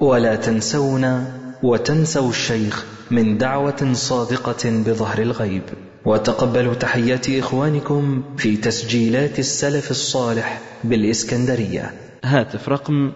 ولا 0.00 0.36
تنسونا 0.36 1.32
وتنسوا 1.62 2.30
الشيخ 2.30 2.84
من 3.10 3.38
دعوة 3.38 3.92
صادقة 3.92 4.70
بظهر 4.86 5.22
الغيب. 5.22 5.62
وتقبلوا 6.04 6.74
تحيات 6.74 7.30
إخوانكم 7.30 8.22
في 8.36 8.56
تسجيلات 8.56 9.38
السلف 9.38 9.90
الصالح 9.90 10.60
بالإسكندرية. 10.84 11.92
هاتف 12.24 12.68
رقم 12.68 13.12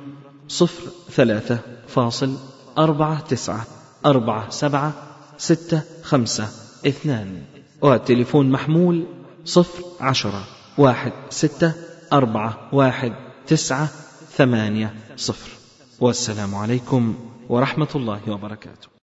صفر 0.49 0.83
ثلاثة 1.11 1.59
فاصل 1.89 2.37
أربعة 2.79 3.21
تسعة 3.21 3.67
أربعة 4.07 4.51
سبعة 4.51 4.93
ستة 5.39 5.81
خمسة 6.03 6.49
اثنان. 6.87 7.43
والتليفون 7.83 8.51
محمول 8.51 9.07
صفر 9.45 9.85
عشرة 10.01 10.45
واحد 10.79 11.13
ستة 11.31 11.73
أربعة 12.13 12.69
واحد 12.73 13.13
تسعة 13.47 13.89
ثمانية 14.37 14.95
صفر. 15.17 15.51
والسلام 16.01 16.55
عليكم 16.55 17.15
ورحمة 17.49 17.89
الله 17.95 18.21
وبركاته. 18.29 19.02